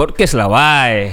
podcast 0.00 0.32
lah, 0.32 0.48
why? 0.48 1.12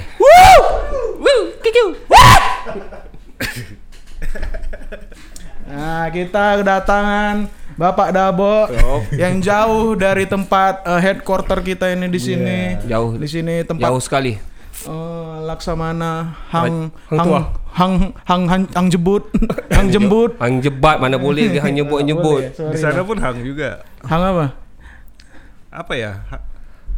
Nah, 5.68 6.08
kita 6.08 6.64
kedatangan 6.64 7.44
Bapak 7.76 8.10
Dabo 8.10 8.66
yang 9.14 9.38
jauh 9.38 9.92
dari 9.94 10.24
tempat 10.24 10.80
eh, 10.82 10.96
headquarter 10.98 11.60
kita 11.60 11.92
ini 11.92 12.08
di 12.08 12.16
sini. 12.16 12.80
Jauh. 12.88 13.14
Di 13.14 13.28
sini 13.28 13.60
tempat 13.62 13.92
Jauh 13.92 14.00
sekali. 14.00 14.40
eh, 14.88 15.36
Laksamana 15.44 16.40
Hang 16.48 16.88
Hang 17.12 17.18
Hang 17.20 17.26
tua. 17.28 17.40
Hang 17.76 17.94
Hang 18.24 18.42
Hang, 18.48 18.62
Hang 18.72 18.86
jebut 18.88 19.28
Hang 19.76 19.92
jembut 19.92 20.40
Hang 20.40 20.64
jebat 20.64 20.96
mana 20.98 21.20
boleh 21.20 21.52
dia 21.52 21.60
hang 21.60 21.76
nyebut 21.76 22.00
nyebut. 22.00 22.48
Di 22.56 22.78
sana 22.80 23.04
pun 23.04 23.20
hang 23.20 23.44
juga. 23.44 23.84
Hang 24.02 24.22
apa? 24.24 24.46
Apa 25.68 25.92
ya? 25.94 26.24
Ha- 26.32 26.44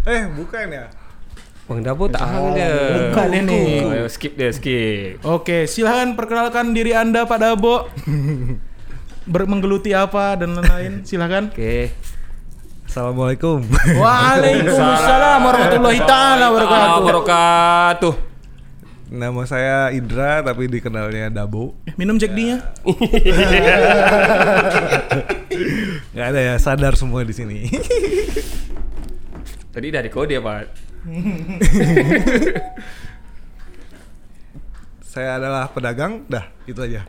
Eh, 0.07 0.25
bukan 0.33 0.71
ya? 0.71 0.87
Bang 1.71 1.87
Dabo 1.87 2.11
tak 2.11 2.27
hang 2.27 2.59
dia. 2.59 2.75
Bukan 3.15 3.27
dia 3.31 3.43
nih. 3.47 3.67
Oh, 3.87 3.95
ayo, 3.95 4.07
skip 4.11 4.35
dia, 4.35 4.51
skip. 4.51 5.23
Oke, 5.23 5.71
silahkan 5.71 6.19
perkenalkan 6.19 6.75
diri 6.75 6.91
anda 6.99 7.31
Pak 7.31 7.39
Dabo. 7.39 7.87
Ber 9.31 9.47
menggeluti 9.47 9.95
apa 9.95 10.35
dan 10.35 10.59
lain-lain. 10.59 11.07
Silahkan. 11.07 11.55
Oke. 11.55 11.95
Assalamualaikum. 12.91 13.63
Waalaikumsalam 14.03 15.39
warahmatullahi 15.47 16.03
taala 16.03 16.51
wabarakatuh. 16.51 18.15
Nama 19.15 19.43
saya 19.47 19.95
Indra 19.95 20.43
tapi 20.43 20.67
dikenalnya 20.67 21.31
Dabo. 21.31 21.79
Eh, 21.87 21.95
Minum 21.95 22.19
Jack 22.19 22.35
D-nya. 22.35 22.67
Nggak 26.19 26.27
ada 26.35 26.41
ya, 26.51 26.55
sadar 26.59 26.99
semua 26.99 27.23
di 27.23 27.31
sini. 27.31 27.71
Tadi 29.71 29.87
dari 29.95 30.11
kode 30.11 30.35
Pak. 30.43 30.90
saya 35.11 35.43
adalah 35.43 35.67
pedagang, 35.75 36.23
dah 36.31 36.47
itu 36.71 36.79
aja. 36.79 37.03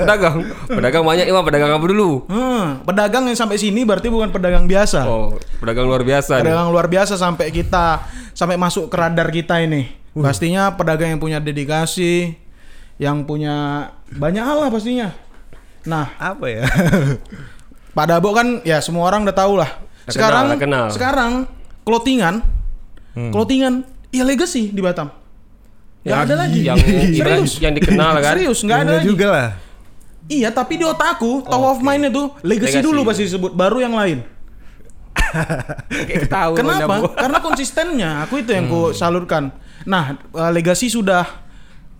Pedagang. 0.00 0.48
Pedagang 0.64 1.04
banyak 1.04 1.28
Iwan, 1.28 1.44
pedagang 1.44 1.76
apa 1.76 1.84
dulu? 1.84 2.24
Hmm, 2.24 2.80
pedagang 2.88 3.28
yang 3.28 3.36
sampai 3.36 3.60
sini 3.60 3.84
berarti 3.84 4.08
bukan 4.08 4.32
pedagang 4.32 4.64
biasa. 4.64 5.04
Oh, 5.04 5.36
pedagang 5.60 5.84
luar 5.84 6.00
biasa 6.00 6.40
nih. 6.40 6.48
Pedagang 6.48 6.72
luar 6.72 6.88
biasa 6.88 7.20
sampai 7.20 7.52
kita 7.52 8.00
sampai 8.32 8.56
masuk 8.56 8.88
ke 8.88 8.96
radar 8.96 9.28
kita 9.28 9.60
ini. 9.60 9.92
Pastinya 10.16 10.72
pedagang 10.72 11.12
yang 11.12 11.20
punya 11.20 11.36
dedikasi, 11.42 12.32
yang 12.96 13.26
punya 13.28 13.90
banyak 14.08 14.40
hal 14.40 14.64
lah 14.64 14.70
pastinya. 14.72 15.12
Nah, 15.84 16.16
Apa 16.16 16.48
ya? 16.48 16.64
Pak 17.92 18.06
Dabo 18.08 18.32
kan 18.32 18.64
ya 18.64 18.80
semua 18.80 19.04
orang 19.04 19.28
udah 19.28 19.36
tahu 19.36 19.60
lah. 19.60 19.68
Udah 20.08 20.14
Sekarang 20.16 20.44
kenal, 20.48 20.56
udah 20.56 20.60
kenal. 20.64 20.86
sekarang 20.96 21.32
clothingan 21.84 22.40
clothingan 23.14 23.82
ya 24.10 24.22
legacy 24.22 24.68
di 24.68 24.78
Batam. 24.78 25.08
Nggak 26.02 26.20
ada 26.20 26.34
lagi. 26.36 26.60
Yang 26.60 26.78
Serius. 27.14 27.52
yang 27.58 27.72
dikenal 27.72 28.12
kan? 28.18 28.32
Serius, 28.34 28.58
nggak 28.60 28.76
ada 28.76 28.84
Enggak 28.84 28.98
lagi. 29.00 29.08
juga 29.08 29.26
lah. 29.30 29.48
Iya, 30.24 30.48
tapi 30.50 30.76
di 30.76 30.84
otakku, 30.84 31.44
top 31.44 31.62
of 31.62 31.80
mind 31.80 32.08
itu 32.08 32.22
legacy, 32.40 32.80
Legacy. 32.80 32.84
dulu 32.84 33.00
pasti 33.04 33.22
disebut, 33.24 33.52
baru 33.52 33.78
yang 33.80 33.92
lain. 33.92 34.18
Tahu 36.32 36.52
Kenapa? 36.54 36.94
Karena 37.22 37.38
konsistennya, 37.38 38.10
aku 38.24 38.40
itu 38.40 38.50
yang 38.50 38.66
ku 38.66 38.90
salurkan. 38.90 39.52
Nah, 39.84 40.16
eh, 40.16 40.50
legacy 40.50 40.88
sudah 40.88 41.24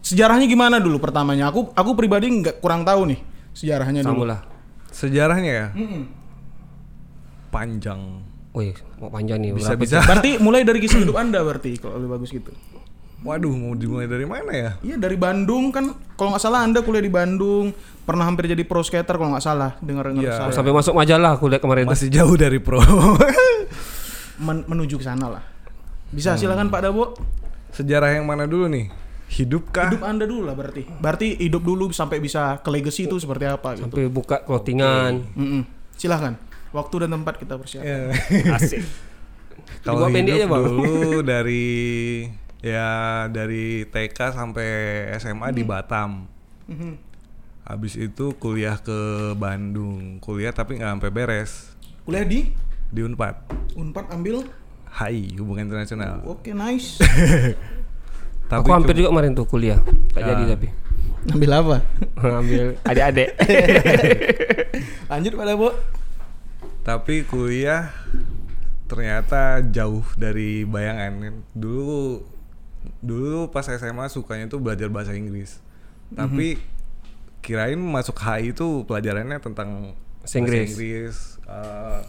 sejarahnya 0.01 0.45
gimana 0.45 0.81
dulu 0.81 0.97
pertamanya? 0.99 1.49
Aku 1.49 1.69
aku 1.71 1.91
pribadi 1.93 2.33
nggak 2.33 2.61
kurang 2.61 2.85
tahu 2.85 3.13
nih 3.13 3.21
sejarahnya 3.53 4.01
dulu. 4.03 4.25
Lah. 4.25 4.41
Sejarahnya 4.89 5.53
ya 5.53 5.67
Mm-mm. 5.73 6.03
panjang. 7.51 8.01
Wih, 8.55 8.71
mau 8.97 9.11
panjang 9.11 9.43
nih. 9.43 9.51
Bisa 9.51 9.75
bisa. 9.75 9.99
Berarti 10.01 10.39
mulai 10.39 10.63
dari 10.63 10.79
kisah 10.79 11.03
hidup 11.03 11.19
Anda 11.19 11.43
berarti 11.43 11.75
kalau 11.77 11.99
lebih 11.99 12.11
bagus 12.15 12.31
gitu. 12.31 12.55
Waduh, 13.21 13.51
mau 13.51 13.73
dimulai 13.73 14.05
dari 14.05 14.29
mana 14.29 14.53
ya? 14.53 14.71
Iya 14.79 14.95
dari 14.95 15.17
Bandung 15.17 15.73
kan 15.73 15.91
kalau 16.15 16.31
nggak 16.31 16.45
salah 16.45 16.61
Anda 16.63 16.85
kuliah 16.85 17.01
di 17.01 17.09
Bandung 17.09 17.73
pernah 18.05 18.29
hampir 18.29 18.47
jadi 18.47 18.63
pro 18.63 18.85
skater 18.85 19.17
kalau 19.17 19.33
nggak 19.33 19.43
salah 19.43 19.75
dengar 19.81 20.13
dengar 20.13 20.23
Iya. 20.23 20.35
saya 20.39 20.53
Sampai 20.53 20.71
masuk 20.71 20.93
majalah 20.93 21.35
aku 21.35 21.49
lihat 21.49 21.59
kemarin. 21.59 21.89
Masih 21.89 22.13
jauh 22.13 22.37
dari 22.37 22.61
pro. 22.61 22.79
Men- 24.45 24.67
menuju 24.67 24.99
ke 24.99 25.05
sana 25.05 25.27
lah. 25.31 25.43
Bisa 26.11 26.37
silakan 26.37 26.69
Pak 26.69 26.81
Dabo. 26.81 27.17
Sejarah 27.73 28.15
yang 28.15 28.23
mana 28.23 28.47
dulu 28.47 28.71
nih? 28.71 28.87
Hidup 29.27 29.73
kah? 29.73 29.91
Hidup 29.91 30.05
Anda 30.05 30.29
dulu 30.29 30.47
lah 30.47 30.55
berarti. 30.55 30.87
Berarti 30.87 31.35
hidup 31.41 31.65
dulu 31.65 31.91
sampai 31.91 32.21
bisa 32.21 32.61
ke 32.61 32.71
legacy 32.71 33.09
itu 33.09 33.19
seperti 33.19 33.49
apa 33.49 33.75
gitu. 33.75 33.89
Sampai 33.89 34.07
buka 34.07 34.45
clothingan. 34.45 35.27
Mm-mm. 35.35 35.63
Silahkan. 35.97 36.39
Waktu 36.75 37.07
dan 37.07 37.15
tempat 37.15 37.39
kita 37.39 37.55
persiapkan. 37.55 37.87
Ya. 37.87 38.11
Asik. 38.59 38.83
Kalau 39.81 40.11
hidup 40.11 40.35
aja, 40.35 40.47
Bang. 40.47 40.63
dulu 40.67 41.23
dari 41.23 41.67
ya 42.59 42.89
dari 43.31 43.87
TK 43.87 44.19
sampai 44.35 44.69
SMA 45.17 45.55
di 45.55 45.63
Batam. 45.63 46.27
Mhm. 46.67 46.99
Habis 47.65 47.95
itu 47.95 48.35
kuliah 48.35 48.77
ke 48.77 48.99
Bandung, 49.35 50.19
kuliah 50.19 50.51
tapi 50.51 50.77
nggak 50.77 50.91
sampai 50.91 51.11
beres 51.11 51.73
Kuliah 52.05 52.21
di 52.21 52.53
di 52.91 53.01
Unpad, 53.01 53.35
Unpad 53.73 54.13
ambil. 54.13 54.45
HI 54.95 55.35
Hubungan 55.37 55.67
Internasional. 55.67 56.23
Oke, 56.25 56.51
nice. 56.51 57.01
Tapi 58.51 58.61
aku 58.61 58.71
hampir 58.71 58.95
juga 58.95 59.11
kemarin 59.11 59.33
tuh 59.33 59.43
kuliah. 59.45 59.81
Tak 60.13 60.21
Ah. 60.21 60.27
jadi 60.31 60.55
tapi. 60.55 60.69
ambil 61.27 61.51
apa? 61.57 61.77
Ambil 62.39 62.77
adik-adik. 62.85 63.33
Lanjut 65.09 65.33
Pak 65.33 65.47
Dabo. 65.47 65.69
Tapi 66.85 67.25
kuliah 67.25 67.91
ternyata 68.87 69.65
jauh 69.65 70.05
dari 70.15 70.69
bayangan. 70.69 71.43
Dulu 71.57 72.21
dulu 73.01 73.49
pas 73.49 73.65
SMA 73.65 74.13
sukanya 74.13 74.47
tuh 74.47 74.61
belajar 74.61 74.93
bahasa 74.93 75.17
Inggris. 75.17 75.59
Tapi 76.13 76.61
kirain 77.41 77.81
masuk 77.81 78.17
HI 78.21 78.53
itu 78.57 78.85
pelajarannya 78.89 79.41
tentang 79.41 79.97
Bahasa 80.25 80.41
Inggris. 80.41 80.73
bahasa 80.73 80.73
Inggris, 80.73 81.17
eh, 81.45 82.01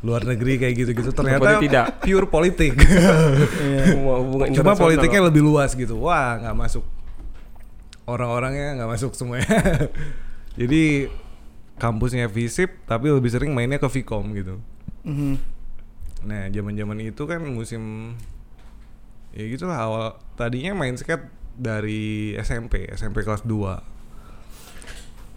luar 0.00 0.22
negeri 0.24 0.52
kayak 0.56 0.74
gitu-gitu. 0.80 1.10
Ternyata 1.12 1.60
tidak. 1.60 1.84
pure 2.00 2.24
politik. 2.24 2.72
Hubungan 4.00 4.48
Cuma 4.56 4.72
politiknya 4.72 5.28
lebih 5.28 5.44
luas 5.44 5.76
gitu. 5.76 6.00
Wah, 6.00 6.40
nggak 6.40 6.56
masuk. 6.56 6.84
Orang-orangnya 8.08 8.80
nggak 8.80 8.90
masuk 8.96 9.12
semuanya. 9.12 9.44
Jadi 10.60 11.12
kampusnya 11.80 12.28
FISIP 12.28 12.84
tapi 12.84 13.08
lebih 13.08 13.32
sering 13.32 13.56
mainnya 13.56 13.80
ke 13.80 13.88
Vcom 13.88 14.36
gitu. 14.36 14.60
Mhm. 15.02 15.34
Nah, 16.20 16.52
zaman-zaman 16.52 17.00
itu 17.00 17.22
kan 17.24 17.40
musim 17.40 18.12
ya 19.32 19.48
gitulah 19.48 19.78
awal 19.80 20.04
tadinya 20.36 20.76
main 20.76 20.92
skate 20.94 21.24
dari 21.56 22.36
SMP, 22.36 22.84
SMP 22.92 23.24
kelas 23.24 23.40
2. 23.42 23.80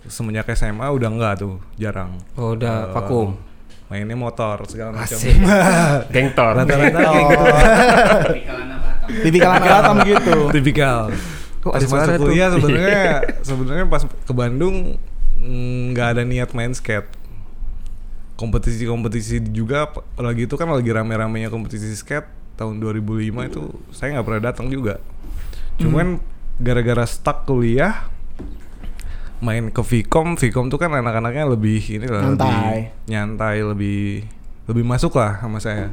Semenjak 0.03 0.51
SMA 0.51 0.83
udah 0.83 1.07
enggak 1.07 1.33
tuh, 1.39 1.63
jarang. 1.79 2.19
Oh, 2.35 2.51
udah 2.51 2.91
Eh, 2.91 2.93
vakum. 2.93 3.39
Mainnya 3.87 4.19
motor 4.19 4.59
segala 4.67 4.91
macam. 4.91 5.15
Gengtor. 6.15 6.51
Rata-rata 6.59 6.99
gitu. 6.99 7.45
Tipikal 9.23 9.49
anak 9.55 9.67
Batam 9.69 9.95
gitu. 10.03 10.37
Tipikal. 10.51 11.01
Kok 11.63 11.71
pas 11.71 11.79
ada 11.79 11.87
masuk 11.87 12.11
tuh? 12.11 12.25
kuliah 12.27 12.49
sebenarnya 12.51 13.03
sebenarnya 13.39 13.85
pas 13.87 14.03
ke 14.03 14.33
Bandung 14.35 14.99
nggak 15.43 16.07
ada 16.17 16.23
niat 16.23 16.55
main 16.55 16.71
skate. 16.71 17.07
Kompetisi-kompetisi 18.39 19.43
juga 19.53 19.91
lagi 20.17 20.49
itu 20.49 20.55
kan 20.57 20.71
lagi 20.71 20.89
rame-ramenya 20.89 21.53
kompetisi 21.53 21.93
skate 21.93 22.25
tahun 22.57 22.81
2005 22.81 23.49
itu 23.49 23.61
saya 23.93 24.17
nggak 24.17 24.25
pernah 24.25 24.41
datang 24.41 24.67
juga. 24.71 25.03
Cuman 25.77 26.17
gara-gara 26.57 27.05
stuck 27.05 27.45
kuliah 27.45 28.09
main 29.43 29.67
ke 29.69 29.81
Vcom, 29.83 30.39
Vcom 30.39 30.71
tuh 30.71 30.79
kan 30.79 30.95
anak-anaknya 30.95 31.43
lebih 31.43 31.83
ini 31.83 32.07
lah 32.07 32.31
lebih 32.31 32.39
Nyantai. 32.39 32.79
nyantai, 33.11 33.57
lebih 33.59 34.23
lebih 34.71 34.83
masuk 34.87 35.19
lah 35.19 35.43
sama 35.43 35.59
saya. 35.59 35.91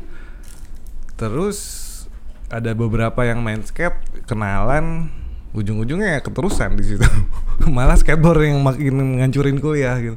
Terus 1.18 1.58
ada 2.46 2.70
beberapa 2.74 3.26
yang 3.26 3.42
main 3.42 3.62
skate 3.66 4.26
kenalan 4.30 5.10
ujung-ujungnya 5.50 6.18
ya 6.18 6.20
keterusan 6.22 6.78
di 6.78 6.84
situ. 6.86 7.06
Malah 7.76 7.98
skateboard 7.98 8.46
yang 8.46 8.62
makin 8.62 9.18
ngancurin 9.20 9.58
kuliah 9.58 9.98
gitu. 9.98 10.16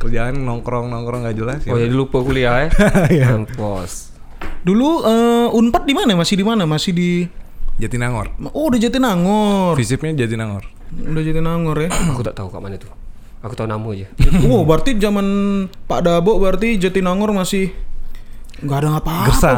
Kerjaan 0.00 0.40
nongkrong 0.40 0.88
nongkrong 0.88 1.28
nggak 1.28 1.36
jelas 1.36 1.60
ya. 1.68 1.76
Oh, 1.76 1.78
jadi 1.80 1.92
lupa 1.92 2.24
kuliah 2.24 2.66
ya. 2.66 2.68
Iya. 3.20 3.26
Mampus. 3.36 4.16
Dulu 4.64 5.04
eh, 5.04 5.48
Unpad 5.52 5.84
di 5.84 5.92
mana? 5.92 6.16
Masih 6.16 6.36
di 6.40 6.44
mana? 6.44 6.64
Masih 6.64 6.96
di 6.96 7.28
Jatinangor. 7.76 8.32
Oh, 8.56 8.72
udah 8.72 8.80
Jatinangor. 8.80 9.76
Visipnya 9.76 10.12
Jatinangor. 10.24 10.64
Udah 10.92 11.22
Jatinangor 11.24 11.76
ya. 11.76 11.88
Aku 12.16 12.24
tak 12.24 12.36
tahu 12.36 12.48
kat 12.48 12.60
mana 12.60 12.80
tuh. 12.80 12.92
Aku 13.40 13.56
tahu 13.56 13.64
nama 13.64 13.88
aja. 13.96 14.04
oh, 14.52 14.68
berarti 14.68 15.00
zaman 15.00 15.24
Pak 15.88 16.00
Dabo 16.04 16.36
berarti 16.36 16.76
Jatinangor 16.76 17.32
masih 17.32 17.72
nggak 18.60 18.78
ada 18.84 18.88
apa-apa 19.00 19.28
Gersang. 19.32 19.56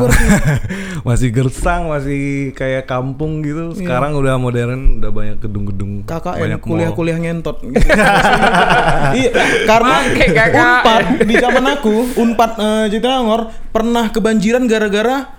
masih 1.09 1.29
gersang, 1.35 1.83
masih 1.91 2.55
kayak 2.55 2.87
kampung 2.87 3.43
gitu. 3.43 3.75
Iya. 3.75 3.83
Sekarang 3.83 4.15
udah 4.15 4.39
modern, 4.39 5.03
udah 5.03 5.11
banyak 5.11 5.37
gedung-gedung, 5.43 6.07
KKN 6.07 6.39
banyak 6.39 6.61
kuliah-kuliah 6.63 7.19
ngentot 7.19 7.59
gitu. 7.67 7.83
iya, 9.19 9.31
karena 9.67 9.97
Pakai 10.07 10.29
KKN. 10.31 10.63
Unpad 10.63 11.03
di 11.27 11.35
zaman 11.39 11.65
aku, 11.67 11.95
Unpad 12.15 12.51
eh, 12.59 12.85
Jatinangor 12.95 13.51
pernah 13.75 14.05
kebanjiran 14.15 14.65
gara-gara 14.71 15.35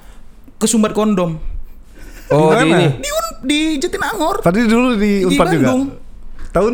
kesumbat 0.59 0.92
kondom. 0.92 1.39
Oh, 2.31 2.51
di 2.51 2.68
mana? 2.68 2.80
ini. 2.80 2.88
Di 3.00 3.09
di 3.44 3.59
Jatinangor 3.75 4.39
Tadi 4.39 4.63
dulu 4.63 4.95
di 4.95 5.24
Di 5.24 5.27
Unpad 5.27 5.48
juga. 5.51 5.68
Bandung. 5.68 5.81
Tahun 6.56 6.74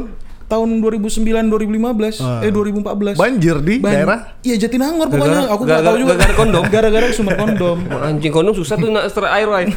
tahun 0.49 0.81
2009 0.81 1.21
2015 1.45 2.17
Ah. 2.19 2.41
eh 2.41 2.49
2014. 2.49 3.13
banjir 3.15 3.61
di 3.61 3.77
Ban- 3.77 3.93
daerah 3.93 4.19
Iya 4.41 4.55
Jatinangor 4.59 5.05
pokoknya 5.07 5.45
Gara-gara- 5.45 5.45
aku 5.47 5.61
nggak 5.61 5.69
gara-gara- 5.71 5.85
tahu 5.85 5.97
juga. 5.99 6.11
gara-gara 6.11 6.33
kondom? 6.35 6.63
Gara-gara 6.73 7.05
sumber 7.09 7.35
kondom. 7.35 7.77
Anjing 8.09 8.31
kondom 8.31 8.53
susah 8.53 8.75
tuh 8.75 8.89
nak 8.89 9.05
setelah 9.07 9.29
air 9.31 9.45
wae. 9.45 9.69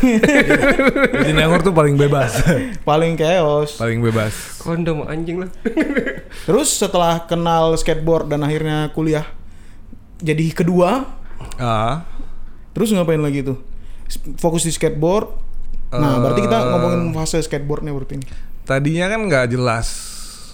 Jatinangor 1.21 1.61
tuh 1.61 1.71
paling 1.71 1.95
bebas. 1.95 2.41
Paling 2.83 3.15
chaos. 3.15 3.77
paling 3.77 4.01
bebas. 4.01 4.33
kondom 4.59 5.05
anjing 5.05 5.39
lah. 5.39 5.51
Terus 6.43 6.73
setelah 6.73 7.21
kenal 7.23 7.75
skateboard 7.75 8.27
dan 8.27 8.41
akhirnya 8.41 8.89
kuliah 8.91 9.27
jadi 10.17 10.51
kedua, 10.51 11.05
Ah, 11.55 12.07
terus 12.73 12.89
ngapain 12.89 13.19
lagi 13.19 13.43
tuh? 13.43 13.59
Fokus 14.37 14.63
di 14.63 14.71
skateboard. 14.71 15.29
Nah, 15.91 16.17
berarti 16.17 16.41
kita 16.41 16.59
ngomongin 16.65 17.13
fase 17.13 17.37
skateboardnya 17.39 17.91
berarti 17.91 18.17
ini. 18.17 18.27
tadinya 18.63 19.07
kan 19.07 19.21
nggak 19.23 19.51
jelas. 19.51 19.89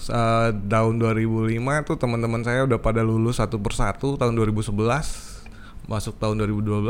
Eh, 0.09 0.49
tahun 0.65 0.97
2005 0.97 1.53
tuh 1.85 1.93
teman-teman 2.01 2.41
saya 2.41 2.65
udah 2.65 2.81
pada 2.81 3.05
lulus 3.05 3.37
satu 3.37 3.61
persatu 3.61 4.17
tahun 4.17 4.33
2011 4.33 4.73
masuk 5.85 6.17
tahun 6.17 6.41
2012 6.49 6.81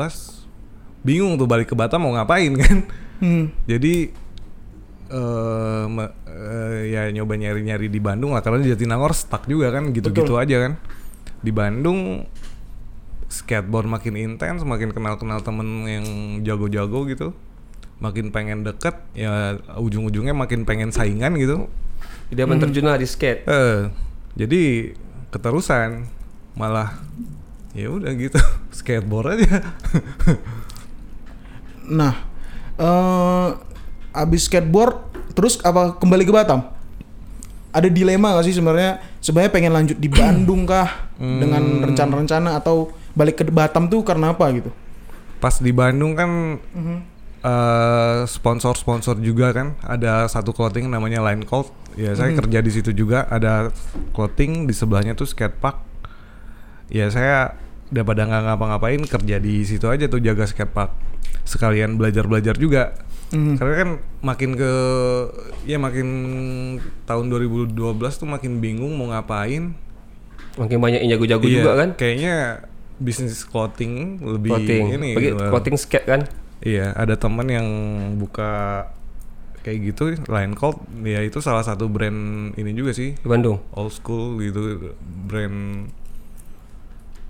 bingung 1.04 1.36
tuh 1.36 1.44
balik 1.44 1.68
ke 1.68 1.76
Batam 1.76 2.08
mau 2.08 2.16
ngapain 2.16 2.48
kan? 2.56 2.78
Hmm. 3.20 3.52
jadi 3.68 4.16
eh 5.12 5.84
me- 5.92 6.16
eh, 6.32 6.96
ya 6.96 7.12
nyoba 7.12 7.36
nyari-nyari 7.36 7.92
di 7.92 8.00
Bandung 8.00 8.32
lah 8.32 8.40
karena 8.40 8.64
di 8.64 8.72
Jatinangor 8.72 9.12
stuck 9.12 9.44
juga 9.52 9.68
kan? 9.76 9.92
Gitu-gitu 9.92 10.40
aja 10.40 10.56
kan? 10.64 10.74
Di 11.44 11.52
Bandung 11.52 12.24
skateboard 13.28 13.92
makin 13.92 14.16
intens 14.16 14.64
makin 14.64 14.96
kenal-kenal 14.96 15.44
temen 15.44 15.84
yang 15.84 16.06
jago-jago 16.48 17.04
gitu. 17.12 17.36
Makin 18.00 18.32
pengen 18.32 18.64
deket 18.64 18.96
ya 19.12 19.60
ujung-ujungnya 19.76 20.32
makin 20.32 20.64
pengen 20.64 20.96
saingan 20.96 21.36
gitu 21.36 21.68
Dia 22.30 22.46
terjun 22.46 22.86
lah 22.86 22.98
di 22.98 23.08
skate. 23.10 23.46
eh 23.50 23.90
jadi 24.38 24.94
keterusan 25.34 26.06
malah 26.54 27.02
ya 27.74 27.90
udah 27.90 28.12
gitu 28.18 28.38
skateboard 28.78 29.38
aja 29.38 29.50
Nah, 31.90 32.14
eh 32.78 33.50
abis 34.14 34.46
skateboard 34.46 35.10
terus 35.34 35.58
apa 35.66 35.98
kembali 35.98 36.22
ke 36.26 36.34
Batam? 36.34 36.62
Ada 37.70 37.90
dilema 37.90 38.34
gak 38.38 38.46
sih 38.46 38.54
sebenarnya? 38.54 39.02
Sebenarnya 39.22 39.52
pengen 39.54 39.74
lanjut 39.74 39.98
di 39.98 40.10
Bandung 40.10 40.66
kah 40.70 41.10
dengan 41.18 41.86
rencana-rencana 41.86 42.58
atau 42.58 42.94
balik 43.14 43.42
ke 43.42 43.44
Batam 43.50 43.90
tuh 43.90 44.06
karena 44.06 44.34
apa 44.34 44.46
gitu? 44.54 44.70
pas 45.40 45.56
di 45.56 45.72
Bandung 45.72 46.20
kan 46.20 46.60
eh, 47.40 48.20
sponsor-sponsor 48.28 49.24
juga 49.24 49.56
kan 49.56 49.72
ada 49.88 50.28
satu 50.28 50.52
clothing 50.52 50.92
namanya 50.92 51.24
Line 51.24 51.48
Cold 51.48 51.72
ya 51.96 52.12
saya 52.12 52.36
kerja 52.36 52.60
di 52.60 52.72
situ 52.72 52.92
juga 52.92 53.26
ada 53.26 53.74
clothing 54.12 54.66
di 54.66 54.74
sebelahnya 54.74 55.14
tuh 55.14 55.26
skatepark 55.26 55.78
ya 56.88 57.08
saya 57.08 57.54
daripada 57.88 58.24
nggak 58.24 58.44
ngapa-ngapain 58.46 59.02
kerja 59.02 59.38
di 59.38 59.62
situ 59.62 59.86
aja 59.86 60.06
tuh 60.06 60.20
jaga 60.20 60.44
skatepark 60.44 60.94
sekalian 61.44 61.96
belajar-belajar 61.96 62.54
juga 62.54 62.94
Mhm. 63.30 63.56
karena 63.56 63.74
kan 63.76 63.90
makin 64.24 64.50
ke 64.54 64.72
ya 65.64 65.78
makin 65.78 66.08
tahun 67.04 67.30
2012 67.30 67.78
tuh 68.16 68.26
makin 68.26 68.58
bingung 68.58 68.94
mau 68.94 69.06
ngapain 69.08 69.78
Makin 70.58 70.76
banyak 70.76 71.00
yang 71.00 71.14
jago-jago 71.14 71.46
Iya, 71.46 71.56
juga 71.56 71.72
kan. 71.78 71.90
kayaknya 71.94 72.66
bisnis 72.98 73.46
clothing 73.46 74.18
lebih 74.20 74.50
Clothing. 74.52 74.84
ini 74.92 75.10
Bagi 75.14 75.30
gitu. 75.30 75.46
clothing 75.46 75.78
skate 75.78 76.04
kan. 76.04 76.22
Iya, 76.60 76.92
ada 76.92 77.16
teman 77.16 77.48
yang 77.48 77.68
buka 78.18 78.84
kayak 79.62 79.78
gitu, 79.94 80.04
Line 80.28 80.54
Cold, 80.56 80.80
ya 81.04 81.20
itu 81.24 81.44
salah 81.44 81.64
satu 81.64 81.92
brand 81.92 82.52
ini 82.56 82.72
juga 82.72 82.96
sih, 82.96 83.16
Di 83.16 83.28
Bandung. 83.28 83.60
old 83.76 83.92
school 83.92 84.40
gitu, 84.40 84.96
brand 85.28 85.90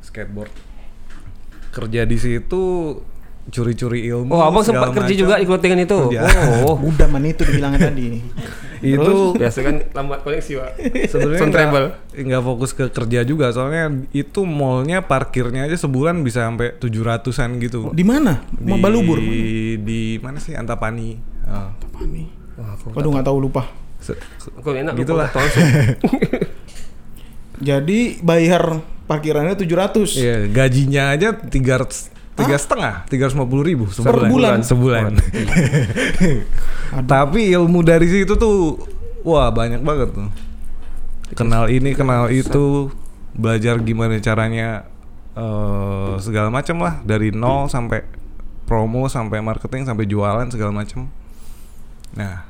skateboard. 0.05 0.53
Kerja 1.69 2.05
di 2.05 2.17
situ 2.17 2.61
curi-curi 3.49 4.05
ilmu. 4.09 4.29
Oh, 4.29 4.45
abang 4.45 4.61
sempat 4.61 4.93
kerja 4.93 5.09
macam. 5.09 5.21
juga 5.25 5.33
di 5.41 5.45
clothingan 5.49 5.79
itu. 5.81 5.99
Kerja. 6.09 6.21
Oh. 6.65 6.77
Udah 6.89 7.07
man 7.09 7.25
itu 7.25 7.41
dibilangnya 7.43 7.89
tadi. 7.89 8.21
itu 8.79 9.13
Biasa 9.35 9.59
kan 9.59 9.75
lambat 9.91 10.23
koneksi, 10.23 10.51
Pak. 10.55 10.71
sebenarnya 11.11 11.67
nggak 11.67 11.87
nggak 12.15 12.43
fokus 12.45 12.71
ke 12.71 12.85
kerja 12.87 13.27
juga, 13.27 13.51
soalnya 13.51 13.91
itu 14.15 14.47
mallnya 14.47 15.03
parkirnya 15.03 15.67
aja 15.67 15.75
sebulan 15.75 16.23
bisa 16.23 16.47
sampai 16.47 16.79
700-an 16.79 17.59
gitu. 17.59 17.91
Di 17.91 18.05
mana? 18.07 18.47
Mau 18.55 18.79
di, 18.79 18.83
Balubur. 18.83 19.19
di 19.83 20.15
mana 20.23 20.39
sih 20.39 20.55
Antapani. 20.55 21.19
Ah. 21.43 21.75
Wah, 21.75 22.05
aku 22.79 22.95
Waduh 22.95 23.11
nggak 23.11 23.27
tahu 23.27 23.37
lupa. 23.39 23.63
Kok 24.59 24.75
enak 24.75 24.93
Gitu 24.95 25.11
lupa 25.11 25.27
lah. 25.27 25.29
Jadi 27.59 28.23
bayar 28.23 28.79
parkirannya 29.05 29.55
700. 29.57 30.15
Iya, 30.15 30.35
gajinya 30.47 31.11
aja 31.11 31.35
tiga 31.35 31.83
ratus- 31.83 32.07
tiga 32.39 32.55
setengah, 32.55 33.03
tiga 33.11 33.27
ratus 33.27 33.35
lima 33.35 33.47
puluh 33.51 33.63
ribu 33.67 33.83
sebulan. 33.91 34.31
bulan? 34.31 34.57
Sebulan. 34.63 35.11
Tapi 37.11 37.51
ilmu 37.51 37.83
dari 37.83 38.07
situ 38.07 38.39
tuh, 38.39 38.79
wah 39.27 39.51
banyak 39.51 39.83
banget 39.83 40.15
tuh. 40.15 40.29
Kenal 41.35 41.67
ini, 41.67 41.91
kenal 41.93 42.31
itu, 42.31 42.89
belajar 43.35 43.77
gimana 43.83 44.17
caranya 44.23 44.87
eh 45.35 46.15
segala 46.23 46.47
macam 46.49 46.79
lah 46.79 47.03
dari 47.03 47.35
nol 47.35 47.67
sampai 47.67 48.07
promo 48.65 49.05
sampai 49.11 49.43
marketing 49.43 49.83
sampai 49.83 50.07
jualan 50.07 50.47
segala 50.47 50.71
macam. 50.71 51.11
Nah, 52.15 52.48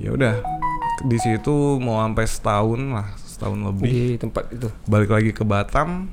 ya 0.00 0.10
udah 0.10 0.34
di 1.02 1.16
situ 1.16 1.76
mau 1.76 2.00
sampai 2.00 2.24
setahun 2.24 2.80
lah, 2.90 3.06
setahun 3.16 3.58
lebih. 3.62 3.88
di 3.88 4.00
tempat 4.16 4.48
itu. 4.50 4.68
Balik 4.84 5.10
lagi 5.10 5.30
ke 5.30 5.44
Batam, 5.44 6.08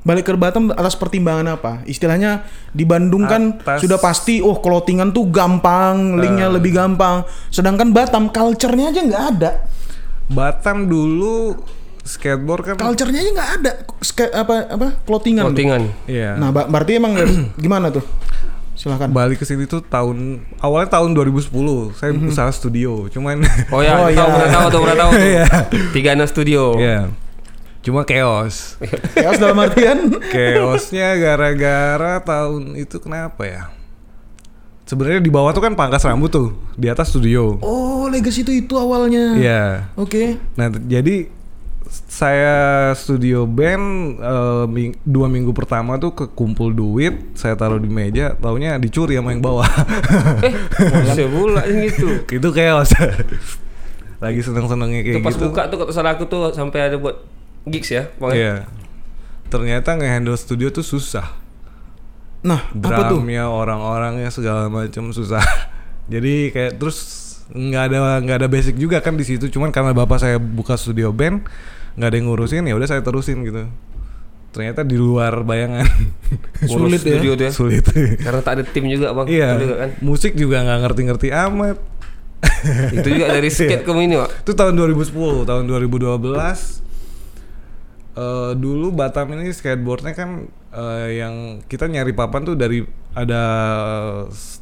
Balik 0.00 0.24
ke 0.24 0.32
Batam 0.32 0.72
atas 0.72 0.96
pertimbangan 0.96 1.60
apa? 1.60 1.84
Istilahnya 1.84 2.48
di 2.72 2.88
Bandung 2.88 3.28
kan 3.28 3.60
Atas- 3.60 3.84
sudah 3.84 4.00
pasti 4.00 4.40
oh 4.40 4.56
clothingan 4.56 5.12
tuh 5.12 5.28
gampang, 5.28 6.16
linknya 6.16 6.48
Eh. 6.48 6.54
lebih 6.56 6.72
gampang. 6.72 7.20
Sedangkan 7.48 7.92
Batam 7.92 8.32
culture-nya 8.32 8.88
aja 8.88 9.04
nggak 9.04 9.24
ada. 9.36 9.50
Batam 10.26 10.88
dulu 10.88 11.60
skateboard 12.00 12.62
kan 12.64 12.74
Culture-nya 12.80 13.20
aja 13.20 13.30
nggak 13.30 13.50
ada. 13.60 13.72
Ska- 14.00 14.32
apa 14.32 14.72
apa 14.72 14.86
clothingan. 15.04 15.52
Clothingan. 15.52 15.92
Iya. 16.08 16.40
Nah, 16.40 16.48
berarti 16.48 16.96
emang 16.96 17.12
gimana 17.60 17.92
tuh? 17.92 18.04
Silakan. 18.80 19.12
balik 19.12 19.36
ke 19.36 19.44
sini 19.44 19.64
tuh 19.64 19.84
tahun 19.84 20.40
awalnya 20.56 20.88
tahun 20.90 21.12
2010 21.12 21.52
saya 21.92 22.16
usaha 22.16 22.48
studio 22.50 23.06
cuman 23.06 23.44
Oh 23.68 23.78
ya, 23.78 23.92
Oh, 23.94 24.08
tahu 24.08 24.16
iya. 24.24 24.24
pernah 24.26 24.48
tahu 24.50 24.66
tuh, 24.66 24.80
pernah 24.80 24.98
tahu 24.98 25.10
tuh. 25.12 25.20
Iya. 25.22 25.44
Tiga 25.92 26.08
Ana 26.12 26.24
Studio. 26.24 26.62
ya 26.76 27.12
cuma 27.80 28.04
chaos 28.04 28.76
Chaos 29.14 29.36
dalam 29.36 29.56
artian 29.58 30.12
chaosnya 30.26 31.16
gara-gara 31.16 32.20
tahun 32.20 32.76
itu 32.76 32.96
kenapa 32.96 33.40
ya 33.42 33.62
sebenarnya 34.84 35.16
di 35.18 35.28
bawah 35.28 35.48
tuh 35.50 35.60
kan 35.60 35.72
pangkas 35.72 36.02
rambut 36.02 36.28
tuh 36.28 36.48
di 36.74 36.88
atas 36.88 37.08
studio 37.08 37.56
Oh, 37.60 38.04
legacy 38.06 38.42
itu 38.42 38.52
itu 38.58 38.74
awalnya. 38.74 39.32
Iya 39.34 39.64
Oke. 39.94 40.36
nah 40.54 40.68
t- 40.68 40.82
jadi 40.82 41.28
saya 41.90 42.54
studio 42.94 43.44
band 43.44 43.84
eh, 44.16 44.64
ming- 44.66 44.98
dua 45.02 45.26
minggu 45.26 45.50
pertama 45.50 45.98
tuh 45.98 46.14
kekumpul 46.14 46.70
duit 46.70 47.34
saya 47.34 47.58
taruh 47.58 47.76
di 47.76 47.90
meja 47.90 48.38
taunya 48.38 48.78
dicuri 48.78 49.18
sama 49.18 49.34
yang 49.34 49.42
bawah 49.42 49.66
Eh, 50.46 50.54
sebulan 51.10 51.66
gitu. 51.84 52.08
itu 52.38 52.48
chaos 52.54 52.94
lagi 54.22 54.38
seneng-senengnya 54.38 55.00
kayak 55.02 55.18
Itu 55.18 55.24
pas 55.24 55.34
gitu 55.34 55.44
buka 55.48 55.62
tuh 55.66 55.76
kata 55.80 55.90
salah 55.90 56.14
aku 56.14 56.24
tuh 56.24 56.52
sampai 56.52 56.92
ada 56.92 56.96
buat 57.00 57.24
gigs 57.64 57.88
ya, 57.88 58.08
Bang. 58.16 58.36
Iya. 58.36 58.68
Ternyata 59.48 59.96
nge-handle 59.96 60.36
studio 60.36 60.68
tuh 60.68 60.84
susah. 60.84 61.24
Nah, 62.40 62.68
apa 62.68 63.08
tuh? 63.08 63.16
Drumnya 63.16 63.48
orang-orangnya 63.48 64.28
segala 64.28 64.68
macam 64.68 65.08
susah. 65.10 65.40
Jadi 66.06 66.52
kayak 66.52 66.76
terus 66.76 66.98
nggak 67.48 67.82
ada 67.82 67.98
nggak 68.20 68.36
ada 68.44 68.48
basic 68.48 68.76
juga 68.76 69.00
kan 69.00 69.16
di 69.16 69.24
situ. 69.24 69.48
Cuman 69.48 69.72
karena 69.72 69.96
bapak 69.96 70.20
saya 70.20 70.36
buka 70.36 70.76
studio 70.76 71.16
band 71.16 71.48
nggak 71.98 72.08
ada 72.10 72.16
yang 72.16 72.26
ngurusin 72.30 72.64
ya 72.66 72.74
udah 72.76 72.88
saya 72.88 73.02
terusin 73.02 73.42
gitu. 73.42 73.66
Ternyata 74.50 74.82
di 74.82 74.98
luar 74.98 75.46
bayangan. 75.46 75.86
Sulit 76.70 77.00
ya. 77.06 77.14
studio 77.14 77.38
tuh 77.38 77.44
ya. 77.46 77.52
Sulit. 77.54 77.84
Karena 78.18 78.40
tak 78.42 78.52
ada 78.58 78.62
tim 78.66 78.90
juga, 78.90 79.14
Bang. 79.14 79.30
iya. 79.30 79.54
Juga 79.54 79.74
kan. 79.86 79.90
Musik 80.02 80.34
juga 80.34 80.66
nggak 80.66 80.78
ngerti-ngerti 80.90 81.28
amat. 81.30 81.78
Itu 82.98 83.08
juga 83.14 83.30
dari 83.30 83.46
skate 83.52 83.86
kamu 83.86 84.00
ini, 84.10 84.14
Pak. 84.18 84.30
Itu 84.42 84.52
tahun 84.58 84.74
2010, 84.74 85.46
tahun 85.46 85.64
2012 85.70 86.80
eh 88.10 88.52
dulu 88.58 88.90
Batam 88.90 89.30
ini 89.38 89.54
skateboardnya 89.54 90.12
kan 90.18 90.50
eh, 90.74 91.22
yang 91.22 91.62
kita 91.70 91.86
nyari 91.86 92.10
papan 92.10 92.42
tuh 92.42 92.58
dari 92.58 92.82
ada 93.14 93.42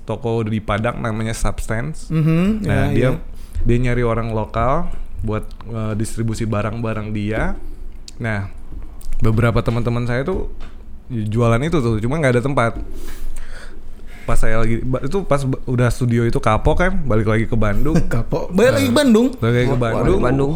toko 0.05 0.45
di 0.45 0.61
Padang 0.61 1.01
namanya 1.01 1.33
Substance. 1.33 2.13
Mhm, 2.13 2.65
Nah 2.65 2.93
ya, 2.93 2.95
dia 2.95 3.09
iya. 3.17 3.21
dia 3.65 3.79
nyari 3.89 4.05
orang 4.05 4.37
lokal 4.37 4.93
buat 5.21 5.43
eh, 5.67 5.95
distribusi 5.95 6.45
barang-barang 6.45 7.11
dia. 7.11 7.55
Nah 8.17 8.51
beberapa 9.19 9.59
teman-teman 9.59 10.05
saya 10.05 10.23
tuh 10.23 10.47
jualan 11.09 11.59
itu 11.61 11.79
tuh, 11.79 11.99
cuma 11.99 12.17
nggak 12.17 12.35
ada 12.35 12.43
tempat. 12.43 12.73
pas 14.23 14.37
saya 14.37 14.61
lagi 14.61 14.85
itu 14.85 15.19
pas 15.25 15.41
udah 15.65 15.89
studio 15.89 16.21
itu 16.23 16.37
kapok 16.37 16.77
kan 16.79 16.93
balik 17.03 17.25
lagi 17.25 17.45
ke 17.45 17.57
Bandung 17.57 17.97
Kapok. 18.13 18.53
Balik 18.53 18.73
lagi 18.75 18.87
ke 18.87 18.95
Bandung. 18.95 19.27
balik 19.35 19.55
lagi 19.57 19.69
ke 19.69 19.79
Bandung, 19.81 20.21
Bandung. 20.21 20.53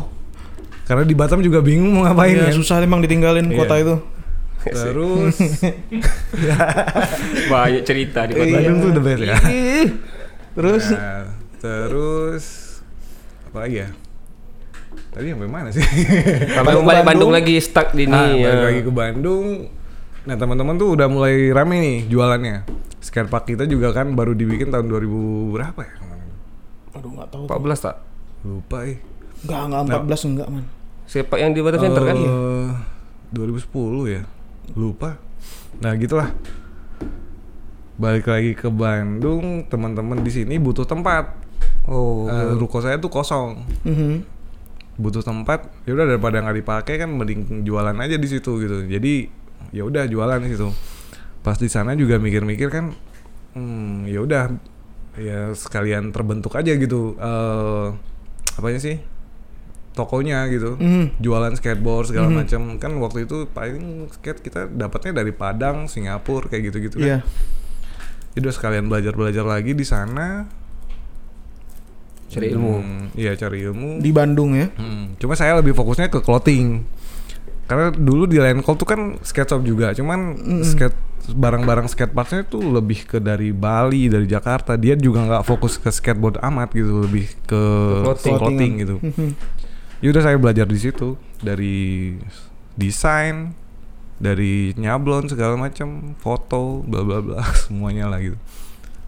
karena 0.85 1.03
di 1.03 1.17
Batam 1.17 1.41
juga 1.41 1.59
bingung 1.59 1.89
mau 1.91 2.05
ngapain 2.05 2.37
Ya, 2.37 2.47
kan 2.47 2.53
susah 2.53 2.85
emang 2.85 3.01
ditinggalin 3.01 3.49
Iya. 3.49 3.57
kota 3.57 3.75
itu. 3.81 3.97
terus 4.63 5.35
Banyak 7.49 7.83
cerita 7.83 8.29
di 8.29 8.33
kota. 8.35 8.45
Bandung 8.47 8.77
tuh 8.79 8.91
the 8.93 9.03
best 9.03 9.23
ya 9.23 9.37
Terus 10.53 10.85
Nah, 10.93 11.25
terus 11.59 12.45
apa 13.49 13.59
lagi 13.63 13.77
ya 13.79 13.89
tadi 15.13 15.29
sampai 15.29 15.45
mana 15.47 15.69
sih 15.69 15.85
Sampai 16.57 16.73
mau 16.73 16.83
balik 16.83 17.05
Bandung 17.05 17.31
lagi 17.31 17.55
stuck 17.59 17.93
di 17.93 18.05
Ah, 18.05 18.27
ini. 18.27 18.41
balik 18.41 18.57
ya. 18.57 18.65
lagi 18.65 18.81
ke 18.81 18.93
Bandung. 18.93 19.47
Nah 20.23 20.35
teman-teman 20.35 20.75
tuh 20.75 20.95
udah 20.95 21.07
mulai 21.07 21.51
rame 21.51 21.77
nih 21.77 21.99
jualannya. 22.07 22.65
Skatepark 22.99 23.45
kita 23.47 23.65
juga 23.65 23.91
kan 23.91 24.13
baru 24.13 24.33
dibikin 24.33 24.69
tahun 24.69 24.87
2000 24.87 25.05
berapa 25.51 25.81
ya 25.81 25.93
kemarin? 25.95 26.29
aduh 26.93 27.11
enggak 27.11 27.29
tahu. 27.29 27.45
14 27.47 27.79
tak? 27.83 27.97
Lupa 28.43 28.79
eh. 28.85 28.99
Enggak, 29.43 29.61
enggak 29.63 29.83
14 30.07 30.29
enggak, 30.29 30.49
Man. 30.49 30.65
Sepak 31.05 31.39
yang 31.39 31.51
di 31.51 31.61
Batam 31.61 31.83
Center 31.83 32.05
kan? 32.05 32.17
Eh, 32.17 32.71
2010 33.33 33.69
ya. 34.09 34.23
Lupa. 34.73 35.19
Nah 35.79 35.93
gitulah. 35.95 36.31
Balik 37.95 38.27
lagi 38.27 38.53
ke 38.55 38.69
Bandung, 38.69 39.67
teman-teman 39.67 40.19
di 40.21 40.31
sini 40.31 40.57
butuh 40.57 40.83
tempat. 40.83 41.37
Oh. 41.85 42.27
Eh, 42.27 42.55
ruko 42.57 42.79
saya 42.79 42.97
tuh 42.97 43.11
kosong. 43.11 43.63
Mhm. 43.83 44.15
Butuh 44.95 45.21
tempat 45.21 45.73
ya 45.83 45.93
udah 45.93 46.07
daripada 46.07 46.39
nggak 46.39 46.57
dipakai 46.59 46.95
kan 46.97 47.09
mending 47.09 47.63
jualan 47.63 47.97
aja 47.97 48.17
di 48.17 48.29
situ 48.29 48.61
gitu 48.61 48.85
jadi 48.85 49.15
ya 49.71 49.83
udah 49.83 50.05
jualan 50.05 50.39
di 50.39 50.53
situ 50.53 50.69
pas 51.41 51.57
di 51.57 51.67
sana 51.67 51.95
juga 51.95 52.17
mikir-mikir 52.17 52.69
kan 52.69 52.93
hmm, 53.53 54.05
ya 54.07 54.21
udah 54.21 54.43
ya 55.15 55.53
sekalian 55.53 56.09
terbentuk 56.11 56.53
aja 56.53 56.73
gitu 56.73 57.17
eh 57.17 57.87
apanya 58.53 58.79
sih 58.79 58.97
tokonya 59.93 60.49
gitu 60.49 60.77
Mhm. 60.77 61.21
jualan 61.21 61.53
skateboard 61.53 62.09
segala 62.09 62.29
Mhm. 62.29 62.37
macam 62.39 62.61
kan 62.77 62.93
waktu 62.97 63.25
itu 63.25 63.45
paling 63.47 64.09
skate 64.11 64.41
kita 64.41 64.65
dapatnya 64.67 65.21
dari 65.21 65.33
Padang 65.33 65.85
Singapura 65.85 66.49
kayak 66.49 66.73
gitu-gitu 66.73 66.97
Iya. 66.99 67.21
kan 67.21 67.29
Ya 68.33 68.41
udah 68.41 68.55
sekalian 68.55 68.89
belajar-belajar 68.89 69.45
lagi 69.45 69.73
di 69.73 69.85
sana 69.85 70.49
Cari 72.33 72.47
ilmu. 72.57 72.75
Hmm, 72.81 73.05
iya 73.13 73.37
cari 73.37 73.61
ilmu 73.69 74.01
Di 74.01 74.11
Bandung 74.11 74.57
ya. 74.57 74.73
Hmm, 74.73 75.21
cuma 75.21 75.37
saya 75.37 75.53
lebih 75.61 75.77
fokusnya 75.77 76.09
ke 76.09 76.25
clothing. 76.25 76.81
Karena 77.69 77.93
dulu 77.93 78.25
di 78.25 78.41
Lancome 78.41 78.77
tuh 78.81 78.89
kan 78.89 79.01
skate 79.21 79.53
shop 79.53 79.63
juga, 79.65 79.93
cuman 79.93 80.37
skate 80.65 81.13
barang-barang 81.31 81.87
skateparknya 81.87 82.43
tuh 82.51 82.61
lebih 82.67 83.07
ke 83.07 83.23
dari 83.23 83.55
Bali, 83.55 84.11
dari 84.11 84.27
Jakarta. 84.27 84.75
Dia 84.75 84.99
juga 84.99 85.23
nggak 85.23 85.45
fokus 85.47 85.79
ke 85.79 85.89
skateboard 85.93 86.43
amat 86.43 86.75
gitu, 86.75 87.07
lebih 87.07 87.31
ke 87.47 87.63
Clothing. 88.03 88.37
clothing, 88.37 88.73
gitu. 88.83 88.97
Mhm. 88.99 89.29
Ya 90.03 90.09
udah 90.11 90.23
saya 90.27 90.37
belajar 90.37 90.67
di 90.67 90.79
situ 90.83 91.15
dari 91.39 92.19
desain, 92.75 93.55
dari 94.19 94.75
nyablon 94.75 95.31
segala 95.31 95.55
macam, 95.55 96.19
foto, 96.19 96.83
bla 96.83 97.07
bla 97.07 97.23
bla, 97.23 97.39
semuanya 97.67 98.11
lah 98.11 98.19
gitu. 98.19 98.37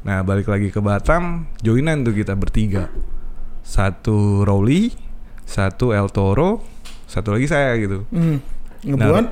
Nah 0.06 0.22
balik 0.22 0.46
lagi 0.46 0.70
ke 0.70 0.78
Batam, 0.78 1.50
joinan 1.64 2.06
tuh 2.06 2.14
kita 2.14 2.38
bertiga, 2.38 2.92
satu 3.64 4.44
Rowley, 4.44 4.92
satu 5.42 5.90
El 5.90 6.06
Toro, 6.09 6.61
satu 7.04 7.33
lagi 7.33 7.49
saya 7.49 7.75
gitu. 7.76 8.04
Mhm. 8.12 8.37
Ngebuat 8.85 9.26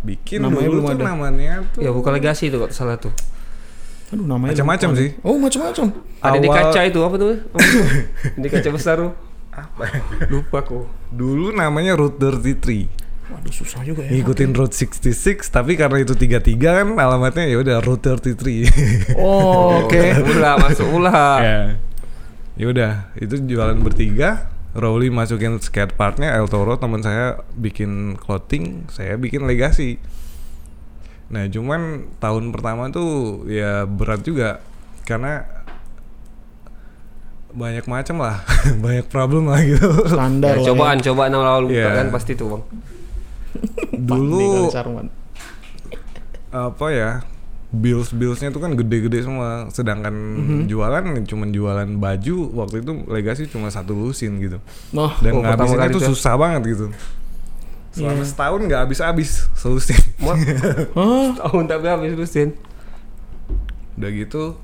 Bikin 0.00 0.40
Namanya 0.40 0.64
dulu 0.64 0.80
belum 0.80 0.84
tuh 0.86 0.96
ada. 0.96 1.04
namanya 1.12 1.52
tuh 1.76 1.80
Ya 1.84 1.92
bukan 1.92 2.16
legasi 2.16 2.48
itu 2.48 2.56
kok 2.56 2.72
salah 2.72 2.96
tuh. 2.96 3.12
aduh 4.10 4.24
namanya 4.24 4.56
macam-macam 4.56 4.90
sih. 4.96 5.12
Oh, 5.20 5.36
macam-macam. 5.36 5.92
Ada 6.18 6.38
di 6.40 6.48
Awal- 6.48 6.56
kaca 6.66 6.80
itu 6.82 7.00
apa 7.00 7.14
tuh? 7.14 7.30
Di 8.42 8.48
kaca 8.48 8.68
besar 8.72 8.96
tuh. 8.98 9.12
Apa? 9.52 9.84
Lupa 10.26 10.64
kok. 10.64 10.88
Dulu 11.12 11.52
namanya 11.52 11.94
Route 11.94 12.16
33. 12.16 12.88
Waduh, 13.30 13.52
susah 13.52 13.84
juga 13.84 14.02
ya. 14.02 14.10
Ngikutin 14.10 14.50
Route 14.50 14.74
66, 14.74 15.52
tapi 15.52 15.76
karena 15.76 16.00
itu 16.00 16.16
33 16.16 16.42
kan 16.58 16.86
alamatnya 16.96 17.44
ya 17.46 17.60
udah 17.60 17.76
Route 17.78 18.10
33. 18.34 19.14
Oh, 19.14 19.78
oke. 19.86 20.00
Ulah 20.26 20.58
masuk 20.58 20.88
ulah. 20.90 21.36
ya 21.38 21.58
ya 22.60 22.68
udah 22.68 22.92
itu 23.16 23.40
jualan 23.40 23.80
bertiga 23.80 24.52
Rowley 24.70 25.08
masukin 25.08 25.56
skateparknya 25.56 26.36
El 26.36 26.44
Toro 26.46 26.76
teman 26.76 27.00
saya 27.00 27.40
bikin 27.52 28.14
clothing 28.14 28.84
saya 28.86 29.16
bikin 29.16 29.48
legasi 29.48 29.96
nah 31.26 31.46
cuman 31.46 32.12
tahun 32.18 32.52
pertama 32.52 32.90
tuh 32.90 33.42
ya 33.46 33.86
berat 33.86 34.20
juga 34.20 34.60
karena 35.02 35.46
banyak 37.50 37.86
macam 37.86 38.20
lah 38.20 38.44
banyak 38.84 39.06
problem 39.08 39.48
lah 39.48 39.58
gitu 39.58 39.90
Standar 40.06 40.54
Ya, 40.54 40.60
lah. 40.60 40.66
cobaan, 40.68 40.98
cobaan 41.00 41.32
awal 41.32 41.66
Iya. 41.66 41.96
kan 41.96 42.06
pasti 42.12 42.36
tuh, 42.36 42.46
Bang. 42.52 42.62
dulu 43.90 44.70
ya. 44.70 44.82
apa 46.52 46.86
ya 46.90 47.10
bills 47.70 48.10
billsnya 48.10 48.50
tuh 48.50 48.58
kan 48.58 48.74
gede-gede 48.74 49.22
semua 49.22 49.66
sedangkan 49.68 50.10
jualan 50.66 51.22
cuman 51.22 51.48
jualan 51.48 51.88
baju 51.96 52.36
waktu 52.52 52.82
itu 52.82 52.92
legasi 53.06 53.46
cuma 53.46 53.68
satu 53.68 53.94
lusin 53.94 54.38
gitu 54.38 54.58
Noh, 54.90 55.14
dan 55.18 55.30
Oh, 55.32 55.40
ngabisinnya 55.40 55.86
tuh 55.88 56.02
ya? 56.02 56.08
susah 56.08 56.34
banget 56.34 56.62
gitu 56.68 56.86
selama 57.90 58.16
Iya. 58.16 58.26
setahun 58.26 58.60
nggak 58.64 58.80
habis-habis 58.80 59.30
selusin 59.52 59.98
Mau 60.18 60.34
Hah? 60.98 61.26
tahun 61.40 61.62
tak 61.64 61.78
habis 61.80 62.14
lusin. 62.14 62.58
udah 63.94 64.10
gitu 64.10 64.58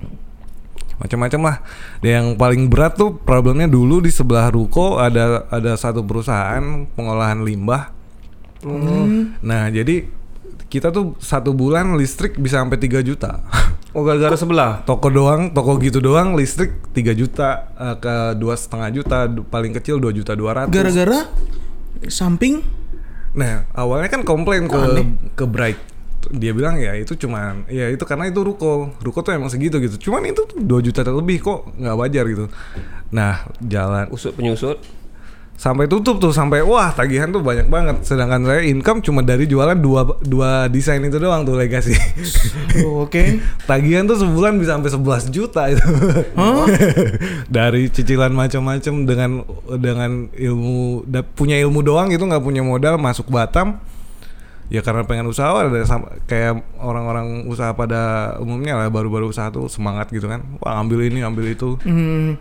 macam-macam 0.96 1.40
lah 1.44 1.56
dan 2.00 2.10
yang 2.10 2.28
paling 2.34 2.66
berat 2.66 2.96
tuh 2.96 3.12
problemnya 3.14 3.68
dulu 3.68 4.00
di 4.00 4.08
sebelah 4.08 4.48
ruko 4.48 4.96
ada 4.96 5.44
ada 5.46 5.76
satu 5.76 6.00
perusahaan 6.02 6.62
pengolahan 6.90 7.38
limbah 7.40 7.92
Hmm. 8.56 9.36
nah 9.38 9.68
jadi 9.68 10.08
kita 10.66 10.90
tuh 10.90 11.14
satu 11.16 11.54
bulan 11.54 11.94
listrik 11.94 12.36
bisa 12.36 12.58
sampai 12.58 12.76
3 12.76 13.00
juta 13.02 13.42
Oh 13.96 14.04
gara-gara 14.04 14.36
sebelah. 14.36 14.84
toko 14.84 15.08
doang 15.08 15.48
toko 15.50 15.80
gitu 15.80 16.04
doang 16.04 16.36
listrik 16.36 16.84
3 16.92 17.16
juta 17.16 17.70
eh, 17.72 17.96
ke 17.96 18.14
dua 18.36 18.52
setengah 18.52 18.92
juta 18.92 19.18
paling 19.48 19.72
kecil 19.72 19.96
2 19.96 20.12
juta 20.12 20.36
200 20.36 20.68
Gara-gara 20.68 21.20
samping 22.06 22.60
Nah, 23.36 23.68
awalnya 23.76 24.08
kan 24.08 24.24
komplain 24.24 24.64
ke 24.64 24.80
Aneh. 24.80 25.12
ke 25.36 25.44
Bright. 25.44 25.76
Dia 26.32 26.56
bilang 26.56 26.80
ya 26.80 26.96
itu 26.96 27.12
cuman 27.14 27.68
ya 27.68 27.92
itu 27.92 28.00
karena 28.08 28.32
itu 28.32 28.40
ruko. 28.40 28.96
Ruko 28.96 29.20
tuh 29.20 29.36
emang 29.36 29.52
segitu 29.52 29.76
gitu. 29.76 30.08
Cuman 30.08 30.24
itu 30.24 30.40
2 30.56 30.64
juta 30.80 31.04
lebih 31.04 31.44
kok 31.44 31.68
nggak 31.76 31.96
wajar 32.00 32.24
gitu. 32.32 32.48
Nah, 33.12 33.44
jalan 33.60 34.08
Usut 34.08 34.32
penyusut. 34.32 34.80
Sampai 35.56 35.88
tutup 35.88 36.20
tuh 36.20 36.30
sampai 36.30 36.60
wah 36.60 36.92
tagihan 36.92 37.28
tuh 37.28 37.40
banyak 37.40 37.66
banget. 37.66 38.04
Sedangkan 38.04 38.44
saya 38.44 38.60
income 38.62 39.00
cuma 39.00 39.20
dari 39.20 39.44
jualan 39.44 39.74
dua 39.74 40.04
dua 40.20 40.68
desain 40.68 41.00
itu 41.00 41.16
doang 41.16 41.42
tuh 41.42 41.56
legasi. 41.56 41.96
Oh, 42.84 43.04
Oke. 43.04 43.40
tagihan 43.70 44.04
tuh 44.04 44.20
sebulan 44.20 44.60
bisa 44.60 44.76
sampai 44.76 44.92
11 44.92 45.32
juta 45.32 45.62
itu. 45.66 45.80
Hah? 46.36 46.64
dari 47.56 47.88
cicilan 47.88 48.30
macam-macam 48.30 48.94
dengan 49.02 49.30
dengan 49.74 50.10
ilmu 50.30 51.02
da- 51.02 51.24
punya 51.24 51.56
ilmu 51.58 51.80
doang 51.80 52.12
gitu 52.12 52.22
nggak 52.22 52.44
punya 52.44 52.60
modal 52.60 53.00
masuk 53.00 53.32
Batam 53.32 53.80
ya 54.66 54.82
karena 54.82 55.06
pengen 55.06 55.30
usaha 55.30 55.46
ada 55.54 55.70
sama, 55.86 56.10
kayak 56.26 56.58
orang-orang 56.82 57.46
usaha 57.46 57.70
pada 57.70 58.34
umumnya 58.42 58.74
lah 58.74 58.90
baru-baru 58.90 59.30
usaha 59.30 59.46
tuh 59.48 59.70
semangat 59.70 60.10
gitu 60.10 60.26
kan 60.26 60.42
wah 60.58 60.82
ambil 60.82 61.06
ini 61.06 61.22
ambil 61.22 61.46
itu 61.46 61.78
Hmm. 61.86 62.34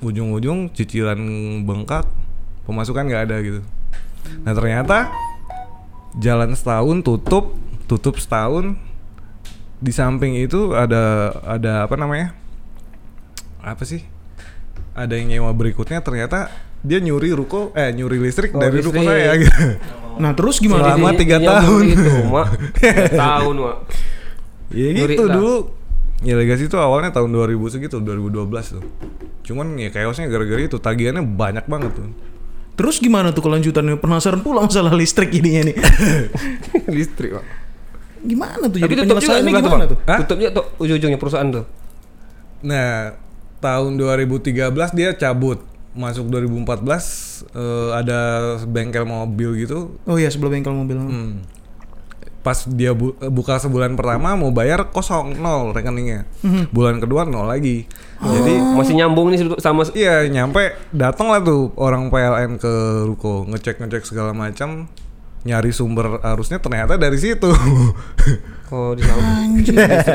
ujung-ujung 0.00 0.72
cicilan 0.72 1.20
bengkak 1.68 2.08
pemasukan 2.62 3.02
nggak 3.02 3.22
ada 3.24 3.36
gitu 3.40 3.60
nah 4.42 4.52
ternyata 4.52 5.10
jalan 6.14 6.52
setahun 6.52 7.00
tutup 7.00 7.56
tutup 7.84 8.16
setahun 8.16 8.76
di 9.76 9.90
samping 9.90 10.36
itu 10.36 10.72
ada 10.72 11.30
ada 11.40 11.84
apa 11.84 11.94
namanya 11.94 12.36
apa 13.58 13.82
sih 13.82 14.04
ada 14.92 15.14
yang 15.14 15.30
nyewa 15.30 15.52
berikutnya 15.52 16.00
ternyata 16.00 16.50
dia 16.80 16.96
nyuri 16.96 17.30
ruko 17.30 17.72
eh 17.72 17.88
nyuri 17.90 18.16
listrik 18.18 18.52
Oh, 18.52 18.60
dari 18.60 18.80
ruko 18.80 18.96
listrik. 18.96 19.08
saya 19.10 19.32
gitu 19.36 19.64
Nah, 20.10 20.36
terus 20.36 20.60
gimana? 20.60 20.92
Selama 20.92 21.06
Jadi, 21.06 21.18
tiga 21.18 21.36
nyambung 21.38 21.56
tahun. 21.80 21.82
Itu, 21.86 22.12
Mak. 22.34 22.48
Tiga 22.76 23.04
tahun, 23.08 23.54
Mak. 23.56 23.76
ya 24.68 24.88
Nyuri 24.92 25.08
gitu 25.08 25.24
lah. 25.24 25.32
dulu 25.32 25.54
ya 26.20 26.34
legasi 26.36 26.68
itu 26.68 26.76
awalnya 26.76 27.08
tahun 27.10 27.30
2000 27.32 27.56
segitu 27.70 27.96
2012 27.96 28.44
tuh 28.76 28.84
cuman 29.40 29.66
ya 29.74 29.88
chaosnya 29.88 30.28
gara-gara 30.28 30.60
itu 30.60 30.76
tagihannya 30.76 31.24
banyak 31.24 31.64
banget 31.64 31.96
tuh 31.96 32.12
Terus 32.80 32.96
gimana 32.96 33.28
tuh 33.28 33.44
kelanjutannya? 33.44 34.00
Penasaran 34.00 34.40
pula 34.40 34.64
masalah 34.64 34.96
listrik 34.96 35.28
ininya 35.30 35.68
nih. 35.68 35.76
Listrik, 36.96 37.36
Mak. 37.36 37.44
gimana 38.20 38.64
tuh? 38.66 38.80
Tapi 38.80 38.88
Jadi 38.88 38.94
tutup 39.04 39.16
juga 39.18 39.36
tuh, 39.36 39.44
gimana 39.44 39.60
Bang. 39.60 39.84
tuh? 39.86 39.98
Hah? 40.08 40.18
Tutup 40.18 40.36
juga 40.36 40.50
tuh 40.50 40.64
ujung-ujungnya 40.78 41.16
perusahaan 41.16 41.48
tuh. 41.50 41.64
Nah, 42.60 43.16
tahun 43.58 43.96
2013 43.96 44.56
dia 44.92 45.12
cabut. 45.12 45.60
Masuk 45.90 46.30
2014 46.30 46.64
eh, 47.50 47.88
ada 47.92 48.20
bengkel 48.62 49.04
mobil 49.04 49.60
gitu. 49.60 50.00
Oh 50.06 50.16
iya, 50.16 50.30
sebelah 50.30 50.48
bengkel 50.50 50.72
mobil. 50.72 50.96
Hmm. 50.96 51.44
pas 52.40 52.56
dia 52.64 52.96
bu- 52.96 53.12
buka 53.28 53.60
sebulan 53.60 53.92
pertama 53.92 54.32
mau 54.32 54.48
bayar 54.48 54.88
kosong 54.88 55.36
nol 55.36 55.76
rekeningnya. 55.76 56.24
Bulan 56.72 56.96
kedua 56.96 57.28
nol 57.28 57.44
lagi. 57.44 57.84
Jadi 58.20 58.52
Masih 58.76 58.94
nyambung 58.94 59.32
nih 59.32 59.40
sama 59.56 59.88
Iya 59.90 60.28
nyampe 60.28 60.76
datang 60.92 61.32
lah 61.32 61.40
tuh 61.40 61.72
orang 61.74 62.12
PLN 62.12 62.60
ke 62.60 62.72
ruko 63.08 63.48
ngecek 63.48 63.80
ngecek 63.80 64.04
segala 64.04 64.36
macam 64.36 64.92
nyari 65.40 65.72
sumber 65.72 66.20
arusnya 66.20 66.60
ternyata 66.60 67.00
dari 67.00 67.16
situ 67.16 67.48
Oh, 68.70 68.94
di 68.94 69.02
sana. 69.02 69.50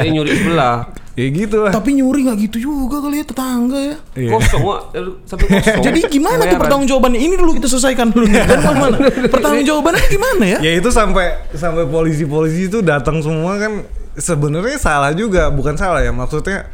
Nyuri 0.08 0.32
sebelah. 0.32 0.88
ya 1.12 1.28
gitu 1.28 1.60
lah 1.60 1.76
Tapi 1.76 1.92
nyuri 1.92 2.24
nggak 2.24 2.40
gitu 2.48 2.72
juga 2.72 3.04
kali 3.04 3.20
ya 3.20 3.26
tetangga 3.28 3.76
ya. 3.76 3.96
Iya. 4.16 4.32
Kosong, 4.32 4.64
Wak. 4.64 4.82
Eh, 4.96 5.04
Sampai 5.28 5.46
kosong. 5.52 5.84
Jadi 5.92 6.00
gimana 6.08 6.40
tuh 6.40 6.48
Bayaran. 6.48 6.62
pertanggung 6.64 6.88
jawabannya? 6.88 7.20
Ini 7.20 7.36
dulu 7.36 7.52
kita 7.60 7.68
selesaikan 7.68 8.16
dulu 8.16 8.32
mana? 8.32 8.96
Pertanggung 9.36 9.68
jawabannya 9.68 10.08
gimana 10.08 10.44
ya? 10.56 10.60
ya 10.64 10.72
itu 10.72 10.88
sampai 10.88 11.36
sampai 11.52 11.84
polisi-polisi 11.84 12.72
itu 12.72 12.80
datang 12.80 13.20
semua 13.20 13.60
kan 13.60 13.84
sebenarnya 14.16 14.80
salah 14.80 15.12
juga 15.12 15.52
bukan 15.52 15.76
salah 15.76 16.00
ya 16.00 16.16
maksudnya 16.16 16.72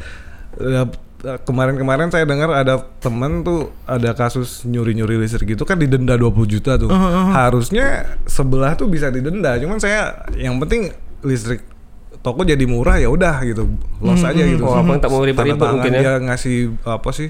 eh, 0.61 0.85
kemarin-kemarin 1.21 2.09
saya 2.09 2.25
dengar 2.25 2.49
ada 2.49 2.81
temen 2.97 3.41
tuh 3.41 3.69
ada 3.85 4.11
kasus 4.11 4.65
nyuri-nyuri 4.65 5.15
listrik 5.15 5.53
gitu 5.53 5.63
kan 5.63 5.77
didenda 5.77 6.17
20 6.17 6.33
juta 6.47 6.75
tuh. 6.75 6.89
Harusnya 7.31 8.17
sebelah 8.25 8.73
tuh 8.73 8.85
bisa 8.85 9.07
didenda 9.07 9.53
cuman 9.55 9.77
saya 9.77 10.25
yang 10.33 10.57
penting 10.57 10.89
listrik 11.21 11.61
toko 12.21 12.41
jadi 12.41 12.61
murah 12.65 12.97
ya 12.97 13.09
udah 13.09 13.41
gitu 13.45 13.69
los 13.97 14.21
aja 14.21 14.41
gitu. 14.41 14.61
Oh, 14.61 14.73
abang 14.73 14.97
tak 14.97 15.09
mau 15.09 15.21
ribet-ribet 15.21 15.61
mungkin 15.61 15.93
ya? 15.93 16.01
dia 16.01 16.13
ngasih 16.21 16.57
apa 16.83 17.09
sih 17.11 17.29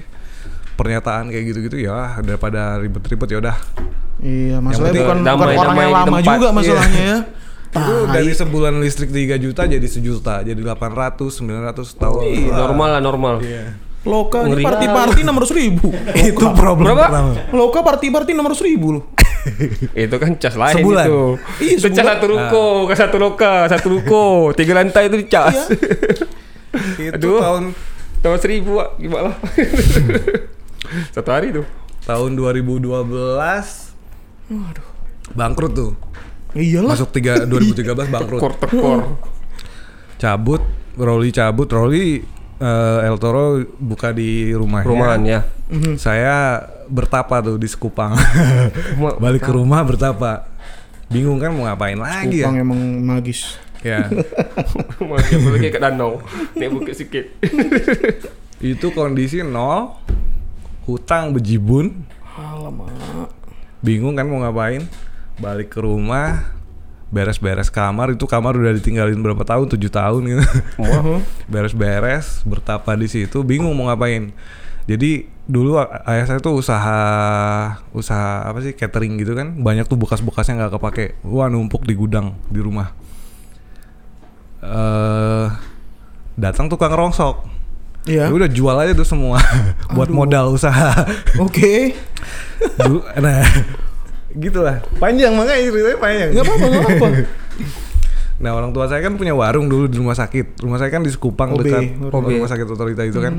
pernyataan 0.72 1.28
kayak 1.28 1.44
gitu-gitu 1.52 1.76
ya 1.84 2.16
daripada 2.20 2.80
ribet-ribet 2.80 3.28
ya 3.28 3.38
udah. 3.40 3.56
Iya, 4.22 4.56
masalahnya 4.62 5.02
bukan, 5.02 5.16
bukan 5.18 5.26
damai- 5.26 5.56
orang 5.58 5.66
damai 5.68 5.84
yang 5.84 5.94
lama 5.96 6.18
juga 6.20 6.48
masalahnya 6.50 7.02
ya. 7.02 7.18
itu 7.72 7.94
dari 8.06 8.30
sebulan 8.30 8.76
listrik 8.78 9.08
3 9.08 9.36
juta 9.38 9.64
jadi 9.64 9.82
sejuta 9.82 10.40
jadi 10.40 10.60
800 10.60 11.16
900 11.16 11.72
tahun 11.96 12.20
Ih, 12.22 12.46
normal 12.48 12.88
lah, 12.90 13.00
normal. 13.00 13.34
Iya. 13.40 13.80
Loka 14.02 14.42
Ngeri. 14.42 14.60
party-party 14.60 15.20
enam 15.22 15.38
ratus 15.38 15.54
ribu. 15.54 15.88
itu 16.20 16.44
problem 16.52 16.90
Berapa? 16.90 17.06
pertama. 17.06 17.32
Loka 17.50 17.80
party-party 17.80 18.30
enam 18.32 18.46
ratus 18.46 18.60
ribu 18.60 18.98
loh. 18.98 19.04
Itu 19.96 20.16
kan 20.16 20.34
cas 20.36 20.54
lain 20.54 20.74
Sebulan. 20.76 21.06
itu. 21.06 21.22
Iya, 21.58 21.72
itu 21.76 21.88
cas 21.92 22.06
satu 22.08 22.26
ruko, 22.26 22.66
ke 22.84 22.94
satu 22.94 23.16
loka, 23.16 23.54
satu 23.66 23.86
ruko, 23.88 24.24
tiga 24.58 24.74
lantai 24.74 25.06
itu 25.06 25.22
cas. 25.26 25.70
itu 26.98 27.10
Aduh. 27.14 27.38
tahun 27.40 27.64
Tahun 28.18 28.38
seribu, 28.38 28.78
Wak. 28.78 28.98
gimana? 28.98 29.34
satu 31.10 31.30
hari 31.30 31.50
tuh. 31.52 31.66
tahun 32.02 32.34
2012 32.34 32.86
bangkrut 35.32 35.72
tuh 35.72 35.92
Iyalah. 36.52 36.92
masuk 36.92 37.10
tiga 37.10 37.42
2013 37.48 37.82
bangkrut 38.06 38.38
Tekor, 38.38 38.52
tekor. 38.58 39.00
cabut 40.16 40.62
Rolly 40.94 41.30
cabut 41.30 41.66
Rolly 41.66 42.20
eh, 42.58 42.98
El 43.02 43.16
Toro 43.16 43.56
buka 43.74 44.10
di 44.10 44.52
rumahnya 44.52 44.86
Rumahan 44.86 45.20
ya. 45.22 45.40
saya 45.96 46.60
bertapa 46.86 47.40
tuh 47.40 47.56
di 47.56 47.64
Sekupang 47.64 48.12
balik 49.24 49.42
ke 49.42 49.50
rumah 49.50 49.80
bertapa 49.80 50.44
bingung 51.08 51.36
kan 51.36 51.48
mau 51.50 51.64
ngapain 51.64 51.96
lagi 51.96 52.40
Kupang 52.40 52.54
ya 52.54 52.62
emang 52.62 52.80
magis. 53.00 53.56
ya 53.80 54.06
Masih 55.02 55.42
lagi 55.42 55.68
ke 55.68 55.76
danau. 55.76 56.22
Naik 56.54 56.70
bukit 56.70 56.94
sikit. 56.94 57.24
itu 58.60 58.86
kondisi 58.90 59.42
nol 59.42 59.96
hutang 60.82 61.32
bejibun 61.32 62.04
Alamak. 62.32 63.28
bingung 63.78 64.14
kan 64.14 64.22
mau 64.22 64.38
ngapain 64.38 64.86
balik 65.42 65.74
ke 65.74 65.82
rumah 65.82 66.54
beres-beres 67.12 67.68
kamar 67.68 68.16
itu 68.16 68.24
kamar 68.24 68.56
udah 68.56 68.72
ditinggalin 68.72 69.20
berapa 69.20 69.44
tahun? 69.44 69.68
Tujuh 69.68 69.90
tahun 69.92 70.22
gitu. 70.32 70.44
Beres-beres 71.52 72.40
bertapa 72.48 72.96
di 72.96 73.04
situ 73.04 73.44
bingung 73.44 73.74
mau 73.76 73.90
ngapain. 73.92 74.32
Jadi 74.88 75.28
dulu 75.44 75.76
ayah 75.82 76.24
saya 76.24 76.38
tuh 76.40 76.56
usaha 76.56 76.98
usaha 77.92 78.48
apa 78.48 78.64
sih 78.64 78.72
catering 78.72 79.20
gitu 79.20 79.36
kan. 79.36 79.60
Banyak 79.60 79.90
tuh 79.90 80.00
bekas-bekasnya 80.00 80.56
nggak 80.64 80.72
kepake. 80.80 81.06
Wah 81.28 81.52
numpuk 81.52 81.84
di 81.84 81.92
gudang 81.92 82.32
di 82.48 82.62
rumah. 82.64 82.94
Eh 84.64 85.46
datang 86.38 86.72
tukang 86.72 86.96
rongsok. 86.96 87.50
Iya. 88.02 88.26
ya 88.26 88.34
udah 88.34 88.50
jual 88.50 88.74
aja 88.74 88.96
tuh 88.96 89.06
semua. 89.06 89.38
Buat 89.94 90.08
Aduh. 90.10 90.16
modal 90.16 90.46
usaha. 90.50 90.96
Oke. 91.38 91.92
Du- 92.78 93.02
nah 93.18 93.42
gitulah. 94.34 94.80
Panjang 94.96 95.32
makanya 95.34 95.60
ceritanya 95.64 95.98
panjang. 95.98 96.28
Enggak 96.32 96.44
apa-apa, 96.44 96.64
enggak 96.64 96.82
apa-apa. 96.84 97.08
nah 98.42 98.50
orang 98.52 98.70
tua 98.74 98.90
saya 98.90 98.98
kan 99.00 99.14
punya 99.14 99.32
warung 99.32 99.70
dulu 99.70 99.86
di 99.86 99.96
rumah 99.96 100.14
sakit. 100.14 100.60
Rumah 100.60 100.78
saya 100.80 100.90
kan 100.90 101.02
di 101.02 101.10
Sekupang 101.10 101.54
OB. 101.54 101.60
dekat 101.62 101.82
OB. 102.10 102.26
rumah 102.38 102.50
sakit 102.50 102.66
otorita 102.66 103.02
itu 103.02 103.18
kan. 103.18 103.34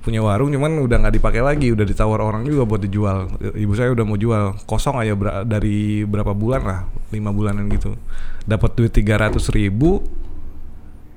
Punya 0.00 0.22
warung 0.22 0.54
cuman 0.54 0.78
udah 0.80 0.96
nggak 1.02 1.14
dipakai 1.18 1.42
lagi. 1.42 1.74
Udah 1.74 1.82
ditawar 1.82 2.22
orang 2.22 2.46
juga 2.46 2.62
buat 2.62 2.78
dijual. 2.78 3.26
Ibu 3.42 3.72
saya 3.74 3.90
udah 3.90 4.04
mau 4.06 4.14
jual. 4.14 4.54
Kosong 4.64 5.02
aja 5.02 5.12
ber- 5.12 5.42
dari 5.42 6.06
berapa 6.06 6.30
bulan 6.30 6.62
lah. 6.62 6.80
Lima 7.10 7.34
bulanan 7.34 7.66
gitu. 7.68 7.98
Dapat 8.46 8.70
duit 8.78 8.94
tiga 8.94 9.18
ratus 9.18 9.50
ribu. 9.50 10.00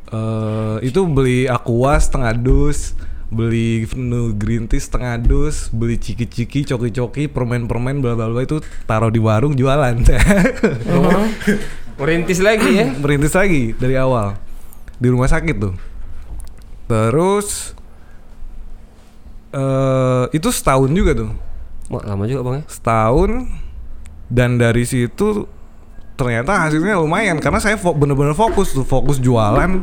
Eh 0.09 0.77
itu 0.89 1.05
beli 1.05 1.45
aqua 1.45 2.01
setengah 2.01 2.33
dus 2.33 2.97
beli 3.29 3.85
nu 3.93 4.33
green 4.33 4.65
tea 4.65 4.81
setengah 4.81 5.21
dus 5.21 5.69
beli 5.69 6.01
ciki-ciki 6.01 6.65
coki-coki 6.65 7.29
permen-permen 7.29 8.01
bla 8.01 8.17
bla 8.17 8.25
bla 8.25 8.41
itu 8.41 8.57
taruh 8.89 9.13
di 9.13 9.21
warung 9.21 9.53
jualan. 9.53 10.01
Merintis 11.99 12.39
lagi 12.39 12.79
ya. 12.79 12.87
merintis 12.95 13.35
lagi 13.35 13.75
dari 13.75 13.93
awal. 13.93 14.33
Di 14.97 15.07
rumah 15.11 15.27
sakit 15.27 15.55
tuh. 15.59 15.75
Terus 16.87 17.77
eh 19.49 20.25
itu 20.31 20.49
setahun 20.49 20.89
juga 20.89 21.11
tuh. 21.13 21.31
Wah, 21.89 22.05
lama 22.05 22.25
juga 22.25 22.41
bang 22.45 22.55
ya. 22.61 22.63
setahun 22.69 23.49
dan 24.29 24.61
dari 24.61 24.85
situ 24.85 25.49
ternyata 26.13 26.69
hasilnya 26.69 27.01
lumayan 27.01 27.41
karena 27.41 27.57
saya 27.57 27.81
fo- 27.81 27.97
bener-bener 27.97 28.37
fokus 28.37 28.77
tuh 28.77 28.85
fokus 28.85 29.17
jualan 29.17 29.81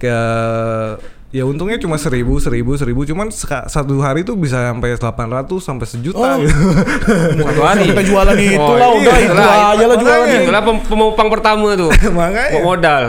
ke- 0.00 0.96
ya 1.32 1.42
untungnya 1.42 1.74
cuma 1.76 1.96
seribu 1.96 2.36
seribu 2.36 2.76
seribu 2.76 3.02
cuman 3.02 3.32
satu 3.66 3.98
hari 3.98 4.20
tuh 4.20 4.36
bisa 4.36 4.68
sampai 4.68 4.92
800 4.94 5.48
sampai 5.58 5.86
sejuta 5.86 6.20
Oh. 6.20 6.36
gitu. 6.38 6.52
Satu 7.48 7.62
hari. 7.62 7.88
Kita 7.88 8.04
jualan 8.04 8.36
itu 8.36 8.52
Oh, 8.54 8.76
lah, 8.76 8.86
iya, 8.86 9.00
udah 9.00 9.16
itu 9.16 9.26
itulah. 9.26 9.56
aja 9.72 9.84
lah 9.86 9.96
jualan. 9.96 10.26
Itulah 10.38 10.62
pem- 10.62 10.84
pemupang 10.84 11.28
pertama 11.28 11.72
tuh. 11.72 11.88
makanya 12.12 12.60
Modal. 12.60 13.04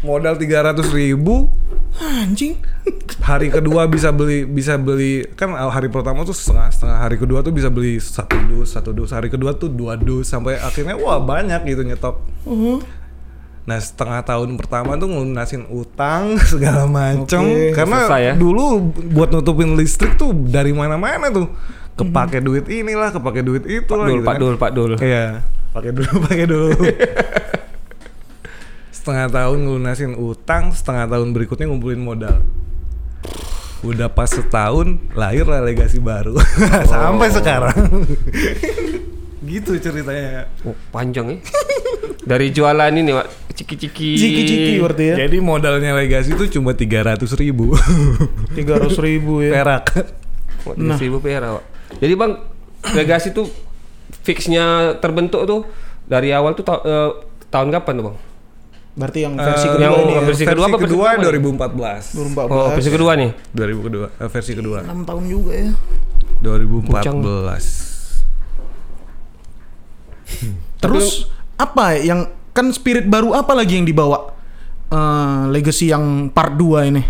modal 0.00 0.32
300 0.32 0.80
ribu 0.90 1.52
Anjing. 2.00 2.56
hari 3.20 3.50
kedua 3.50 3.84
bisa 3.84 4.08
beli 4.08 4.48
bisa 4.48 4.80
beli 4.80 5.28
kan 5.30 5.52
hari 5.52 5.92
pertama 5.92 6.22
tuh 6.22 6.32
setengah 6.32 6.70
setengah 6.70 6.98
hari 6.98 7.18
kedua 7.18 7.44
tuh 7.44 7.52
bisa 7.52 7.68
beli 7.68 8.00
satu 8.00 8.32
dus 8.48 8.72
satu 8.72 8.90
dus 8.90 9.10
hari 9.10 9.28
kedua 9.28 9.52
tuh 9.52 9.68
dua 9.68 9.94
dus 9.94 10.24
sampai 10.24 10.56
akhirnya 10.56 10.96
wah 10.96 11.18
banyak 11.18 11.60
gitu 11.66 11.82
nyetok 11.82 12.16
Uh-huh. 12.40 12.80
Nah 13.68 13.76
setengah 13.76 14.24
tahun 14.24 14.56
pertama 14.56 14.96
tuh 14.96 15.08
ngelunasin 15.12 15.68
utang 15.68 16.36
segala 16.50 16.88
macem 16.88 17.44
Oke, 17.44 17.76
karena 17.76 17.96
susah 18.08 18.20
ya. 18.20 18.32
dulu 18.34 18.92
buat 19.12 19.28
nutupin 19.30 19.76
listrik 19.76 20.16
tuh 20.16 20.32
dari 20.32 20.72
mana-mana 20.72 21.28
tuh 21.28 21.46
kepake 22.00 22.40
duit 22.40 22.64
inilah 22.66 23.12
kepake 23.12 23.44
duit 23.44 23.64
itu 23.68 23.84
Pak 23.84 23.98
lah 24.00 24.06
Dul, 24.08 24.16
gitu 24.16 24.24
Pak 24.24 24.32
kan. 24.32 24.40
Dul, 24.40 24.54
Pak 24.56 24.70
Dul. 24.72 24.92
Iya, 25.04 25.26
pakai 25.76 25.90
dulu, 25.92 26.12
pakai 26.26 26.46
dulu. 26.48 26.70
setengah 28.90 29.26
tahun 29.28 29.58
ngelunasin 29.64 30.12
utang, 30.16 30.72
setengah 30.72 31.04
tahun 31.12 31.28
berikutnya 31.36 31.68
ngumpulin 31.68 32.00
modal. 32.00 32.40
Udah 33.80 34.12
pas 34.12 34.28
setahun 34.28 34.96
lahir 35.12 35.44
lah 35.48 35.60
legasi 35.60 36.00
baru 36.00 36.36
sampai 36.92 37.28
sekarang. 37.32 38.08
gitu 39.44 39.76
ceritanya. 39.76 40.48
Oh, 40.64 40.76
panjang 40.92 41.36
ya. 41.36 41.38
Dari 42.20 42.46
jualan 42.50 42.92
ini, 42.92 43.10
Pak. 43.10 43.26
Ciki-ciki. 43.52 44.10
Ciki-ciki 44.14 44.72
berarti 44.78 45.04
ya. 45.06 45.14
Jadi 45.20 45.36
modalnya 45.38 45.92
legasi 45.92 46.32
itu 46.32 46.48
cuma 46.50 46.72
300 46.72 47.16
ribu 47.36 47.76
Tiga 48.56 48.76
ratus 48.76 48.96
ribu 48.98 49.40
ya. 49.40 49.52
perak. 49.54 49.84
Tiga 50.64 50.96
ribu 50.96 51.18
perak, 51.18 51.50
Pak. 51.56 51.64
Jadi 51.96 52.12
Bang, 52.14 52.32
legasi 52.90 53.30
tuh 53.30 53.48
fixnya 54.20 54.64
terbentuk 54.96 55.44
tuh 55.44 55.64
dari 56.04 56.30
awal 56.30 56.52
tuh 56.52 56.62
ta- 56.62 56.80
eh, 56.80 57.10
tahun 57.48 57.68
kapan 57.70 57.94
tuh, 57.94 58.06
Bang? 58.06 58.16
Berarti 58.90 59.18
yang 59.22 59.34
versi 59.34 59.64
Eh, 59.64 59.70
kedua 59.70 59.84
yang 59.86 59.94
ini 59.98 60.12
ya. 60.12 60.20
versi 60.20 60.44
kedua 60.44 60.64
apa 60.66 60.76
versi 60.76 60.88
kedua 60.88 61.08
kedua? 61.14 61.24
2014. 61.24 62.04
2014. 62.12 62.50
Oh, 62.50 62.68
versi 62.70 62.90
kedua 62.90 63.12
nih. 63.14 63.30
2000 63.50 63.80
kedua, 63.82 64.06
eh, 64.10 64.28
versi 64.28 64.52
kedua. 64.52 64.78
6 64.82 65.04
tahun 65.04 65.24
juga 65.26 65.52
ya. 65.54 65.70
2014. 66.40 67.64
Terus 70.78 71.28
apa 71.60 72.00
yang 72.00 72.24
kan 72.50 72.72
spirit 72.72 73.04
baru 73.04 73.36
apa 73.36 73.52
lagi 73.52 73.76
yang 73.76 73.84
dibawa? 73.84 74.32
Eh, 74.88 75.42
legacy 75.52 75.92
yang 75.92 76.32
part 76.32 76.56
2 76.56 76.88
ini. 76.88 77.02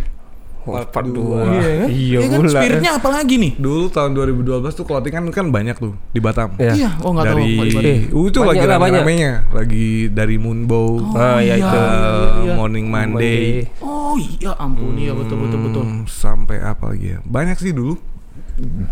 Oh, 0.60 0.76
part 0.84 1.08
dua. 1.08 1.48
2. 1.48 1.56
Iya 1.56 1.72
kan? 1.72 1.88
Iya, 2.04 2.18
kan? 2.20 2.36
pula. 2.36 2.50
Spiritnya 2.52 2.90
apa 3.00 3.08
lagi 3.08 3.34
nih? 3.40 3.52
Dulu 3.56 3.88
tahun 3.88 4.12
2012 4.12 4.76
tuh 4.76 4.84
clothing 4.84 5.14
kan 5.16 5.24
kan 5.32 5.46
banyak 5.48 5.72
tuh 5.74 5.96
di 6.12 6.20
Batam. 6.20 6.52
Iya. 6.60 6.72
Iya, 6.76 6.90
oh 7.00 7.16
nggak 7.16 7.24
tahu. 7.26 7.38
dari 7.40 7.48
Pak 7.56 7.64
Ibadah. 7.72 7.90
Eh, 7.90 8.00
uh, 8.12 8.24
itu 8.28 8.38
banyak 8.38 8.48
lagi 8.60 8.66
rame-ramenya, 8.68 9.32
lagi 9.50 9.86
dari 10.12 10.36
Moonbow, 10.36 11.16
Ah, 11.16 11.40
ya 11.40 11.56
iya, 11.56 11.64
itu. 11.64 11.64
uh, 11.64 11.80
iya, 11.80 12.20
iya. 12.44 12.52
Morning 12.54 12.86
Monday, 12.86 13.64
Oh 13.80 14.14
iya 14.20 14.52
ampun, 14.60 14.94
iya 15.00 15.16
betul 15.16 15.48
betul 15.48 15.58
betul. 15.64 15.84
hmm, 15.88 16.04
sampai 16.04 16.60
apa 16.60 16.92
lagi 16.92 17.16
ya? 17.16 17.18
Banyak 17.24 17.56
sih 17.56 17.72
dulu. 17.72 17.96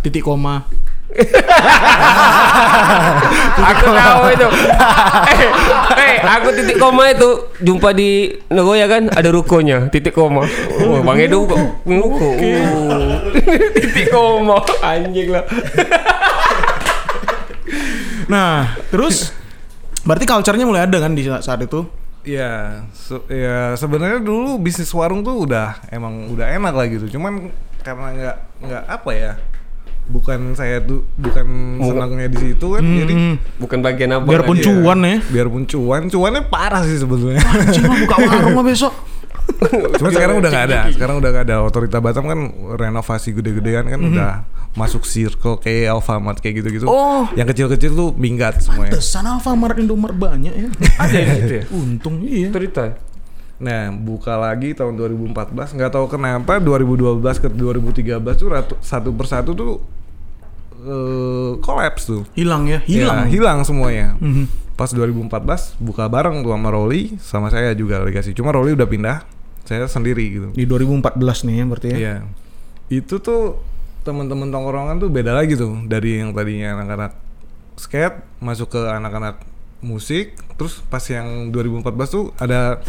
Titik 0.00 0.24
koma. 0.24 0.64
Aku 3.58 3.84
tahu 3.88 4.22
itu. 4.32 4.48
eh, 5.28 5.48
eh, 5.96 6.14
aku 6.20 6.48
titik 6.52 6.76
koma 6.76 7.10
itu 7.10 7.30
jumpa 7.64 7.96
di 7.96 8.36
Nagoya 8.52 8.86
kan 8.86 9.08
ada 9.10 9.28
rukonya 9.32 9.88
titik 9.88 10.12
koma. 10.14 10.44
Oh, 10.84 11.00
Bang 11.02 11.18
Edo 11.18 11.48
kok 11.48 11.58
ruko. 11.84 12.28
Uh. 12.36 13.24
titik 13.76 14.12
koma 14.12 14.60
anjing 14.84 15.32
lah. 15.32 15.44
Nah, 18.28 18.76
terus 18.92 19.32
berarti 20.04 20.24
culture-nya 20.28 20.68
mulai 20.68 20.84
ada 20.84 21.00
kan 21.00 21.16
di 21.16 21.24
saat 21.24 21.64
itu? 21.64 21.88
Ya, 22.28 22.84
se- 22.92 23.24
ya 23.32 23.72
sebenarnya 23.72 24.20
dulu 24.20 24.60
bisnis 24.60 24.92
warung 24.92 25.24
tuh 25.24 25.48
udah 25.48 25.80
emang 25.88 26.28
udah 26.28 26.44
enak 26.52 26.74
lah 26.76 26.86
gitu. 26.92 27.16
Cuman 27.16 27.48
karena 27.80 28.08
nggak 28.12 28.36
nggak 28.68 28.84
apa 28.84 29.10
ya, 29.16 29.32
bukan 30.08 30.52
saya 30.52 30.80
tuh 30.80 31.04
bukan 31.14 31.44
senangnya 31.78 32.26
di 32.26 32.38
situ 32.42 32.66
kan, 32.70 32.80
jadi 32.80 33.12
Hmm, 33.12 33.36
Bukan 33.58 33.78
bagian 33.78 34.10
apa? 34.14 34.24
biarpun 34.24 34.56
kan? 34.56 34.64
cuan 34.64 34.98
ya. 35.00 35.16
biarpun 35.22 35.62
cuan, 35.64 36.02
cuannya 36.06 36.42
parah 36.44 36.82
sih 36.82 36.96
sebetulnya. 36.96 37.44
Mah 37.84 37.96
buka 37.98 38.16
warung 38.18 38.56
mah 38.58 38.64
besok. 38.64 38.92
Cuma 39.94 40.08
sekarang 40.08 40.38
udah 40.38 40.50
nggak 40.50 40.66
ada. 40.66 40.78
Sekarang 40.88 41.16
udah 41.16 41.30
nggak 41.30 41.44
ada. 41.44 41.56
Otorita 41.60 41.98
Batam 41.98 42.24
kan 42.24 42.40
renovasi 42.74 43.32
gede-gedean 43.32 43.84
kan 43.86 43.96
udah 43.98 44.32
masuk 44.74 45.02
circle 45.02 45.56
kayak 45.56 45.90
Alfamart 45.90 46.38
kayak 46.38 46.60
gitu-gitu. 46.60 46.84
Oh. 46.84 47.24
Yang 47.32 47.56
kecil-kecil 47.56 47.92
tuh 47.92 48.08
minggat 48.14 48.60
semuanya. 48.60 48.92
Pantesan 48.92 49.24
Alfamart 49.24 49.76
Indomaret 49.76 50.14
banyak 50.14 50.52
ya. 50.52 50.68
Ada 51.02 51.16
di 51.16 51.32
situ 51.34 51.54
ya. 51.54 51.64
Untung 51.70 52.20
iya. 52.22 52.48
Cerita. 52.48 52.84
Nah, 53.58 53.90
buka 53.90 54.38
lagi 54.38 54.70
tahun 54.70 54.94
2014. 54.94 55.34
Nggak 55.74 55.90
tahu 55.90 56.06
kenapa 56.06 56.60
2012 56.60 57.18
ke 57.42 57.48
2013 57.50 58.22
tuh 58.36 58.48
ratu, 58.48 58.74
satu 58.78 59.10
persatu 59.10 59.50
tuh 59.50 59.82
eh 60.84 61.50
kolaps 61.58 62.06
tuh. 62.06 62.22
Hilang 62.38 62.70
ya, 62.70 62.78
hilang. 62.86 63.26
Ya, 63.26 63.34
hilang 63.34 63.58
semuanya. 63.66 64.14
Mhm. 64.22 64.46
Pas 64.78 64.94
2014 64.94 65.74
buka 65.82 66.06
bareng 66.06 66.46
tuh 66.46 66.54
sama 66.54 66.70
Rolly, 66.70 67.18
sama 67.18 67.50
saya 67.50 67.74
juga 67.74 67.98
legasi. 67.98 68.30
Cuma 68.30 68.54
Rolly 68.54 68.78
udah 68.78 68.86
pindah, 68.86 69.26
saya 69.66 69.90
sendiri 69.90 70.24
gitu. 70.30 70.48
Di 70.54 70.64
2014 70.64 71.42
nih 71.44 71.54
ya 71.58 71.64
berarti 71.66 71.88
ya. 71.90 71.96
Iya. 71.98 72.14
Itu 72.88 73.18
tuh 73.18 73.58
teman-teman 74.06 74.48
tongkrongan 74.48 75.02
tuh 75.02 75.10
beda 75.10 75.34
lagi 75.34 75.58
tuh 75.58 75.84
dari 75.84 76.22
yang 76.22 76.32
tadinya 76.32 76.78
anak-anak 76.78 77.12
skate 77.76 78.24
masuk 78.38 78.72
ke 78.72 78.80
anak-anak 78.80 79.42
musik, 79.82 80.38
terus 80.58 80.82
pas 80.86 81.02
yang 81.10 81.50
2014 81.54 82.10
tuh 82.10 82.24
ada 82.38 82.82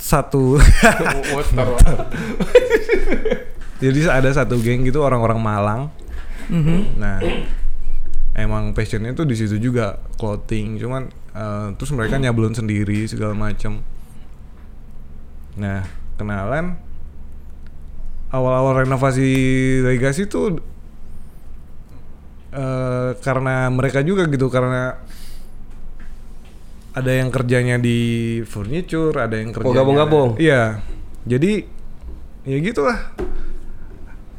satu 0.00 0.56
jadi 3.82 3.98
ada 4.12 4.30
satu 4.32 4.60
geng 4.60 4.84
gitu 4.84 5.00
orang-orang 5.00 5.38
Malang. 5.40 5.80
Mhm. 6.50 6.98
Nah, 6.98 7.18
emang 8.34 8.74
passionnya 8.74 9.14
tuh 9.14 9.24
di 9.24 9.38
situ 9.38 9.56
juga 9.62 10.02
clothing, 10.18 10.82
cuman 10.82 11.06
eh, 11.32 11.66
terus 11.78 11.94
mereka 11.94 12.18
nyablon 12.18 12.52
sendiri 12.52 13.06
segala 13.06 13.32
macam. 13.38 13.80
Nah, 15.56 15.86
kenalan 16.18 16.76
awal-awal 18.30 18.86
renovasi 18.86 19.30
legasi 19.82 20.26
tuh 20.26 20.58
eh, 22.54 23.10
karena 23.22 23.70
mereka 23.70 24.02
juga 24.02 24.26
gitu 24.26 24.50
karena 24.50 24.98
ada 26.90 27.12
yang 27.14 27.30
kerjanya 27.30 27.78
di 27.78 27.98
furniture, 28.42 29.14
ada 29.14 29.38
yang 29.38 29.54
kerjanya 29.54 29.78
gabung-gabung? 29.78 30.30
Iya. 30.42 30.82
Jadi 31.22 31.62
ya 32.42 32.56
gitulah. 32.58 33.14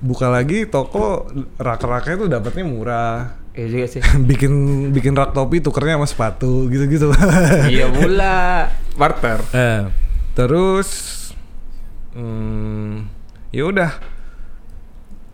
Buka 0.01 0.27
lagi 0.27 0.65
toko 0.65 1.29
rak-raknya 1.55 2.15
tuh 2.17 2.27
dapatnya 2.27 2.65
murah. 2.65 3.17
Iya 3.53 3.67
juga 3.67 3.85
sih. 3.87 4.01
bikin 4.29 4.51
bikin 4.89 5.13
rak 5.13 5.31
topi 5.31 5.61
tukernya 5.61 5.95
sama 5.95 6.07
sepatu 6.07 6.65
gitu-gitu. 6.67 7.13
iya 7.67 7.85
pula. 7.93 8.67
Barter. 8.97 9.39
Eh, 9.53 9.81
terus 10.33 10.89
hmm, 12.11 13.05
ya 13.49 13.63
udah 13.65 13.91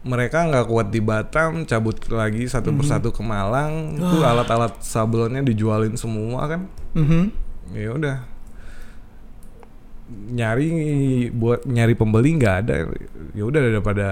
mereka 0.03 0.47
nggak 0.47 0.67
kuat 0.67 0.87
di 0.87 1.03
Batam 1.03 1.67
cabut 1.67 1.99
lagi 2.07 2.47
satu 2.47 2.71
persatu 2.71 3.11
ke 3.11 3.19
Malang 3.19 3.97
tuh 3.97 4.23
alat-alat 4.23 4.79
sablonnya 4.79 5.43
dijualin 5.43 5.95
semua 5.95 6.47
kan 6.47 6.61
Mhm. 6.95 7.23
ya 7.75 7.91
udah 7.91 8.17
nyari 10.07 10.69
buat 11.29 11.63
nyari 11.63 11.91
pembeli 11.91 12.35
nggak 12.35 12.55
ada 12.61 12.87
ya 13.31 13.43
udah 13.43 13.59
daripada 13.61 14.07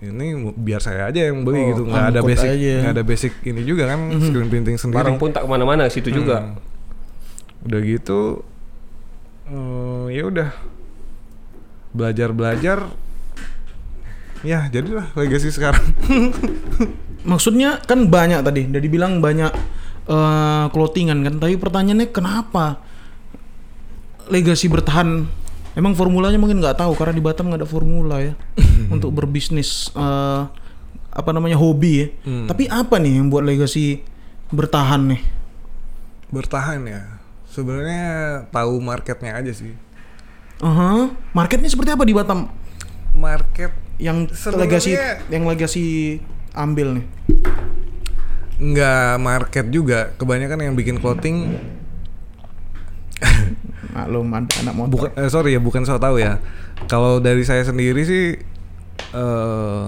ini 0.00 0.32
biar 0.50 0.80
saya 0.80 1.06
aja 1.06 1.28
yang 1.28 1.42
beli 1.42 1.60
Oh, 1.60 1.68
gitu 1.70 1.82
nggak 1.84 2.06
ada 2.08 2.20
basic 2.20 2.48
aja. 2.50 2.72
nggak 2.80 2.94
ada 2.94 3.04
basic 3.04 3.32
ini 3.44 3.60
juga 3.62 3.84
kan 3.86 4.00
screen 4.18 4.48
printing 4.48 4.76
sendiri 4.76 4.96
Barang 4.96 5.16
pun 5.16 5.30
tak 5.30 5.44
ke 5.44 5.48
mana-mana 5.48 5.86
situ 5.86 6.08
juga. 6.08 6.40
Hmm. 6.42 6.56
udah 7.62 7.80
gitu 7.82 8.20
eh, 9.46 10.06
ya 10.10 10.22
udah 10.24 10.48
belajar 11.90 12.28
belajar 12.30 12.78
ya 14.40 14.68
jadilah 14.68 15.12
legacy 15.14 15.50
sekarang 15.50 15.84
Maksudnya 17.26 17.82
kan 17.82 18.06
banyak 18.06 18.38
tadi, 18.40 18.70
udah 18.70 18.78
dibilang 18.78 19.18
banyak 19.18 19.50
eh 20.06 20.64
clothingan 20.70 21.18
kan. 21.20 21.42
Tapi 21.42 21.58
pertanyaannya 21.58 22.14
kenapa 22.14 22.78
legasi 24.28 24.66
bertahan? 24.66 25.26
Emang 25.76 25.92
formulanya 25.92 26.40
mungkin 26.40 26.58
nggak 26.58 26.80
tahu 26.80 26.96
karena 26.96 27.12
di 27.12 27.20
Batam 27.20 27.52
nggak 27.52 27.60
ada 27.62 27.68
formula 27.68 28.16
ya 28.18 28.32
untuk 28.94 29.12
berbisnis 29.12 29.92
eh 29.92 30.42
apa 31.16 31.30
namanya 31.32 31.56
hobi 31.56 31.92
ya. 32.00 32.06
Hmm. 32.24 32.44
Tapi 32.48 32.68
apa 32.68 32.96
nih 32.96 33.20
yang 33.20 33.28
buat 33.28 33.42
legasi 33.42 34.00
bertahan 34.48 35.12
nih? 35.12 35.22
bertahan 36.26 36.82
ya 36.82 37.22
sebenarnya 37.46 38.06
tahu 38.50 38.82
marketnya 38.82 39.38
aja 39.38 39.54
sih 39.54 39.70
Aha. 40.58 41.06
Marketnya 41.30 41.70
seperti 41.70 41.94
apa 41.94 42.02
di 42.02 42.10
Batam? 42.10 42.50
market 43.14 43.70
Yang 43.96 44.34
legasi 44.50 44.98
yang 45.30 45.46
legasi 45.46 46.18
ambil 46.50 46.98
nih. 46.98 47.06
nggak 48.58 49.22
market 49.22 49.66
juga 49.70 50.10
kebanyakan 50.18 50.66
yang 50.66 50.74
bikin 50.74 50.98
clothing 50.98 51.54
Maklum 53.96 54.28
ada 54.30 54.52
anak 54.60 54.74
motor. 54.74 54.92
bukan 54.92 55.10
eh, 55.16 55.28
sorry 55.28 55.50
ya 55.52 55.60
bukan 55.60 55.82
so 55.82 55.96
tahu 55.96 56.20
ya 56.20 56.36
kalau 56.84 57.16
dari 57.18 57.40
saya 57.42 57.64
sendiri 57.64 58.04
sih 58.04 58.36
eh 59.10 59.82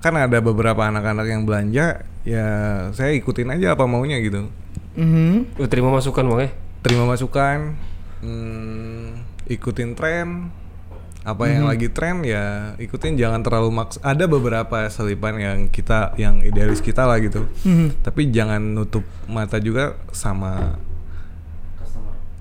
kan 0.00 0.14
ada 0.14 0.38
beberapa 0.38 0.80
anak-anak 0.82 1.26
yang 1.26 1.42
belanja 1.42 2.06
ya 2.22 2.46
saya 2.90 3.12
ikutin 3.12 3.50
aja 3.50 3.74
apa 3.74 3.84
maunya 3.84 4.16
gitu 4.18 4.46
Mhm. 4.90 5.54
Lu 5.54 5.66
terima 5.66 5.86
masukan 5.88 6.26
bang 6.26 6.40
ya? 6.40 6.50
terima 6.80 7.04
masukan 7.04 7.78
hmm, 8.20 9.06
ikutin 9.46 9.92
tren 9.92 10.50
apa 11.20 11.44
yang 11.46 11.68
lagi 11.68 11.86
tren 11.86 12.24
ya 12.24 12.72
ikutin 12.74 13.14
jangan 13.14 13.38
terlalu 13.40 13.68
maks 13.70 14.00
ada 14.00 14.24
beberapa 14.24 14.88
selipan 14.88 15.36
yang 15.36 15.58
kita 15.68 16.16
yang 16.16 16.40
idealis 16.40 16.80
kita 16.80 17.04
lah 17.04 17.20
gitu 17.20 17.44
Mhm. 17.62 18.00
tapi 18.00 18.30
jangan 18.30 18.58
nutup 18.58 19.04
mata 19.26 19.58
juga 19.58 19.94
sama 20.10 20.80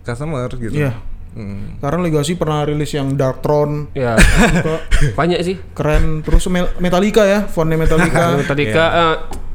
customer 0.02 0.48
gitu 0.50 0.74
Iya. 0.74 0.94
Hmm. 1.30 1.78
Karena 1.78 2.02
legasi 2.02 2.34
pernah 2.34 2.66
rilis 2.66 2.90
yang 2.90 3.14
Darktron, 3.14 3.86
Ya. 3.94 4.18
juga 4.18 4.82
Banyak 5.14 5.40
sih. 5.40 5.62
keren. 5.72 6.26
Terus 6.26 6.50
Metallica 6.80 7.22
ya, 7.22 7.46
fontnya 7.46 7.78
Metallica, 7.78 8.34
Tadi 8.50 8.64
Iya. 8.66 8.74
ke 8.74 8.86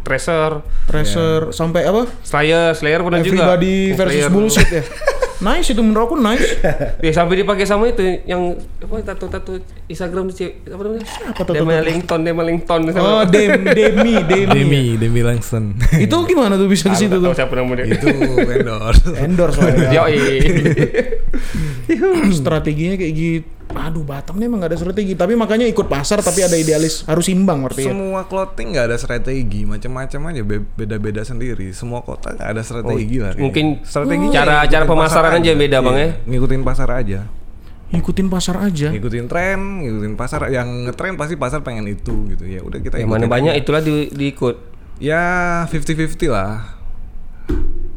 Tracer, 0.05 0.61
Tracer, 0.85 1.49
sampai 1.51 1.83
apa? 1.83 2.05
Slayer, 2.21 2.71
Slayer 2.73 3.01
pernah 3.01 3.19
juga. 3.19 3.41
Everybody 3.49 3.77
Oh, 3.89 3.97
versus 3.97 4.13
Slayer. 4.15 4.31
bullshit 4.31 4.69
ya. 4.71 4.83
nice 5.43 5.67
itu 5.67 5.81
menurut 5.81 6.05
aku 6.07 6.17
nice. 6.17 6.45
Ya 7.01 7.11
sampai 7.11 7.35
dipakai 7.37 7.65
sama 7.65 7.89
itu 7.89 8.01
yang 8.23 8.53
apa 8.79 8.95
tato-tato 9.03 9.57
Instagram 9.87 10.29
cewek 10.29 10.61
apa 10.67 10.83
namanya? 10.83 11.05
Apa 11.27 11.41
tato-tato? 11.43 11.53
Demelington, 11.59 12.21
Demelington. 12.23 12.81
Oh, 12.95 13.25
Dem, 13.25 13.65
Demi, 13.67 14.15
Demi. 14.31 14.47
Demi 14.47 14.83
Demi 14.97 15.21
Langston 15.21 15.73
Itu 15.95 16.17
gimana 16.25 16.55
tuh 16.55 16.69
bisa 16.69 16.87
ke 16.87 16.97
situ 16.97 17.17
tuh? 17.17 17.33
siapa 17.33 17.53
namanya? 17.55 17.85
itu 17.85 18.07
endorse 18.07 19.09
Endorse 19.17 19.57
soalnya. 19.57 19.89
Yo, 19.91 20.05
Strateginya 22.31 22.97
kayak 22.97 23.15
gitu. 23.15 23.49
Aduh, 23.67 24.01
Batam 24.01 24.37
nih 24.37 24.45
emang 24.45 24.59
gak 24.59 24.71
ada 24.71 24.79
strategi. 24.79 25.13
Tapi 25.13 25.33
makanya 25.33 25.65
ikut 25.65 25.85
pasar 25.85 26.21
tapi 26.21 26.41
ada 26.41 26.55
idealis. 26.55 27.03
Harus 27.05 27.27
imbang 27.27 27.61
berarti 27.61 27.83
ya. 27.83 27.91
semua 27.91 28.23
clothing 28.23 28.71
nggak 28.71 28.87
ada 28.87 28.97
strategi 28.97 29.65
macam-macam 29.65 30.21
aja 30.27 30.43
be- 30.43 30.69
beda-beda 30.75 31.21
sendiri 31.21 31.71
semua 31.71 32.01
kota 32.01 32.33
nggak 32.33 32.51
ada 32.51 32.61
strategi 32.61 33.17
lah 33.17 33.31
kayaknya. 33.31 33.41
mungkin 33.41 33.67
strategi 33.83 34.27
cara- 34.31 34.65
cara 34.65 34.85
pemasaran 34.85 35.33
aja 35.35 35.49
yang 35.49 35.61
beda, 35.61 35.79
Bang, 35.81 35.97
ya? 35.97 36.09
ngikutin 36.25 36.61
pasar 36.61 36.89
aja 36.93 37.21
Ngikutin 37.87 38.27
pasar 38.27 38.57
aja. 38.61 38.89
ngikutin 38.91 39.25
tren 39.25 39.59
ngikutin 39.81 40.15
pasar 40.15 40.41
yang 40.49 40.67
ngetren 40.85 41.15
pasti 41.15 41.35
pasar 41.35 41.61
pengen 41.61 41.87
itu 41.87 42.27
gitu 42.29 42.45
ya 42.45 42.61
udah 42.61 42.79
kita 42.79 42.97
Yang 42.97 43.09
mana 43.09 43.27
banyak 43.27 43.53
aja. 43.53 43.61
itulah 43.61 43.81
di, 43.81 44.09
diikut. 44.09 44.57
ya 44.97 45.23
50-50 45.67 46.29
lah 46.29 46.75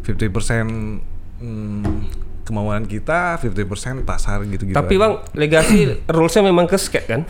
50% 0.03 1.41
hmm, 1.41 1.83
kemauan 2.47 2.83
kita 2.83 3.35
50% 3.37 3.67
pasar 4.01 4.41
gitu-gitu 4.43 4.71
Tapi 4.71 4.95
aja. 4.95 5.01
bang, 5.03 5.13
legasi 5.33 5.77
rulesnya 6.09 6.41
memang 6.41 6.63
ke 6.63 6.75
skate 6.75 7.05
kan? 7.05 7.21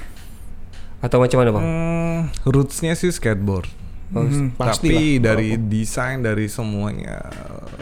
Atau 0.98 1.18
macam 1.18 1.38
mana 1.38 1.50
bang? 1.52 1.64
Hmm, 1.64 2.20
rootsnya 2.44 2.94
sih 2.94 3.10
skateboard 3.10 3.66
Hmm, 4.08 4.56
pasti 4.56 4.88
tapi 4.88 4.96
lah. 5.20 5.36
dari 5.36 5.60
desain 5.60 6.24
dari 6.24 6.48
semuanya 6.48 7.28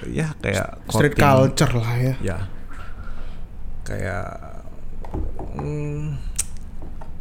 ya 0.03 0.33
kayak 0.35 0.81
Street 0.89 1.13
coating. 1.13 1.21
culture 1.21 1.73
lah 1.75 1.93
ya. 1.95 2.13
ya 2.19 2.37
kayak 3.83 4.25
hmm, 5.53 6.17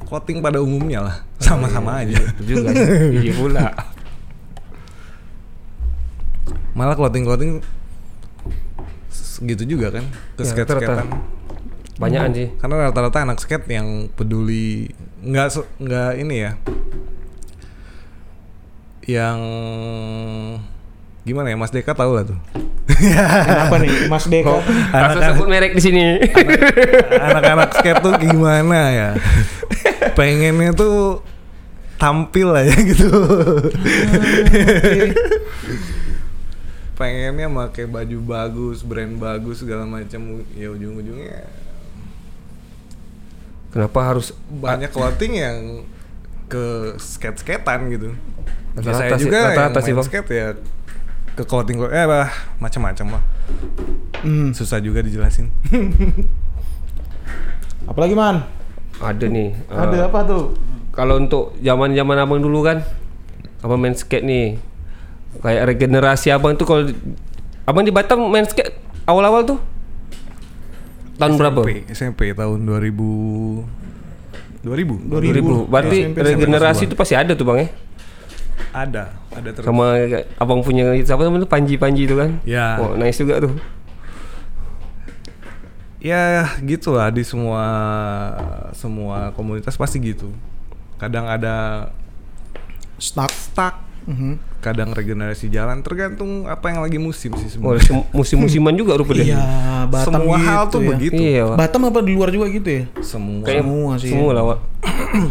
coating 0.04 0.40
pada 0.40 0.56
umumnya 0.58 1.04
lah 1.04 1.16
sama-sama 1.36 2.00
aja 2.00 2.16
Itu 2.16 2.56
juga. 2.56 2.72
Iya 3.20 3.32
pula. 3.36 3.66
malah 6.72 6.96
clothing 6.96 7.22
clothing 7.22 7.52
gitu 9.38 9.64
juga 9.66 9.90
kan 9.90 10.04
ke 10.36 10.42
Ya, 10.42 10.46
skate 10.46 10.70
skatean 10.70 11.08
Banyakan 11.94 12.30
sih. 12.34 12.48
karena 12.58 12.74
rata-rata 12.84 13.18
anak 13.22 13.38
skate 13.38 13.70
yang 13.70 14.10
peduli 14.10 14.90
nggak 15.22 15.46
nggak 15.78 16.10
ini 16.18 16.36
ya 16.40 16.52
yang 19.04 19.38
gimana 21.22 21.48
ya 21.48 21.56
Mas 21.56 21.70
Deka 21.70 21.92
tahu 21.92 22.14
lah 22.14 22.24
tuh 22.24 22.38
Kenapa 22.94 23.76
nih 23.78 23.90
Mas 24.12 24.24
Deko? 24.26 24.60
Langsung 24.92 25.22
sebut 25.24 25.46
merek 25.46 25.72
di 25.72 25.82
sini. 25.82 26.20
anak-anak 27.16 27.74
skate 27.74 28.00
tuh 28.00 28.12
gimana 28.18 28.80
ya 28.90 29.08
pengennya 30.12 30.70
tuh 30.72 31.24
tampil 31.96 32.52
aja 32.52 32.74
gitu 32.76 33.08
pengennya 37.04 37.46
pakai 37.46 37.84
baju 37.84 38.18
bagus 38.22 38.80
brand 38.80 39.14
bagus 39.14 39.60
segala 39.60 39.84
macam 39.84 40.20
ya 40.52 40.68
ujung-ujungnya 40.68 41.44
Kenapa 43.68 44.00
harus 44.06 44.30
banyak 44.48 44.88
clothing 44.88 45.34
yang 45.34 45.58
ke 46.46 46.64
skate 46.96 47.38
skatean 47.38 47.90
gitu 47.90 48.14
Ya, 48.74 48.82
Rata-rata 48.82 48.98
saya 48.98 49.10
sih- 49.12 49.22
juga 49.22 49.36
yang 49.36 49.48
rata-rata 49.48 49.78
sih, 49.78 49.86
main 49.86 49.96
Bang. 49.96 50.06
skate 50.08 50.30
ya 50.30 50.48
ke 51.32 51.42
clothing 51.42 51.78
eh 51.84 52.04
bah 52.04 52.30
macam-macam 52.58 53.06
lah 53.12 53.22
Hmm. 54.22 54.50
susah 54.50 54.78
juga 54.78 54.98
dijelasin 54.98 55.50
Apalagi 57.84 58.14
man? 58.14 58.40
ada 58.96 59.26
nih? 59.26 59.52
Ada 59.68 60.08
apa 60.08 60.24
tuh? 60.24 60.56
Kalau 60.90 61.18
untuk 61.18 61.52
zaman-zaman 61.58 62.16
abang 62.16 62.38
dulu 62.38 62.62
kan, 62.62 62.80
abang 63.60 63.76
main 63.76 63.92
skate 63.92 64.24
nih, 64.24 64.56
kayak 65.42 65.74
regenerasi 65.74 66.30
abang 66.30 66.54
tuh 66.54 66.66
kalau 66.66 66.82
abang 67.64 67.82
di 67.82 67.90
Batam 67.90 68.28
main 68.28 68.44
skate 68.44 68.76
awal-awal 69.04 69.42
tuh 69.44 69.58
tahun 71.14 71.38
berapa? 71.38 71.60
SMP, 71.62 71.70
SMP 71.90 72.20
tahun 72.34 72.58
2000 72.66 74.64
2000 74.64 75.12
2000. 75.12 75.70
Berarti 75.70 75.96
SMP, 76.10 76.18
regenerasi 76.24 76.82
itu 76.88 76.94
pasti 76.96 77.14
ada 77.14 77.32
tuh 77.36 77.46
bang 77.46 77.58
ya? 77.64 77.68
ada 78.74 79.14
ada 79.30 79.48
terus 79.54 79.66
Sama 79.66 79.94
abang 80.34 80.58
punya 80.58 80.90
siapa 81.06 81.22
namanya 81.22 81.46
tuh 81.46 81.52
Panji-Panji 81.54 82.10
itu 82.10 82.18
kan? 82.18 82.42
Ya. 82.42 82.82
Oh, 82.82 82.98
nice 82.98 83.22
juga 83.22 83.38
tuh. 83.38 83.54
ya 86.04 86.44
gitu 86.60 86.92
lah 86.92 87.08
di 87.08 87.24
semua 87.24 87.64
semua 88.76 89.32
komunitas 89.32 89.72
pasti 89.72 89.96
gitu 90.04 90.28
kadang 91.00 91.24
ada 91.24 91.88
Stuck. 93.00 93.32
stuck 93.32 93.80
Mhm. 94.04 94.36
Kadang 94.64 94.90
regenerasi 94.90 95.46
jalan 95.46 95.78
tergantung 95.78 96.48
apa 96.48 96.66
yang 96.66 96.80
lagi 96.80 96.96
musim 96.96 97.36
sih 97.36 97.52
Oh, 97.54 97.76
sebenarnya 97.76 97.84
sem- 97.84 98.06
musim-musiman 98.10 98.72
juga 98.72 98.96
rupanya. 98.96 99.20
Iya, 99.22 99.42
Batam 99.86 100.12
semua 100.16 100.34
gitu 100.34 100.48
hal 100.48 100.62
tuh 100.66 100.80
ya. 100.80 100.88
begitu 100.90 101.20
Iya. 101.20 101.44
Batam 101.52 101.82
apa 101.84 102.00
di 102.00 102.10
luar 102.10 102.28
juga 102.28 102.48
gitu 102.48 102.64
ya? 102.64 102.82
semua 102.98 103.44
Kayak 103.44 103.60
Semua 103.62 103.92
sih, 103.94 104.08
Semua 104.08 104.30
lah, 104.32 104.42
Wak. 104.46 104.58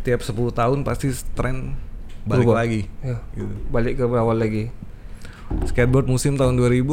tiap 0.00 0.20
10 0.20 0.32
tahun 0.50 0.78
pasti 0.80 1.06
tren 1.34 1.76
balik 2.22 2.46
Berubah. 2.46 2.56
lagi 2.58 2.80
Ya. 3.00 3.18
gitu. 3.34 3.52
Balik 3.68 3.92
ke 3.96 4.04
awal 4.06 4.36
lagi. 4.36 4.70
skateboard 5.66 6.06
musim 6.06 6.34
tahun 6.34 6.54
2000 6.54 6.86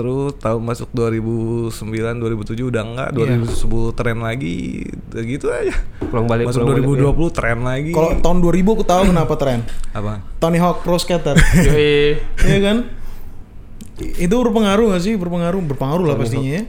terus 0.00 0.32
tahun 0.34 0.62
masuk 0.62 0.88
2009 0.90 1.76
2007 2.16 2.56
udah 2.66 2.82
enggak 2.82 3.08
Iya. 3.12 3.36
2010 3.36 3.92
tren 3.92 4.18
lagi 4.18 4.88
gitu 5.12 5.46
aja 5.48 5.76
Pulang 6.02 6.24
balik 6.24 6.48
masuk 6.48 6.64
pulang 6.64 6.80
balik, 6.80 7.12
2020 7.12 7.30
tren 7.30 7.58
lagi 7.60 7.92
Kalau 7.92 8.10
tahun 8.16 8.38
2000 8.40 8.64
aku 8.66 8.84
tahu 8.84 9.02
kenapa 9.06 9.34
tren. 9.36 9.60
apa 9.90 10.12
Tony 10.36 10.56
Hawk 10.56 10.80
Pro 10.80 10.96
Skater. 10.96 11.36
ya. 11.36 11.62
Yoi. 11.66 12.00
Iya 12.40 12.58
kan? 12.60 12.76
Itu 14.16 14.34
berpengaruh 14.34 14.90
gak 14.90 15.02
sih? 15.02 15.14
Berpengaruh, 15.14 15.60
berpengaruh 15.62 16.04
lah 16.06 16.16
Tony 16.16 16.22
pastinya 16.22 16.52
ya. 16.56 16.62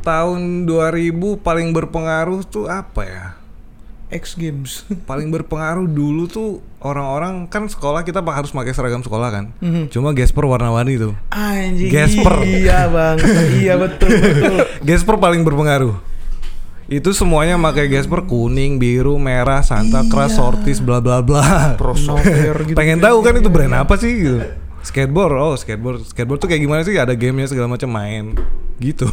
tahun 0.00 0.40
2000 0.64 1.10
paling 1.36 1.68
berpengaruh 1.72 2.40
tuh 2.42 2.66
apa 2.66 3.02
ya 3.02 3.24
X 4.08 4.34
Games. 4.34 4.86
paling 5.10 5.28
berpengaruh 5.28 5.84
dulu 5.84 6.26
tuh 6.26 6.48
orang-orang 6.78 7.46
kan 7.46 7.64
sekolah 7.64 8.00
kita 8.00 8.22
harus 8.22 8.48
pakai 8.48 8.70
seragam 8.70 9.00
sekolah 9.00 9.28
kan 9.28 9.44
Mhm. 9.58 9.90
cuma 9.90 10.10
Gasper 10.10 10.44
warna-warni 10.44 10.94
tuh 10.96 11.12
Anjing. 11.28 11.90
Gasper. 11.90 12.34
Iya 12.40 12.86
bang. 12.86 13.16
iya 13.58 13.74
betul 13.74 14.06
betul. 14.08 14.56
Gasper 14.80 15.16
paling 15.16 15.42
berpengaruh 15.42 15.98
itu 16.86 17.10
semuanya 17.10 17.58
pakai 17.58 17.88
Gasper 17.88 18.22
kuning 18.22 18.78
biru 18.78 19.18
merah 19.18 19.58
Santa 19.58 20.06
Cruz 20.06 20.30
Sortis 20.32 20.78
bla 20.78 21.02
bla 21.02 21.18
bla 21.18 21.74
Nover 21.74 22.56
gitu. 22.70 22.78
pengen 22.78 23.02
tahu 23.02 23.18
kan 23.20 23.34
itu 23.34 23.50
brand 23.50 23.74
apa 23.76 23.98
sih 23.98 24.14
gitu 24.14 24.38
skateboard 24.80 25.34
oh 25.34 25.54
skateboard 25.54 26.06
skateboard 26.06 26.38
tuh 26.38 26.46
kayak 26.46 26.62
gimana 26.62 26.86
sih 26.86 26.94
ada 26.94 27.10
gamenya 27.12 27.50
segala 27.50 27.66
macam 27.66 27.90
main 27.90 28.38
gitu 28.78 29.10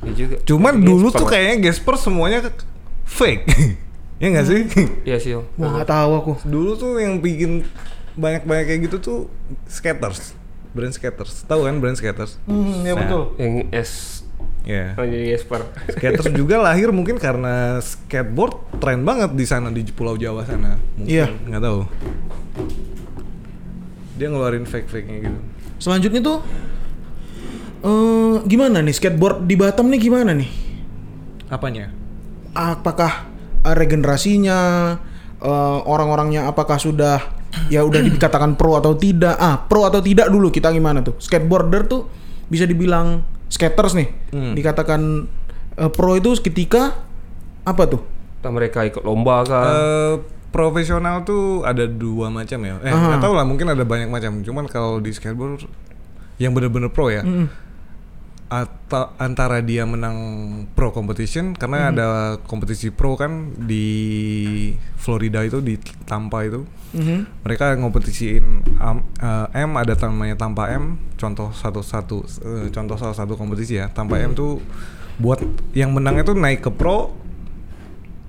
Iya 0.00 0.12
juga. 0.16 0.36
cuman 0.42 0.74
Tapi 0.74 0.86
dulu 0.88 1.06
Gasper. 1.06 1.20
tuh 1.20 1.26
kayaknya 1.28 1.56
Gasper 1.62 1.94
semuanya 1.96 2.38
fake 3.12 3.44
ya 4.22 4.26
nggak 4.28 4.46
sih 4.46 4.60
Iya 5.04 5.16
sih. 5.18 5.32
Wah 5.34 5.44
nggak 5.74 5.88
tahu 5.88 6.10
aku. 6.14 6.32
dulu 6.44 6.70
tuh 6.74 6.96
yang 6.96 7.18
bikin 7.18 7.66
banyak-banyak 8.12 8.64
kayak 8.66 8.80
gitu 8.86 8.96
tuh 8.98 9.18
skaters 9.66 10.32
brand 10.70 10.90
skaters 10.90 11.44
tahu 11.44 11.64
kan 11.64 11.76
brand 11.76 11.94
skaters 11.94 12.40
Hmm, 12.44 12.80
ya 12.80 12.92
Nah. 12.92 12.98
betul. 12.98 13.22
Yang 13.36 13.54
S 13.74 13.92
ya 14.62 14.94
oh, 14.94 15.02
jadi 15.02 15.24
Gasper. 15.32 15.60
skaters 15.94 16.26
juga 16.30 16.56
lahir 16.56 16.88
mungkin 16.88 17.18
karena 17.18 17.76
skateboard 17.78 18.78
tren 18.78 19.02
banget 19.02 19.32
di 19.32 19.42
sana 19.42 19.68
di 19.68 19.82
Pulau 19.86 20.14
Jawa 20.14 20.44
sana 20.44 20.78
mungkin 20.94 21.10
Iya. 21.10 21.26
nggak 21.28 21.60
tahu 21.60 21.80
dia 24.14 24.28
ngeluarin 24.28 24.62
fake 24.62 24.86
fake 24.86 25.08
nya 25.08 25.18
gitu 25.24 25.38
Selanjutnya 25.78 26.22
tuh 26.22 26.38
eh 27.82 28.36
gimana 28.44 28.78
nih 28.78 28.94
skateboard 28.94 29.42
di 29.42 29.56
Batam 29.56 29.90
nih 29.90 29.98
gimana 30.00 30.30
nih? 30.30 30.46
apanya 31.48 31.90
Apakah 32.52 33.28
eh, 33.64 33.74
regenerasinya 33.74 34.58
eh, 35.40 35.78
orang-orangnya 35.88 36.48
apakah 36.48 36.76
sudah 36.76 37.20
ya 37.68 37.84
udah 37.84 38.00
dikatakan 38.00 38.56
pro 38.56 38.80
atau 38.80 38.96
tidak? 38.96 39.36
Ah, 39.36 39.60
pro 39.60 39.84
atau 39.84 40.00
tidak 40.00 40.28
dulu 40.32 40.48
kita 40.48 40.72
gimana 40.72 41.04
tuh? 41.04 41.16
Skateboarder 41.20 41.84
tuh 41.88 42.08
bisa 42.48 42.64
dibilang 42.64 43.24
skaters 43.52 43.92
nih. 43.96 44.08
Hmm. 44.32 44.52
Dikatakan 44.56 45.00
eh, 45.76 45.90
pro 45.92 46.16
itu 46.16 46.36
ketika 46.40 46.96
apa 47.62 47.82
tuh? 47.86 48.00
Entah 48.42 48.52
mereka 48.52 48.82
ikut 48.82 49.04
lomba 49.06 49.46
kah? 49.46 49.64
Eh, 49.68 50.14
profesional 50.52 51.24
tuh 51.24 51.64
ada 51.64 51.88
dua 51.88 52.28
macam 52.28 52.60
ya. 52.60 52.76
Eh, 52.84 52.92
nggak 52.92 53.24
tahu 53.24 53.32
lah, 53.32 53.46
mungkin 53.48 53.72
ada 53.72 53.86
banyak 53.86 54.12
macam. 54.12 54.44
Cuman 54.44 54.68
kalau 54.68 55.00
di 55.00 55.14
skateboard 55.14 55.64
yang 56.36 56.52
bener-bener 56.52 56.90
pro 56.90 57.08
ya, 57.08 57.22
Mm-mm. 57.22 57.46
Atau 58.52 59.16
antara 59.16 59.64
dia 59.64 59.88
menang 59.88 60.16
pro 60.76 60.92
competition 60.92 61.56
karena 61.56 61.88
Mm-hmm. 61.88 61.92
ada 61.96 62.08
kompetisi 62.44 62.92
pro 62.92 63.16
kan 63.16 63.56
di 63.56 63.88
Florida 65.00 65.40
itu 65.40 65.64
di 65.64 65.80
Tampa 66.04 66.44
itu. 66.44 66.68
Mhm. 66.92 67.48
Mereka 67.48 67.80
ngompetisiin 67.80 68.76
am- 68.76 69.08
eh, 69.16 69.64
M 69.64 69.72
ada 69.80 69.96
namanya 69.96 70.36
Tampa 70.36 70.68
M, 70.68 71.00
contoh 71.16 71.48
satu 71.56 71.80
satu 71.80 72.20
eh, 72.44 72.68
contoh 72.68 73.00
salah 73.00 73.16
satu 73.16 73.40
kompetisi 73.40 73.80
ya. 73.80 73.88
Tampa 73.88 74.20
M 74.20 74.36
tuh 74.36 74.60
buat 75.16 75.40
yang 75.72 75.96
menang 75.96 76.20
itu 76.20 76.36
naik 76.36 76.60
ke 76.60 76.68
pro. 76.68 77.16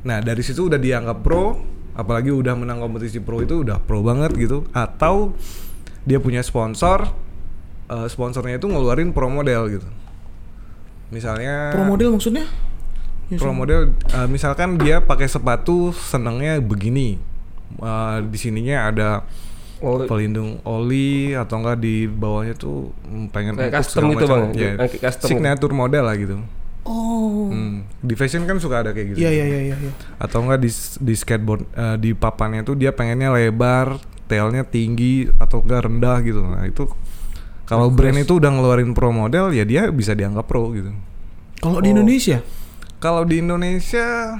Nah, 0.07 0.23
dari 0.23 0.39
situ 0.39 0.71
udah 0.71 0.79
dianggap 0.79 1.19
pro, 1.19 1.59
apalagi 1.99 2.31
udah 2.31 2.55
menang 2.55 2.79
kompetisi 2.79 3.19
pro 3.19 3.43
itu 3.43 3.67
udah 3.67 3.83
pro 3.83 3.99
banget 3.99 4.31
gitu. 4.39 4.63
Atau 4.71 5.36
dia 6.07 6.23
punya 6.23 6.39
sponsor, 6.39 7.12
eh, 7.91 8.07
sponsornya 8.07 8.55
itu 8.55 8.71
ngeluarin 8.71 9.12
pro 9.12 9.27
model 9.27 9.67
gitu. 9.67 9.88
Misalnya 11.13 11.69
Pro 11.69 11.86
model 11.86 12.17
maksudnya? 12.17 12.49
Ya, 13.30 13.38
pro 13.39 13.54
model 13.54 13.93
eh, 13.93 14.28
misalkan 14.28 14.82
dia 14.82 14.99
pakai 14.99 15.30
sepatu 15.30 15.93
senangnya 15.93 16.60
begini 16.60 17.21
Eh, 17.82 18.17
di 18.30 18.38
sininya 18.38 18.89
ada 18.91 19.10
Oh, 19.84 19.99
pelindung 20.08 20.63
oli 20.63 21.36
atau 21.36 21.60
enggak 21.60 21.84
di 21.84 22.08
bawahnya 22.08 22.56
tuh 22.56 22.95
pengen 23.36 23.60
Kayak 23.60 23.67
empuk 23.67 23.84
custom 23.84 24.04
gitu, 24.15 24.15
macam. 24.15 24.32
Bang? 24.32 24.43
Ya, 24.56 24.71
custom. 24.88 25.28
signature 25.28 25.76
model 25.76 26.04
lah 26.08 26.15
gitu. 26.15 26.36
Oh. 26.88 27.52
Hmm. 27.52 27.84
Di 27.99 28.15
fashion 28.15 28.47
kan 28.47 28.63
suka 28.63 28.80
ada 28.80 28.95
kayak 28.95 29.12
gitu. 29.12 29.28
Iya 29.28 29.43
iya 29.43 29.43
iya 29.43 29.60
iya. 29.60 29.76
iya. 29.76 29.91
Atau 30.23 30.39
enggak 30.39 30.63
di 30.63 30.71
di 31.04 31.13
skateboard 31.19 31.67
eh, 31.76 31.95
di 31.99 32.15
papannya 32.15 32.63
tuh 32.63 32.80
dia 32.80 32.95
pengennya 32.95 33.36
lebar, 33.36 33.99
tailnya 34.32 34.63
tinggi 34.63 35.28
atau 35.36 35.60
enggak 35.60 35.84
rendah 35.84 36.17
gitu. 36.23 36.39
Nah, 36.47 36.63
itu 36.63 36.88
kalau 37.63 37.88
brand 37.88 38.19
itu 38.19 38.38
udah 38.38 38.52
ngeluarin 38.52 38.91
pro 38.91 39.10
model 39.15 39.56
ya 39.56 39.63
dia 39.63 39.88
bisa 39.88 40.12
dianggap 40.12 40.45
pro 40.47 40.71
gitu. 40.76 40.91
Kalau 41.63 41.80
di 41.80 41.95
Indonesia, 41.95 42.43
Kalau 43.04 43.28
di 43.28 43.43
Indonesia 43.43 44.39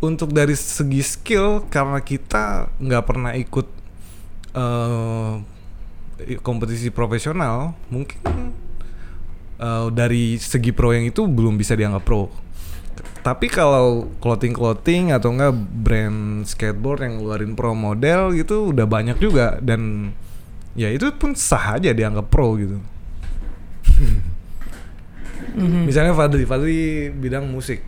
untuk 0.00 0.32
dari 0.32 0.56
segi 0.56 1.04
skill 1.04 1.68
karena 1.68 2.00
kita 2.00 2.72
nggak 2.80 3.04
pernah 3.04 3.36
ikut 3.36 3.68
eh, 4.56 5.32
kompetisi 6.40 6.88
profesional, 6.88 7.76
mungkin 7.92 8.56
eh, 9.60 9.86
dari 9.92 10.40
segi 10.40 10.72
pro 10.72 10.96
yang 10.96 11.04
itu 11.04 11.28
belum 11.28 11.60
bisa 11.60 11.76
dianggap 11.76 12.00
pro. 12.00 12.32
Tapi 13.22 13.46
kalau 13.46 14.10
clothing 14.18 14.56
clothing 14.56 15.14
atau 15.14 15.30
enggak 15.30 15.54
brand 15.54 16.42
skateboard 16.48 17.06
yang 17.06 17.22
ngeluarin 17.22 17.52
pro 17.54 17.76
model 17.76 18.34
gitu 18.34 18.74
udah 18.74 18.88
banyak 18.88 19.20
juga 19.22 19.60
dan 19.62 20.12
ya 20.72 20.88
itu 20.88 21.04
pun 21.16 21.36
sah 21.36 21.76
aja 21.76 21.92
dianggap 21.92 22.26
pro 22.28 22.56
gitu. 22.56 22.80
Misalnya 25.84 26.16
Fadli, 26.16 26.48
Fadli 26.48 26.78
bidang 27.12 27.44
musik, 27.50 27.84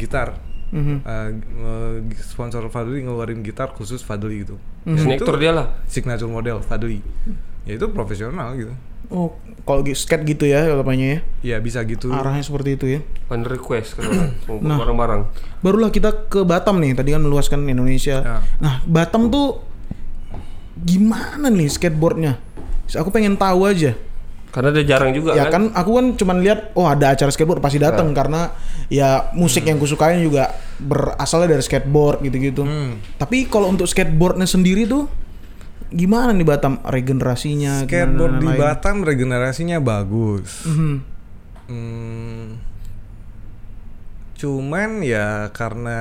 gitar. 0.00 0.38
Mhm. 0.72 1.04
Uh, 1.04 1.28
uh, 1.60 1.92
sponsor 2.16 2.64
Fadli 2.72 3.04
ngeluarin 3.04 3.44
gitar 3.44 3.76
khusus 3.76 4.00
Fadli 4.00 4.40
gitu. 4.48 4.56
Mhm. 4.88 4.96
Dan 4.96 4.96
Signature 4.96 5.36
dia 5.36 5.52
lah. 5.52 5.66
Signature 5.84 6.30
model 6.32 6.64
Fadli. 6.64 7.04
Ya 7.68 7.76
itu 7.76 7.86
profesional 7.92 8.56
gitu. 8.56 8.72
oh 9.12 9.36
kalau 9.68 9.84
skate 9.92 10.24
gitu 10.24 10.48
ya 10.48 10.72
namanya 10.72 11.20
ya. 11.20 11.20
Ya 11.44 11.56
bisa 11.60 11.84
gitu. 11.84 12.08
Arahnya 12.08 12.40
seperti 12.40 12.80
itu 12.80 12.86
ya. 12.96 13.00
Fan 13.28 13.44
request 13.44 14.00
kan 14.00 14.08
Nah. 14.64 14.80
barang-barang. 14.80 15.28
Barulah 15.60 15.92
kita 15.92 16.32
ke 16.32 16.48
Batam 16.48 16.80
nih. 16.80 16.96
Tadi 16.96 17.12
kan 17.12 17.20
meluaskan 17.20 17.68
Indonesia. 17.68 18.24
Ya. 18.24 18.38
Nah, 18.56 18.80
Batam 18.88 19.28
tuh 19.28 19.60
gimana 20.76 21.52
nih 21.52 21.68
skateboardnya? 21.68 22.40
Aku 22.92 23.08
pengen 23.12 23.36
tahu 23.36 23.68
aja. 23.68 23.96
Karena 24.52 24.68
dia 24.68 24.84
jarang 24.84 25.16
juga 25.16 25.32
ya 25.32 25.48
kan. 25.48 25.72
kan 25.72 25.80
aku 25.80 25.90
kan 25.96 26.06
cuman 26.12 26.36
lihat 26.44 26.76
oh 26.76 26.84
ada 26.84 27.16
acara 27.16 27.32
skateboard 27.32 27.64
pasti 27.64 27.80
datang 27.80 28.12
karena 28.12 28.52
ya 28.92 29.32
musik 29.32 29.64
yang 29.64 29.80
kusukain 29.80 30.20
juga 30.20 30.52
berasalnya 30.76 31.56
dari 31.56 31.64
skateboard 31.64 32.20
gitu-gitu. 32.20 32.60
Hmm. 32.60 33.00
Tapi 33.16 33.48
kalau 33.48 33.72
untuk 33.72 33.88
skateboardnya 33.88 34.44
sendiri 34.44 34.84
tuh 34.84 35.08
gimana 35.88 36.36
nih 36.36 36.44
Batam 36.44 36.84
regenerasinya? 36.84 37.84
gimana 37.84 37.88
Skateboard 37.88 38.34
di 38.36 38.46
lain-lain? 38.48 38.60
Batam 38.60 38.96
regenerasinya 39.04 39.78
bagus. 39.80 40.68
Mhm. 40.68 40.96
Hmm, 41.72 42.60
cuman 44.36 45.00
ya 45.00 45.48
karena 45.54 46.00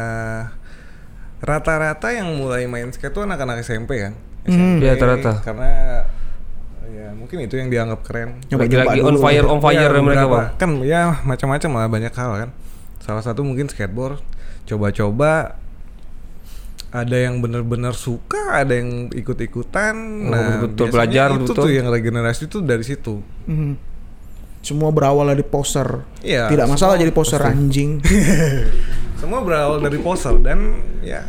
rata-rata 1.40 2.12
yang 2.12 2.36
mulai 2.36 2.68
main 2.68 2.92
skate 2.92 3.16
tuh 3.16 3.24
anak-anak 3.24 3.64
SMP 3.64 4.02
kan. 4.02 4.14
SMP, 4.44 4.82
Iya, 4.82 4.94
rata-rata. 4.94 5.32
Karena 5.42 5.70
ya 6.88 7.08
mungkin 7.14 7.38
itu 7.42 7.56
yang 7.56 7.70
dianggap 7.70 8.02
keren. 8.02 8.42
Nyoba-nyoba 8.48 8.62
Lagi-lagi 8.66 9.00
dulu. 9.00 9.08
on 9.08 9.18
fire 9.18 9.46
on 9.46 9.60
fire 9.60 9.78
Ya, 9.88 10.02
mereka 10.02 10.26
bang. 10.26 10.48
Kan 10.58 10.70
ya 10.82 11.02
macam-macam 11.22 11.70
lah 11.74 11.88
banyak 11.88 12.14
hal 12.14 12.32
kan. 12.38 12.50
Salah 13.00 13.22
satu 13.22 13.42
mungkin 13.42 13.66
skateboard. 13.66 14.22
Coba-coba 14.64 15.58
ada 16.92 17.16
yang 17.16 17.40
bener-bener 17.40 17.94
suka, 17.94 18.58
ada 18.58 18.74
yang 18.74 19.08
ikut-ikutan. 19.10 19.96
nah, 20.28 20.36
Oh, 20.60 20.68
betul-betul 20.68 20.86
biasanya 20.86 20.92
belajar, 20.92 21.28
itu 21.32 21.44
betul. 21.48 21.64
tuh 21.64 21.72
yang 21.72 21.88
regenerasi 21.88 22.44
tuh 22.46 22.62
dari 22.62 22.84
situ. 22.84 23.24
Mhm. 23.48 23.74
Semua 24.62 24.92
berawal 24.92 25.26
dari 25.28 25.42
poser. 25.42 26.06
Iya, 26.22 26.46
Tidak 26.46 26.68
masalah 26.68 26.94
jadi 26.94 27.10
poser 27.10 27.40
pasti. 27.40 27.50
anjing. 27.50 27.92
Semua 29.22 29.42
berawal 29.42 29.80
dari 29.80 29.98
poser 29.98 30.36
dan 30.38 30.60
ya 31.00 31.22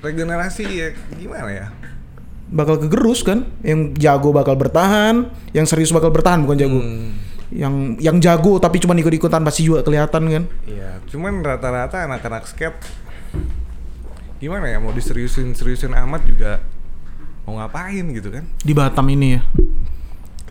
regenerasi 0.00 0.64
ya 0.68 0.88
gimana 1.18 1.50
ya? 1.50 1.66
bakal 2.48 2.80
kegerus 2.80 3.20
kan? 3.20 3.44
Yang 3.60 4.00
jago 4.00 4.32
bakal 4.32 4.56
bertahan, 4.56 5.28
yang 5.52 5.68
serius 5.68 5.92
bakal 5.92 6.08
bertahan 6.08 6.40
bukan 6.44 6.56
jago. 6.56 6.80
Hmm, 6.80 7.12
Yang 7.48 7.74
yang 8.00 8.16
jago 8.20 8.60
tapi 8.60 8.76
cuma 8.80 8.96
ikut-ikutan 8.96 9.40
pasti 9.44 9.64
juga 9.68 9.80
kelihatan 9.84 10.22
kan? 10.28 10.44
Iya, 10.68 11.00
cuman 11.08 11.40
rata-rata 11.44 12.04
anak-anak 12.04 12.44
skate 12.48 12.76
gimana 14.38 14.70
ya 14.70 14.78
mau 14.78 14.94
diseriusin 14.94 15.50
seriusin 15.50 15.90
amat 15.98 16.22
juga 16.22 16.62
mau 17.42 17.58
ngapain 17.58 18.04
gitu 18.12 18.28
kan? 18.30 18.44
Di 18.60 18.72
Batam 18.76 19.06
ini 19.08 19.36
ya. 19.36 19.40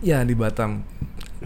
Ya 0.02 0.18
di 0.22 0.34
Batam. 0.34 0.82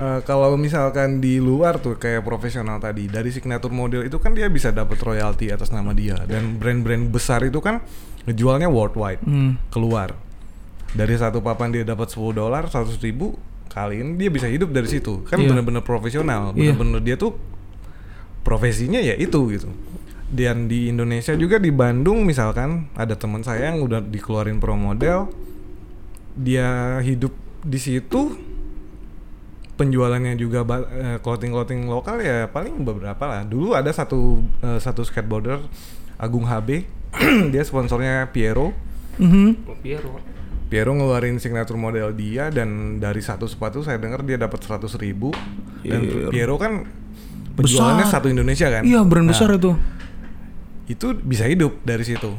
Eh, 0.02 0.18
kalau 0.26 0.58
misalkan 0.58 1.22
di 1.22 1.38
luar 1.38 1.78
tuh 1.78 1.94
kayak 1.94 2.26
profesional 2.26 2.82
tadi 2.82 3.06
dari 3.06 3.30
signature 3.30 3.70
model 3.70 4.02
itu 4.02 4.18
kan 4.18 4.34
dia 4.34 4.50
bisa 4.50 4.74
dapat 4.74 4.98
royalti 4.98 5.46
atas 5.46 5.70
nama 5.70 5.94
dia 5.94 6.18
dan 6.26 6.58
brand-brand 6.58 7.06
besar 7.06 7.38
itu 7.46 7.62
kan 7.62 7.78
ngejualnya 8.26 8.66
worldwide 8.66 9.22
Hmm. 9.22 9.62
keluar 9.70 10.18
dari 10.90 11.14
satu 11.14 11.38
papan 11.38 11.70
dia 11.70 11.86
dapat 11.86 12.10
10 12.10 12.34
dolar 12.34 12.66
100 12.66 12.98
ribu 12.98 13.38
kali 13.70 14.02
ini 14.02 14.18
dia 14.18 14.26
bisa 14.26 14.50
hidup 14.50 14.74
dari 14.74 14.90
situ 14.90 15.22
kan 15.22 15.38
Iya. 15.38 15.54
bener-bener 15.54 15.86
profesional 15.86 16.50
Iya. 16.50 16.74
bener-bener 16.74 16.98
dia 16.98 17.14
tuh 17.14 17.38
profesinya 18.42 18.98
ya 18.98 19.14
itu 19.14 19.38
gitu 19.50 19.70
dan 20.28 20.66
di 20.66 20.90
Indonesia 20.90 21.36
juga 21.36 21.56
di 21.56 21.70
Bandung 21.70 22.26
misalkan 22.26 22.90
ada 22.92 23.14
teman 23.14 23.40
saya 23.40 23.70
yang 23.70 23.78
udah 23.78 24.02
dikeluarin 24.02 24.58
pro 24.58 24.74
model 24.74 25.30
dia 26.34 26.98
hidup 26.98 27.30
di 27.62 27.78
situ 27.78 28.50
penjualannya 29.74 30.34
juga 30.34 30.62
clothing 31.18 31.50
clothing 31.50 31.80
lokal 31.84 32.18
ya 32.18 32.44
paling 32.46 32.80
beberapa 32.80 33.22
lah 33.22 33.42
dulu 33.42 33.72
ada 33.72 33.88
satu 33.88 34.38
eh, 34.60 34.78
satu 34.78 35.00
skateboarder 35.00 35.58
Agung 36.16 36.44
HB 36.44 36.68
dia 37.52 37.62
sponsornya 37.62 38.28
Piero 38.28 38.72
Mhm. 39.12 39.68
Oh, 39.68 39.76
Piero. 39.76 40.08
Piero 40.66 40.88
ngeluarin 40.90 41.36
signature 41.36 41.76
model 41.76 42.12
dia 42.12 42.48
dan 42.48 42.96
dari 42.96 43.20
satu 43.20 43.44
sepatu 43.44 43.80
saya 43.80 43.96
dengar 43.96 44.20
dia 44.20 44.36
dapat 44.36 44.56
100 44.58 44.88
ribu 44.96 45.28
dan 45.78 46.00
Piero 46.26 46.56
kan 46.56 46.88
penjualannya 47.52 48.02
Besar. 48.02 48.16
satu 48.18 48.32
Indonesia 48.32 48.68
kan 48.70 48.80
Iya, 48.80 49.04
brand 49.04 49.24
Nah, 49.24 49.36
besar 49.36 49.52
itu. 49.52 49.76
itu 50.86 51.06
bisa 51.18 51.44
hidup 51.44 51.76
dari 51.82 52.02
situ 52.02 52.32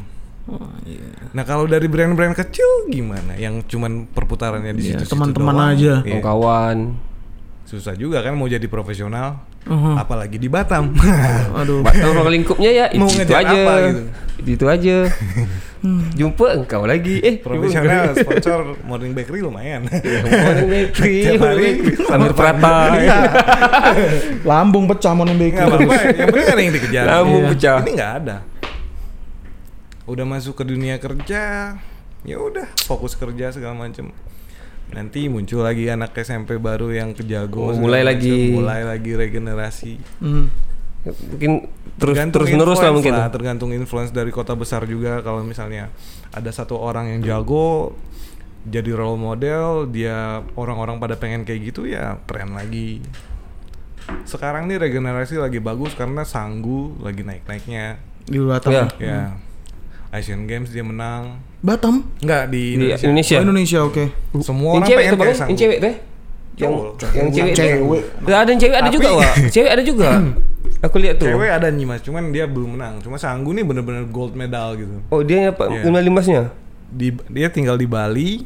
Oh, 0.44 0.66
iya. 0.84 1.30
nah 1.32 1.42
kalau 1.42 1.64
dari 1.64 1.86
brand-brand 1.86 2.34
kecil 2.34 2.66
gimana 2.88 3.32
yang 3.34 3.62
cuman 3.62 4.04
perputarannya 4.08 4.74
di 4.74 4.82
Iya, 4.84 5.00
situ 5.00 5.14
teman-teman 5.14 5.56
aja. 5.70 6.02
Iya. 6.02 6.20
Kawan. 6.20 6.78
Susah 7.64 7.94
juga 7.94 8.20
kan 8.20 8.34
mau 8.34 8.46
jadi 8.46 8.66
profesional 8.66 9.40
Mhm. 9.64 9.96
apalagi 9.96 10.36
di 10.36 10.48
Batam 10.48 10.92
Aduh. 11.60 11.80
Batam 11.82 12.12
ruang 12.12 12.28
lingkupnya 12.30 12.68
ya 12.70 12.86
itu, 12.88 13.00
Mau 13.00 13.08
itu 13.08 13.24
ngejar 13.24 13.40
aja. 13.40 13.56
apa 13.56 13.74
gitu? 13.80 14.02
Itu, 14.36 14.50
itu 14.52 14.66
aja. 14.68 14.98
Jumpa 16.16 16.46
engkau 16.54 16.84
lagi. 16.84 17.20
Eh, 17.20 17.36
profesional 17.38 18.12
sponsor 18.14 18.80
Morning 18.82 19.12
Bakery 19.12 19.40
lumayan 19.40 19.84
Morning 20.44 20.68
Bakery. 20.70 21.16
Tiap 21.26 21.40
hari. 21.42 21.68
Sambil 21.98 22.32
Prata. 22.32 22.76
Lambung 24.44 24.84
pecah 24.86 25.12
nggak 25.14 25.32
apa-apa 25.62 25.96
yang 26.10 26.28
penting 26.30 26.48
ada 26.50 26.62
yang 26.62 26.74
dikejar 26.74 27.04
Lambung 27.06 27.42
Iya. 27.42 27.52
pecah. 27.52 27.76
ini 27.80 27.92
nggak 27.94 28.14
ada 28.18 28.38
udah 30.04 30.26
masuk 30.26 30.54
ke 30.54 30.64
dunia 30.66 30.96
kerja 30.98 31.44
ya 32.22 32.36
udah 32.38 32.68
fokus 32.82 33.16
kerja 33.16 33.48
segala 33.50 33.72
macem 33.78 34.12
nanti 34.90 35.26
muncul 35.26 35.62
lagi 35.62 35.88
anak 35.88 36.12
SMP 36.16 36.56
baru 36.56 36.90
yang 36.90 37.12
kejago 37.12 37.70
Oh, 37.70 37.76
mulai 37.76 38.04
lagi. 38.04 38.52
mulai 38.52 38.84
lagi 38.84 39.12
regenerasi 39.14 39.94
Hmm. 40.20 40.52
Mungkin 41.04 41.68
terus 41.94 42.16
Tergantung 42.16 42.32
terus 42.42 42.48
menerus 42.50 42.80
lah 42.80 42.92
mungkin. 42.92 43.12
tergantung 43.30 43.70
influence 43.72 44.10
dari 44.10 44.30
kota 44.30 44.54
besar 44.54 44.84
juga 44.84 45.20
kalau 45.20 45.44
misalnya 45.44 45.92
ada 46.30 46.48
satu 46.48 46.76
orang 46.76 47.12
yang 47.12 47.22
jago 47.22 47.92
jadi 48.64 48.96
role 48.96 49.20
model 49.20 49.86
dia 49.86 50.40
orang-orang 50.54 50.96
pada 50.98 51.14
pengen 51.14 51.44
kayak 51.44 51.70
gitu 51.70 51.84
ya 51.84 52.16
tren 52.24 52.52
lagi 52.52 53.04
sekarang 54.24 54.66
nih 54.66 54.80
regenerasi 54.80 55.36
lagi 55.36 55.60
bagus 55.60 55.92
karena 55.92 56.24
Sanggu 56.24 56.96
lagi 56.98 57.22
naik-naiknya 57.22 58.00
Di 58.24 58.40
Batam. 58.40 58.72
Ya. 58.72 58.88
ya 58.98 59.22
Asian 60.14 60.46
Games 60.46 60.70
dia 60.70 60.82
menang 60.82 61.42
Batam? 61.60 62.06
Enggak 62.20 62.48
di 62.48 62.78
Di 62.78 62.94
Indonesia, 62.94 63.04
Indonesia. 63.04 63.36
Oh, 63.36 63.42
Indonesia 63.42 63.80
oke. 63.82 64.04
semua 64.40 64.70
Yang 64.70 64.76
orang 64.76 64.86
cewek 64.86 65.02
pengen 65.02 65.18
kayak 65.18 65.38
yang 65.44 65.58
cewek 65.58 65.78
teh. 65.80 65.96
Yang 66.54 66.70
Cowok. 66.70 66.86
yang 67.10 67.30
cewek. 67.32 67.54
Cewek. 67.56 68.04
Ada 68.24 68.46
yang 68.46 68.62
cewek 68.62 68.76
ada 68.76 68.84
Tapi- 68.84 68.96
juga, 68.96 69.10
Wak. 69.12 69.34
Cewek 69.56 69.72
ada 69.72 69.84
juga. 69.84 70.10
Aku 70.82 70.96
lihat 70.98 71.16
tuh. 71.16 71.26
cewek 71.26 71.50
ada 71.50 71.68
nih 71.68 71.86
mas 71.86 72.00
cuman 72.00 72.30
dia 72.30 72.44
belum 72.46 72.76
menang 72.76 73.00
cuma 73.00 73.16
Sanggu 73.16 73.52
nih 73.52 73.64
bener-bener 73.64 74.04
gold 74.06 74.32
medal 74.34 74.76
gitu 74.76 75.00
Oh, 75.08 75.20
dia 75.20 75.50
apa? 75.50 75.68
Iya. 75.70 75.88
Lima 75.88 76.00
limasnya. 76.00 76.52
di 76.86 77.10
dia 77.26 77.48
tinggal 77.48 77.74
di 77.74 77.84
Bali 77.84 78.44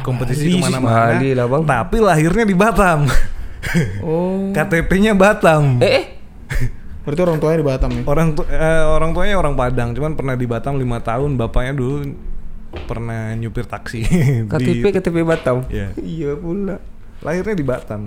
kompetisi 0.00 0.46
Bali 0.46 0.48
sih. 0.48 0.56
ke 0.56 0.64
mana-mana 0.64 1.12
Bali 1.12 1.30
lah, 1.32 1.46
Bang. 1.46 1.62
tapi 1.66 1.96
lahirnya 1.98 2.44
di 2.44 2.54
Batam 2.54 3.04
Oh. 4.00 4.48
KTP-nya 4.56 5.12
Batam 5.12 5.76
Eh, 5.78 5.90
eh. 5.92 6.04
Berarti 7.00 7.20
orang 7.24 7.38
tuanya 7.40 7.58
di 7.58 7.66
Batam 7.66 7.90
ya. 7.96 8.02
orang 8.04 8.28
tu- 8.36 8.48
eh, 8.48 8.82
orang 8.84 9.10
tuanya 9.16 9.34
orang 9.40 9.54
Padang 9.56 9.96
cuman 9.96 10.12
pernah 10.14 10.34
di 10.36 10.44
Batam 10.44 10.76
lima 10.76 11.00
tahun 11.00 11.40
bapaknya 11.40 11.72
dulu 11.72 12.12
pernah 12.86 13.34
nyupir 13.34 13.66
taksi 13.66 14.04
KTP 14.46 14.84
di, 14.84 14.92
KTP 14.94 15.16
Batam. 15.26 15.66
Iya. 15.66 15.96
Iya 15.96 16.32
pula. 16.36 16.76
lahirnya 17.20 17.52
di 17.52 17.66
Batam. 17.66 18.02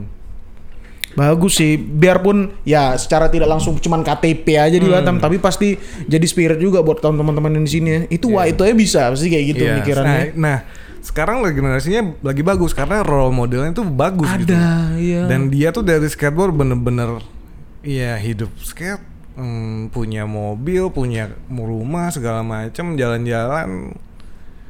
Bagus 1.13 1.61
sih, 1.61 1.77
biarpun 1.77 2.57
ya 2.65 2.97
secara 2.97 3.29
tidak 3.29 3.45
langsung 3.45 3.77
cuman 3.77 4.01
KTP 4.01 4.57
aja 4.57 4.73
di 4.73 4.89
Batam, 4.89 5.21
tapi 5.21 5.37
pasti 5.37 5.77
jadi 6.09 6.25
spirit 6.25 6.57
juga 6.57 6.81
buat 6.81 6.97
kaum 6.97 7.13
teman-teman 7.13 7.53
di 7.61 7.69
sini 7.69 7.89
ya. 7.89 8.01
Itu 8.09 8.33
wah 8.33 8.49
itu 8.49 8.65
aja 8.65 8.73
bisa, 8.73 9.01
pasti 9.13 9.29
kayak 9.29 9.45
gitu 9.53 9.61
Iya, 9.61 9.73
pikirannya. 9.77 10.21
Nah, 10.33 10.41
nah, 10.41 10.57
sekarang 11.05 11.45
lagi 11.45 11.61
generasinya 11.61 12.17
lagi 12.25 12.41
bagus 12.41 12.73
karena 12.73 13.05
role 13.05 13.29
modelnya 13.29 13.77
tuh 13.77 13.85
bagus 13.85 14.25
gitu. 14.41 14.57
Ada, 14.57 14.97
iya. 14.97 15.29
Dan 15.29 15.53
dia 15.53 15.69
tuh 15.69 15.85
dari 15.85 16.09
skateboard 16.09 16.55
bener-bener 16.57 17.21
iya 17.83 18.15
hidup 18.15 18.49
skate, 18.57 19.03
hmm, 19.35 19.91
punya 19.91 20.23
mobil, 20.23 20.87
punya 20.87 21.29
rumah 21.47 22.09
segala 22.09 22.41
macam, 22.41 22.95
jalan-jalan 22.95 23.93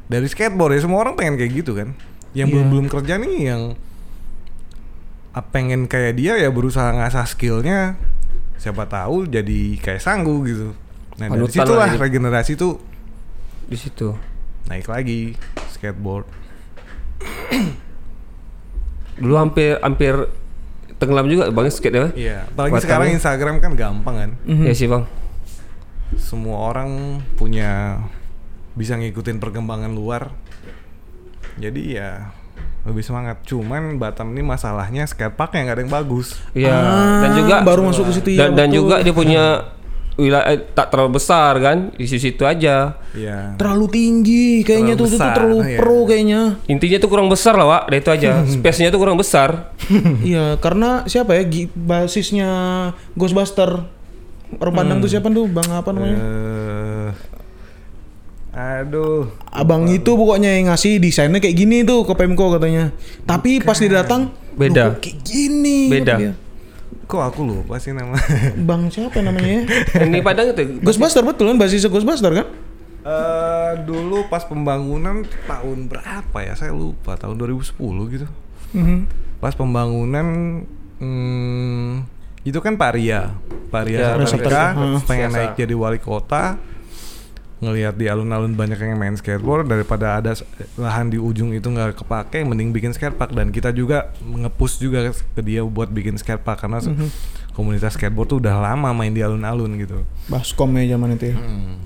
dari 0.05 0.27
skateboard 0.27 0.75
ya 0.75 0.81
semua 0.81 1.01
orang 1.01 1.13
pengen 1.13 1.37
kayak 1.37 1.53
gitu 1.55 1.73
kan. 1.73 1.93
Yang 2.33 2.47
Iya. 2.49 2.53
belum 2.53 2.67
belum 2.67 2.87
kerja 2.89 3.13
nih 3.17 3.37
yang 3.45 3.63
pengen 5.49 5.85
kayak 5.85 6.13
dia 6.13 6.37
ya 6.37 6.49
berusaha 6.49 6.93
ngasah 6.93 7.25
skillnya 7.25 7.97
siapa 8.57 8.85
tahu 8.85 9.25
jadi 9.25 9.77
kayak 9.77 10.01
sanggu 10.01 10.41
gitu. 10.45 10.73
Nah 11.17 11.29
dari 11.29 11.41
Panutan 11.45 11.53
situlah 11.53 11.79
lah 11.79 11.89
jadi. 11.93 12.01
regenerasi 12.01 12.53
tuh 12.53 12.77
Di 13.65 13.77
situ. 13.77 14.13
naik 14.65 14.85
lagi 14.85 15.33
skateboard. 15.71 16.25
Dulu 19.13 19.33
hampir 19.37 19.77
hampir 19.79 20.13
tenggelam 21.03 21.27
juga 21.27 21.51
bang 21.51 21.67
skate 21.67 21.95
ya. 21.95 22.07
Iya, 22.15 22.37
apalagi 22.47 22.79
Batamnya. 22.79 22.85
sekarang 22.87 23.07
Instagram 23.11 23.55
kan 23.59 23.71
gampang 23.75 24.15
kan. 24.15 24.31
Mhm. 24.47 24.63
Iya 24.63 24.73
sih 24.73 24.87
bang. 24.87 25.03
Semua 26.15 26.71
orang 26.71 27.19
punya 27.35 27.99
bisa 28.73 28.95
ngikutin 28.95 29.37
perkembangan 29.43 29.91
luar. 29.91 30.31
Jadi 31.59 31.99
ya 31.99 32.33
lebih 32.83 33.03
semangat. 33.03 33.43
Cuman 33.47 33.95
Batam 33.99 34.35
ini 34.35 34.43
masalahnya 34.43 35.07
skateparknya 35.07 35.67
nggak 35.67 35.75
ada 35.75 35.83
yang 35.83 35.93
bagus. 35.93 36.39
Iya. 36.55 36.73
Ah, 36.73 37.21
dan 37.23 37.31
juga 37.37 37.55
baru 37.63 37.81
masuk 37.91 38.09
ke 38.09 38.13
situ 38.19 38.29
ya. 38.35 38.47
dan, 38.47 38.49
dan 38.55 38.67
betul. 38.71 38.77
juga 38.83 38.95
dia 39.03 39.13
punya 39.13 39.43
wilayah 40.13 40.45
eh, 40.53 40.61
tak 40.77 40.93
terlalu 40.93 41.17
besar 41.17 41.57
kan 41.57 41.89
di 41.97 42.05
situ 42.05 42.43
aja. 42.45 42.97
Iya. 43.13 43.57
terlalu 43.57 43.85
tinggi 43.93 44.65
kayaknya 44.65 44.93
Terlalu 44.93 45.01
tuh, 45.01 45.05
tuh, 45.05 45.09
tuh 45.09 45.19
besar, 45.21 45.35
terlalu 45.37 45.59
iya. 45.65 45.77
pro 45.77 45.97
kayaknya. 46.05 46.41
Intinya 46.69 46.97
tuh 47.01 47.09
kurang 47.09 47.29
besar 47.29 47.53
lah, 47.57 47.67
Wak. 47.69 47.83
Dari 47.89 48.01
itu 48.01 48.09
aja. 48.13 48.31
Space-nya 48.53 48.89
tuh 48.93 49.01
kurang 49.01 49.17
besar. 49.17 49.49
Iya, 50.23 50.57
karena 50.63 51.03
siapa 51.05 51.35
ya 51.35 51.43
basisnya 51.75 52.49
Ghostbuster 53.19 53.83
orang 54.61 54.73
Padang 54.73 54.97
tuh 55.01 55.09
siapa 55.09 55.27
tuh? 55.33 55.45
Bang 55.49 55.65
apa 55.69 55.89
namanya? 55.91 56.17
Eh, 56.17 57.09
aduh. 58.53 59.27
Abang 59.49 59.89
itu 59.89 60.13
pokoknya 60.13 60.61
yang 60.61 60.69
ngasih 60.69 61.01
desainnya 61.01 61.41
kayak 61.41 61.57
gini 61.57 61.81
tuh 61.81 62.05
ke 62.05 62.13
Pemko 62.13 62.53
katanya. 62.53 62.93
Tapi 63.25 63.59
pas 63.65 63.77
dia 63.77 64.05
datang 64.05 64.29
Beda. 64.53 64.93
"Loh, 64.93 65.01
kok 65.01 65.09
kayak 65.09 65.17
gini. 65.25 65.79
Beda. 65.89 66.15
Kok 67.13 67.21
aku 67.21 67.45
lupa 67.45 67.77
sih 67.77 67.93
nama? 67.93 68.17
Bang 68.67 68.89
siapa 68.89 69.21
namanya? 69.21 69.69
Ini 70.01 70.25
Padang 70.25 70.49
itu. 70.49 70.81
Ghostbuster 70.81 71.21
betul 71.21 71.53
kan 71.53 71.61
basisnya 71.61 71.93
Ghostbuster 71.93 72.33
kan? 72.33 72.49
Eh 73.05 73.71
dulu 73.85 74.25
pas 74.33 74.41
pembangunan 74.41 75.21
tahun 75.45 75.93
berapa 75.93 76.37
ya? 76.41 76.57
Saya 76.57 76.73
lupa. 76.73 77.13
Tahun 77.13 77.37
2010 77.37 77.77
gitu. 78.17 78.25
Mhm. 78.73 79.05
Pas 79.37 79.53
pembangunan 79.53 80.25
hmm, 80.97 82.09
itu 82.49 82.57
kan 82.65 82.73
Pak 82.73 82.91
Ria, 82.97 83.37
Pak 83.69 83.81
Ria 83.85 84.17
Ya, 84.17 84.17
pengen 85.05 85.29
Biasa. 85.29 85.37
naik 85.37 85.51
jadi 85.53 85.75
wali 85.77 85.99
kota, 86.01 86.57
ngelihat 87.63 87.95
di 87.95 88.05
alun-alun 88.05 88.51
banyak 88.51 88.75
yang 88.75 88.95
main 88.95 89.13
skateboard 89.13 89.65
daripada 89.65 90.19
ada 90.19 90.35
lahan 90.75 91.07
di 91.07 91.15
ujung 91.15 91.49
itu 91.49 91.65
nggak 91.65 91.95
kepake, 91.97 92.43
mending 92.43 92.69
bikin 92.69 92.91
skatepark 92.91 93.31
dan 93.31 93.49
kita 93.49 93.71
juga 93.71 94.11
nge-push 94.19 94.77
juga 94.77 94.99
ke 95.09 95.39
dia 95.39 95.63
buat 95.63 95.87
bikin 95.87 96.15
skatepark 96.15 96.59
karena 96.59 96.77
s- 96.77 96.91
komunitas 97.51 97.93
skateboard 97.93 98.27
tuh 98.27 98.37
udah 98.37 98.59
lama 98.59 98.91
main 98.91 99.09
di 99.09 99.19
alun-alun 99.19 99.77
gitu. 99.77 100.03
Baskom 100.27 100.75
ya 100.75 100.93
zaman 100.93 101.15
itu 101.15 101.31
ya. 101.31 101.35
Hmm. 101.35 101.79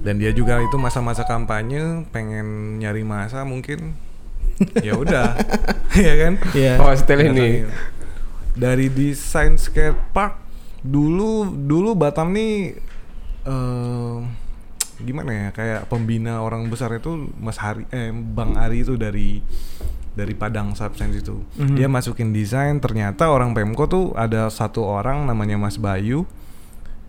Dan 0.00 0.16
dia 0.16 0.32
juga 0.32 0.58
itu 0.58 0.74
masa-masa 0.74 1.22
kampanye 1.22 2.08
pengen 2.08 2.46
nyari 2.76 3.04
masa 3.04 3.44
mungkin 3.44 3.92
ya 4.86 4.96
udah, 4.96 5.36
ya 6.08 6.14
kan? 6.18 6.32
Iya. 6.52 6.72
Oh, 6.76 6.90
setelah 6.90 7.28
ini. 7.28 7.64
dari 8.50 8.88
desain 8.88 9.54
skatepark 9.54 10.36
dulu 10.80 11.44
dulu 11.46 11.92
Batam 11.92 12.32
nih 12.32 12.74
eh 13.40 14.16
gimana 15.00 15.30
ya 15.30 15.48
kayak 15.50 15.80
pembina 15.86 16.38
orang 16.38 16.66
besar 16.66 16.92
itu 16.92 17.10
Mas 17.34 17.56
Hari 17.56 17.84
eh 17.88 18.10
Bang 18.10 18.54
Ari 18.54 18.80
itu 18.80 18.94
dari 18.94 19.40
dari 20.10 20.34
Padang 20.34 20.72
Substance 20.72 21.16
itu 21.16 21.40
Mhm. 21.56 21.74
dia 21.74 21.86
masukin 21.86 22.30
desain 22.30 22.76
ternyata 22.76 23.26
orang 23.26 23.52
Pemko 23.52 23.86
tuh 23.86 24.04
ada 24.12 24.48
satu 24.48 24.82
orang 24.82 25.24
namanya 25.24 25.56
Mas 25.56 25.76
Bayu 25.76 26.26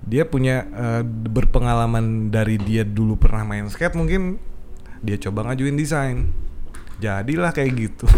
dia 0.02 0.24
punya 0.24 0.66
eh, 0.66 1.04
berpengalaman 1.04 2.04
dari 2.28 2.56
dia 2.56 2.82
dulu 2.82 3.16
pernah 3.16 3.44
main 3.44 3.68
skate 3.68 3.94
mungkin 3.94 4.38
dia 5.00 5.18
coba 5.20 5.46
ngajuin 5.46 5.74
desain 5.74 6.30
jadilah 6.98 7.50
kayak 7.50 7.74
gitu 7.74 8.06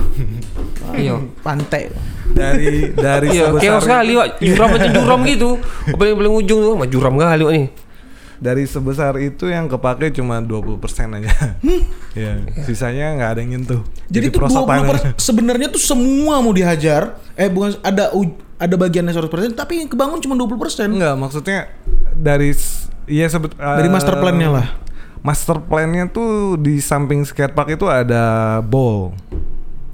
Iya. 0.93 1.15
Pantai. 1.39 1.87
dari 2.29 2.91
dari 2.91 3.27
Iya, 3.31 3.49
sebesar 3.49 3.63
chaos 3.71 3.83
sekali, 3.83 4.11
Wak. 4.13 4.27
Juram 4.39 4.67
macam 4.67 4.89
juram 4.91 5.19
gitu. 5.23 5.49
Paling 5.97 6.15
paling 6.15 6.33
ujung 6.35 6.59
tuh, 6.59 6.73
mah 6.73 6.87
juram 6.87 7.13
kali, 7.15 7.41
Wak 7.41 7.53
nih. 7.53 7.67
Dari 8.43 8.67
sebesar 8.67 9.15
itu 9.23 9.47
yang 9.47 9.71
kepake 9.71 10.11
cuma 10.11 10.43
20% 10.43 10.83
aja. 11.15 11.31
ya, 12.19 12.43
sisanya 12.67 13.15
nggak 13.15 13.29
ada 13.31 13.39
yang 13.39 13.51
nyentuh. 13.55 13.81
Jadi, 14.11 14.27
tuh 14.27 14.43
prosotan 14.43 14.83
20% 15.15 15.15
sebenarnya 15.15 15.71
tuh 15.71 15.79
semua 15.79 16.43
mau 16.43 16.51
dihajar. 16.51 17.15
Eh 17.39 17.47
bukan 17.47 17.79
ada 17.79 18.11
ada 18.59 18.75
bagiannya 18.75 19.15
100% 19.15 19.55
tapi 19.55 19.87
yang 19.87 19.89
kebangun 19.89 20.19
cuma 20.19 20.35
20%. 20.35 20.91
Enggak, 20.91 21.15
maksudnya 21.15 21.71
dari 22.11 22.51
iya 23.07 23.31
Dari 23.31 23.87
eh, 23.87 23.93
master 23.93 24.19
plan-nya 24.19 24.49
lah. 24.51 24.67
Master 25.23 25.63
plan-nya 25.63 26.11
tuh 26.11 26.59
di 26.59 26.83
samping 26.83 27.23
skatepark 27.23 27.79
itu 27.79 27.87
ada 27.87 28.59
bowl. 28.59 29.15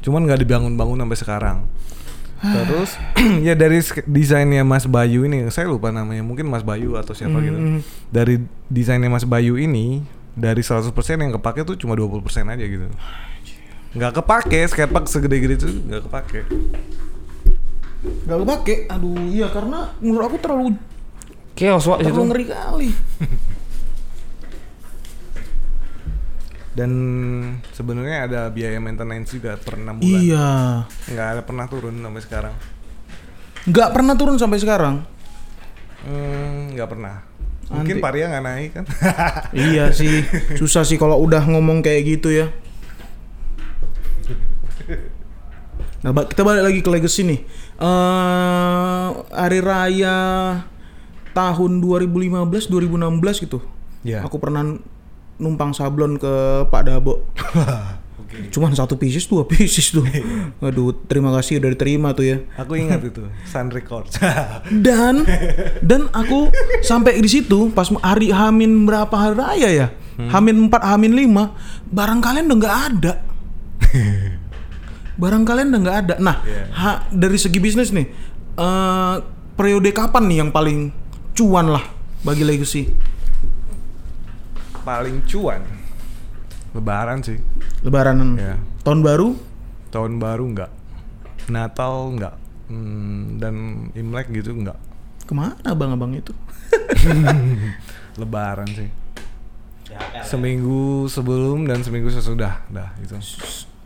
Cuman 0.02 0.26
nggak 0.26 0.42
dibangun-bangun 0.42 0.98
sampai 1.06 1.20
sekarang. 1.22 1.58
Terus 2.40 2.96
ya 3.48 3.54
dari 3.54 3.84
desainnya 4.08 4.64
Mas 4.64 4.88
Bayu 4.88 5.28
ini, 5.28 5.48
saya 5.52 5.68
lupa 5.68 5.92
namanya, 5.92 6.24
mungkin 6.24 6.48
Mas 6.48 6.64
Bayu 6.64 6.96
atau 6.96 7.12
siapa 7.12 7.40
gitu. 7.44 7.60
Hmm. 7.60 7.80
Dari 8.10 8.40
desainnya 8.72 9.12
Mas 9.12 9.28
Bayu 9.28 9.60
ini 9.60 10.04
dari 10.40 10.64
100% 10.64 10.88
yang 11.20 11.36
kepake 11.36 11.68
tuh 11.68 11.76
cuma 11.76 12.00
20% 12.00 12.24
aja 12.48 12.66
gitu. 12.66 12.88
Nggak 13.92 14.24
kepake, 14.24 14.60
skatepark 14.72 15.06
segede-gede 15.12 15.56
itu 15.60 15.68
nggak 15.90 16.02
kepake. 16.08 16.42
Gak 18.00 18.40
kepake. 18.48 18.76
Aduh, 18.88 19.20
iya 19.28 19.52
karena 19.52 19.92
menurut 20.00 20.32
aku 20.32 20.38
terlalu 20.40 20.80
Chaos, 21.60 21.84
Wak, 21.92 22.00
terlalu 22.00 22.24
ngeri 22.32 22.46
kali. 22.48 22.90
Dan 26.70 26.92
sebenarnya 27.74 28.30
ada 28.30 28.42
biaya 28.54 28.78
maintenance 28.78 29.34
juga 29.34 29.58
per 29.58 29.76
6 29.76 30.00
bulan. 30.00 30.20
Iya. 30.22 30.50
Nggak 31.10 31.28
ada 31.34 31.42
pernah 31.44 31.66
turun 31.66 31.96
sampai 31.98 32.22
sekarang. 32.22 32.54
Nggak 33.68 33.90
pernah 33.92 34.14
turun 34.16 34.38
sampai 34.38 34.60
sekarang. 34.62 34.96
Hmm, 36.06 36.78
nggak 36.78 36.90
pernah. 36.90 37.16
Mungkin 37.70 38.02
Nanti. 38.02 38.06
Paria 38.06 38.26
nggak 38.34 38.46
naik 38.46 38.72
kan? 38.74 38.86
iya 39.70 39.94
sih. 39.94 40.26
Susah 40.58 40.82
sih 40.82 40.98
kalau 40.98 41.22
udah 41.22 41.46
ngomong 41.46 41.86
kayak 41.86 42.18
gitu 42.18 42.34
ya. 42.34 42.50
Nah, 46.00 46.16
kita 46.16 46.48
balik 46.48 46.64
lagi 46.64 46.80
ke 46.80 46.90
legacy 46.90 47.22
nih. 47.28 47.40
eh 47.80 49.08
hari 49.36 49.60
raya 49.60 50.18
tahun 51.36 51.84
2015 51.84 52.72
2016 52.72 53.46
gitu. 53.46 53.60
Iya. 54.08 54.24
Aku 54.24 54.40
pernah 54.40 54.80
numpang 55.40 55.72
sablon 55.72 56.16
ke 56.16 56.34
Pak 56.68 56.84
Dabo. 56.86 57.24
Cuman 58.50 58.72
satu 58.72 58.94
pieces, 58.94 59.26
dua 59.26 59.42
pieces 59.44 59.90
tuh. 59.90 60.06
Aduh, 60.62 60.94
terima 61.08 61.34
kasih 61.34 61.58
udah 61.58 61.72
diterima 61.72 62.14
tuh 62.14 62.28
ya. 62.28 62.38
Aku 62.56 62.78
ingat 62.78 63.02
itu 63.02 63.26
Sun 63.44 63.74
Records. 63.74 64.20
Dan 64.86 65.26
dan 65.82 66.12
aku 66.12 66.54
sampai 66.80 67.18
di 67.18 67.28
situ 67.28 67.74
pas 67.74 67.90
hari 68.00 68.30
Hamin 68.30 68.86
berapa 68.86 69.10
hari 69.12 69.36
raya 69.36 69.70
ya? 69.72 69.88
Hamin 70.20 70.68
4, 70.68 70.84
Hamin 70.84 71.16
5, 71.16 71.32
barang 71.90 72.20
kalian 72.20 72.46
udah 72.46 72.58
nggak 72.60 72.78
ada. 72.92 73.14
barang 75.22 75.44
kalian 75.44 75.68
udah 75.72 75.82
nggak 75.82 75.98
ada. 76.04 76.16
Nah, 76.20 76.36
Iya. 76.44 76.64
ha- 76.72 77.02
dari 77.10 77.36
segi 77.36 77.58
bisnis 77.58 77.90
nih, 77.90 78.08
eh 78.56 79.16
periode 79.56 79.90
kapan 79.92 80.28
nih 80.28 80.38
yang 80.38 80.52
paling 80.52 80.92
cuan 81.32 81.72
lah 81.72 81.84
bagi 82.22 82.44
legacy? 82.44 82.92
Paling 84.90 85.22
cuan. 85.30 85.62
Lebaran 86.74 87.22
sih. 87.22 87.38
Lebaran 87.86 88.18
Ya. 88.34 88.58
tahun 88.82 89.06
baru 89.06 89.38
Tahun 89.90 90.18
baru 90.18 90.50
nggak. 90.50 90.72
Natal 91.46 92.10
nggak. 92.18 92.34
Hmm, 92.70 93.38
dan 93.38 93.54
Imlek 93.94 94.34
gitu 94.34 94.50
nggak. 94.52 94.78
ke 95.22 95.38
mana 95.38 95.62
abang-abang 95.62 96.18
itu? 96.18 96.34
Lebaran 98.22 98.66
sih. 98.66 98.90
seminggu 100.22 101.06
sebelum 101.06 101.66
dan 101.66 101.82
seminggu 101.82 102.10
sesudah 102.10 102.62
dah 102.66 102.90
itu 102.98 103.14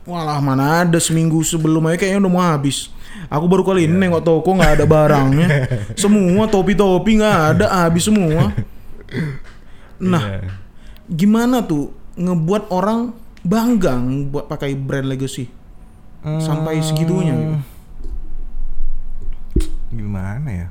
Walah 0.04 0.40
mana 0.40 0.84
ada 0.84 1.00
seminggu 1.00 1.44
sebelum 1.44 1.84
aja 1.88 1.96
kayaknya 1.98 2.24
udah 2.24 2.32
mau 2.32 2.44
habis. 2.44 2.92
Aku 3.28 3.48
baru 3.48 3.64
kali 3.64 3.88
ini 3.88 3.96
nengok 3.98 4.24
toko 4.24 4.56
nggak 4.56 4.80
ada 4.80 4.86
barangnya. 4.88 5.48
semua 6.00 6.48
topi-topi 6.48 7.20
nggak 7.20 7.40
ada 7.60 7.66
habis 7.84 8.08
semua. 8.08 8.52
Nah, 10.04 10.20
Iya. 10.20 10.63
Gimana 11.08 11.64
tuh 11.64 11.92
ngebuat 12.16 12.70
orang 12.70 13.14
bangga 13.44 14.00
buat 14.30 14.46
pakai 14.48 14.74
brand 14.74 15.08
legacy 15.08 15.50
sampai 16.24 16.80
segitunya 16.80 17.36
gitu. 17.36 17.58
gimana 19.94 20.48
ya 20.48 20.68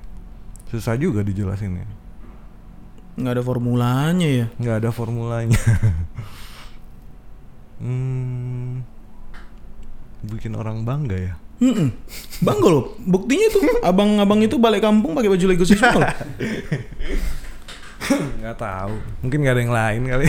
susah 0.68 0.96
juga 0.96 1.20
dijelasinnya 1.20 2.00
Nggak 3.12 3.32
ada 3.36 3.44
formulanya 3.44 4.24
ya. 4.24 4.46
nggak 4.56 4.76
ada 4.80 4.88
formulanya 4.88 5.60
hmm, 7.84 8.80
bikin 10.24 10.56
orang 10.56 10.80
bangga 10.82 11.18
ya 11.20 11.34
Mm-mm. 11.62 11.94
Bangga 12.42 12.66
loh. 12.66 12.98
Buktinya 12.98 13.46
tuh 13.54 13.62
abang-abang 13.86 14.42
itu 14.42 14.58
balik 14.58 14.82
kampung 14.82 15.14
pakai 15.14 15.30
baju 15.30 15.46
legacy 15.46 15.78
semua. 15.78 15.94
loh. 15.94 16.10
nggak 18.14 18.56
tahu 18.56 18.94
mungkin 19.20 19.38
nggak 19.38 19.52
ada 19.52 19.60
yang 19.60 19.74
lain 19.74 20.00
kali 20.06 20.26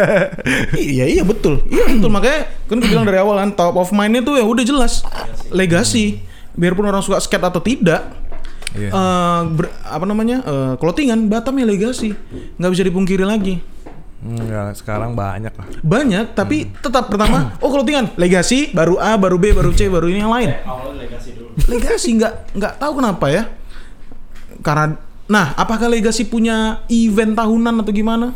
iya 0.90 1.04
iya 1.06 1.22
betul. 1.22 1.62
Iya 1.64 1.84
betul 1.90 2.10
makanya 2.10 2.40
kan 2.64 2.76
gue 2.76 2.88
bilang 2.88 3.04
dari 3.04 3.18
awal 3.18 3.36
kan 3.38 3.50
top 3.52 3.76
of 3.76 3.90
mind-nya 3.90 4.20
tuh 4.20 4.34
ya 4.34 4.44
udah 4.44 4.62
jelas 4.62 5.02
legacy. 5.48 6.22
Biarpun 6.50 6.84
orang 6.84 7.00
suka 7.00 7.18
skate 7.18 7.46
atau 7.46 7.58
tidak, 7.58 8.10
Iya. 8.70 8.90
eh, 8.90 9.40
ber- 9.48 9.72
apa 9.80 10.04
namanya 10.04 10.42
eh, 10.42 10.72
clothingan 10.76 11.26
Batam 11.26 11.54
ya 11.54 11.64
legasi 11.64 12.14
nggak 12.54 12.70
bisa 12.70 12.82
dipungkiri 12.84 13.24
lagi 13.24 13.58
Enggak, 14.20 14.76
sekarang 14.76 15.16
banyak 15.16 15.48
lah. 15.50 15.66
banyak 15.80 16.26
tapi 16.30 16.70
tetap 16.76 17.08
pertama 17.08 17.50
oh 17.62 17.66
clothingan 17.68 18.14
legasi 18.14 18.70
baru 18.70 18.94
A 18.94 19.16
baru 19.16 19.36
B 19.36 19.50
baru 19.50 19.72
C 19.72 19.88
baru 19.88 20.06
ini 20.06 20.20
yang 20.20 20.30
lain 20.30 20.54
Awalnya 20.60 21.02
legasi 21.02 21.30
dulu. 21.32 21.50
legasi 21.66 22.08
nggak 22.14 22.32
nggak 22.52 22.72
tahu 22.76 22.92
kenapa 22.94 23.26
ya 23.26 23.42
karena 24.60 24.94
nah 25.30 25.54
apakah 25.54 25.86
legasi 25.86 26.26
punya 26.26 26.82
event 26.88 27.32
tahunan 27.32 27.80
atau 27.80 27.92
gimana 27.92 28.34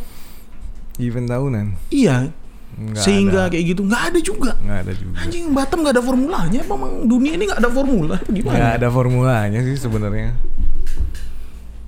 Event 0.95 1.26
tahunan. 1.26 1.66
iya 1.90 2.30
Nggak 2.74 3.03
sehingga 3.03 3.40
ada. 3.47 3.51
kayak 3.51 3.64
gitu 3.68 3.82
nggak 3.82 4.03
ada 4.09 4.18
juga 4.18 4.51
Nggak 4.57 4.78
ada 4.80 4.92
juga. 4.95 5.14
anjing 5.18 5.45
Batam 5.51 5.78
nggak 5.82 5.95
ada 5.95 6.03
formulanya 6.03 6.61
apa 6.61 6.72
emang 6.72 6.95
dunia 7.05 7.32
ini 7.34 7.45
nggak 7.45 7.59
ada 7.59 7.70
formula 7.70 8.16
gimana 8.30 8.55
Nggak 8.55 8.72
ada 8.78 8.88
formulanya 8.88 9.61
sih 9.61 9.76
sebenarnya. 9.76 10.38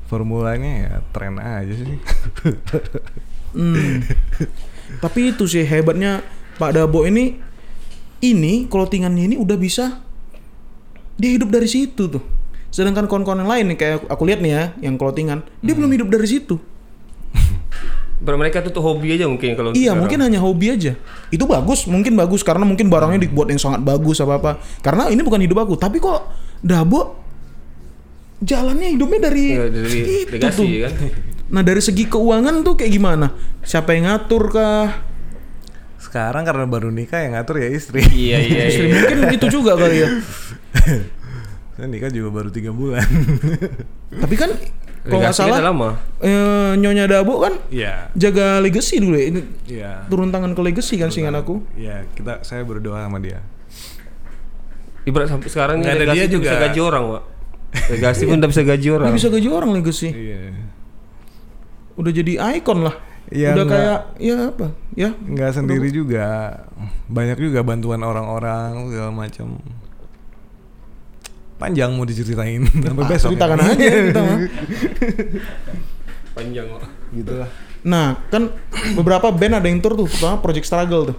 Formulanya 0.07 0.70
ya 0.70 0.92
tren 1.11 1.38
aja 1.38 1.72
sih. 1.72 1.98
Hmm. 3.57 4.04
Tapi 5.00 5.32
itu 5.32 5.48
sih 5.48 5.64
hebatnya 5.64 6.20
Pak 6.54 6.76
Dabo 6.76 7.09
ini 7.09 7.40
ini 8.20 8.68
clothingannya 8.68 9.32
ini 9.32 9.36
udah 9.40 9.57
bisa 9.57 9.96
dia 11.16 11.30
hidup 11.32 11.48
dari 11.48 11.64
situ 11.64 12.04
tuh. 12.07 12.20
Sedangkan 12.76 13.08
kawan-kawan 13.08 13.40
yang 13.40 13.48
lain 13.48 13.64
nih 13.72 13.78
kayak 13.80 13.96
aku 14.04 14.28
lihat 14.28 14.44
nih 14.44 14.52
ya 14.52 14.64
yang 14.84 15.00
clothingan, 15.00 15.40
dia 15.64 15.72
belum 15.72 15.88
hidup 15.96 16.12
dari 16.12 16.28
situ. 16.28 16.60
Ber- 18.20 18.36
mereka 18.36 18.60
tuh, 18.60 18.68
tuh 18.68 18.84
hobi 18.84 19.16
aja 19.16 19.24
mungkin 19.24 19.56
kalau 19.56 19.72
Iya, 19.72 19.96
sekarang. 19.96 20.00
mungkin 20.04 20.18
hanya 20.20 20.40
hobi 20.44 20.76
aja. 20.76 20.92
Itu 21.32 21.48
bagus, 21.48 21.88
mungkin 21.88 22.12
bagus 22.16 22.44
karena 22.44 22.68
mungkin 22.68 22.92
barangnya 22.92 23.24
dibuat 23.24 23.48
yang 23.48 23.60
sangat 23.60 23.80
bagus 23.80 24.20
apa 24.20 24.36
apa. 24.36 24.50
Karena 24.84 25.08
ini 25.08 25.24
bukan 25.24 25.40
hidup 25.40 25.64
aku, 25.64 25.80
tapi 25.80 25.96
kok 25.96 26.28
Dabo 26.60 27.16
jalannya 28.40 28.92
hidupnya 28.92 29.20
dari, 29.32 29.44
Iya, 29.56 29.68
dari 29.72 29.98
itu 30.04 30.32
legasi 30.36 30.60
tuh. 30.60 30.68
kan. 30.84 30.92
Nah 31.46 31.62
dari 31.62 31.78
segi 31.78 32.10
keuangan 32.10 32.66
tuh 32.66 32.74
kayak 32.74 32.90
gimana? 32.90 33.30
Siapa 33.62 33.94
yang 33.94 34.10
ngatur 34.10 34.50
kah? 34.50 34.98
Sekarang 35.96 36.42
karena 36.42 36.66
baru 36.66 36.90
nikah 36.90 37.22
yang 37.22 37.38
ngatur 37.38 37.62
ya 37.62 37.68
istri. 37.70 38.02
iya 38.10 38.42
iya. 38.42 38.66
Istri 38.66 38.84
iya. 38.90 38.94
mungkin 38.98 39.18
itu 39.30 39.46
juga 39.48 39.78
kali 39.78 39.96
ya. 40.02 40.08
Saya 41.76 41.86
nikah 41.86 42.08
juga 42.08 42.32
baru 42.32 42.48
tiga 42.48 42.70
bulan. 42.70 43.04
Tapi 44.22 44.34
kan 44.34 44.50
kalau 45.02 45.20
nggak 45.20 45.28
kan 45.28 45.30
udah 45.30 45.32
salah 45.34 45.60
lama. 45.62 45.88
eh, 46.18 46.72
Nyonya 46.74 47.04
Dabo 47.06 47.38
kan 47.38 47.60
Iya. 47.68 48.10
jaga 48.12 48.58
legacy 48.58 48.96
dulu 48.96 49.14
ya. 49.14 49.24
Ini 49.28 49.40
Iya. 49.66 49.92
turun 50.06 50.28
tangan 50.28 50.50
ke 50.50 50.62
legacy 50.62 50.96
kan 50.96 51.08
seingat 51.08 51.36
aku. 51.36 51.60
Iya, 51.72 52.08
kita 52.10 52.40
saya 52.42 52.62
berdoa 52.62 52.98
sama 52.98 53.16
dia. 53.18 53.44
Ibarat 55.04 55.28
sampai 55.28 55.46
sekarang 55.46 55.76
Nggak 55.78 55.92
ada 55.92 56.02
legasi 56.02 56.16
dia 56.16 56.26
tuh 56.26 56.40
bisa 56.40 56.50
juga. 56.50 56.64
gaji 56.66 56.80
orang, 56.82 57.02
Pak. 57.06 57.22
Legasi 57.88 58.22
pun 58.24 58.36
udah 58.36 58.50
bisa 58.50 58.62
gaji 58.64 58.88
orang. 58.88 59.06
Dia 59.06 59.14
bisa 59.14 59.28
gaji 59.28 59.48
orang 59.48 59.70
legacy. 59.72 60.08
Iya. 60.08 60.38
Udah 61.94 62.12
jadi 62.12 62.32
ikon 62.56 62.78
lah. 62.82 62.96
Iya, 63.26 63.48
Udah 63.52 63.64
nggak- 63.64 63.74
kayak 63.76 64.00
ya 64.18 64.34
apa? 64.48 64.66
Ya 64.92 65.10
Nggak 65.12 65.50
sendiri 65.52 65.88
juga. 65.90 66.26
Banyak 67.06 67.38
juga 67.38 67.60
bantuan 67.60 68.00
orang-orang 68.00 68.86
segala 68.88 69.10
macam. 69.12 69.58
Panjang 71.57 71.90
mau 71.90 72.02
diceritain 72.02 72.61
sampai 72.84 73.00
Ah, 73.00 73.09
besok. 73.09 73.28
ceritakan 73.30 73.57
ya. 73.57 73.64
aja 73.66 73.88
kita 74.09 74.20
mah. 74.20 74.38
Panjang, 76.32 76.66
Pak. 76.68 76.82
gitu 77.12 77.32
lah. 77.34 77.48
Nah, 77.82 78.07
kan 78.26 78.52
beberapa 78.92 79.30
band 79.30 79.54
ada 79.54 79.66
yang 79.66 79.78
tour 79.78 79.94
tuh, 79.94 80.04
pertama 80.04 80.36
Project 80.38 80.66
Struggle 80.66 81.02
tuh. 81.07 81.18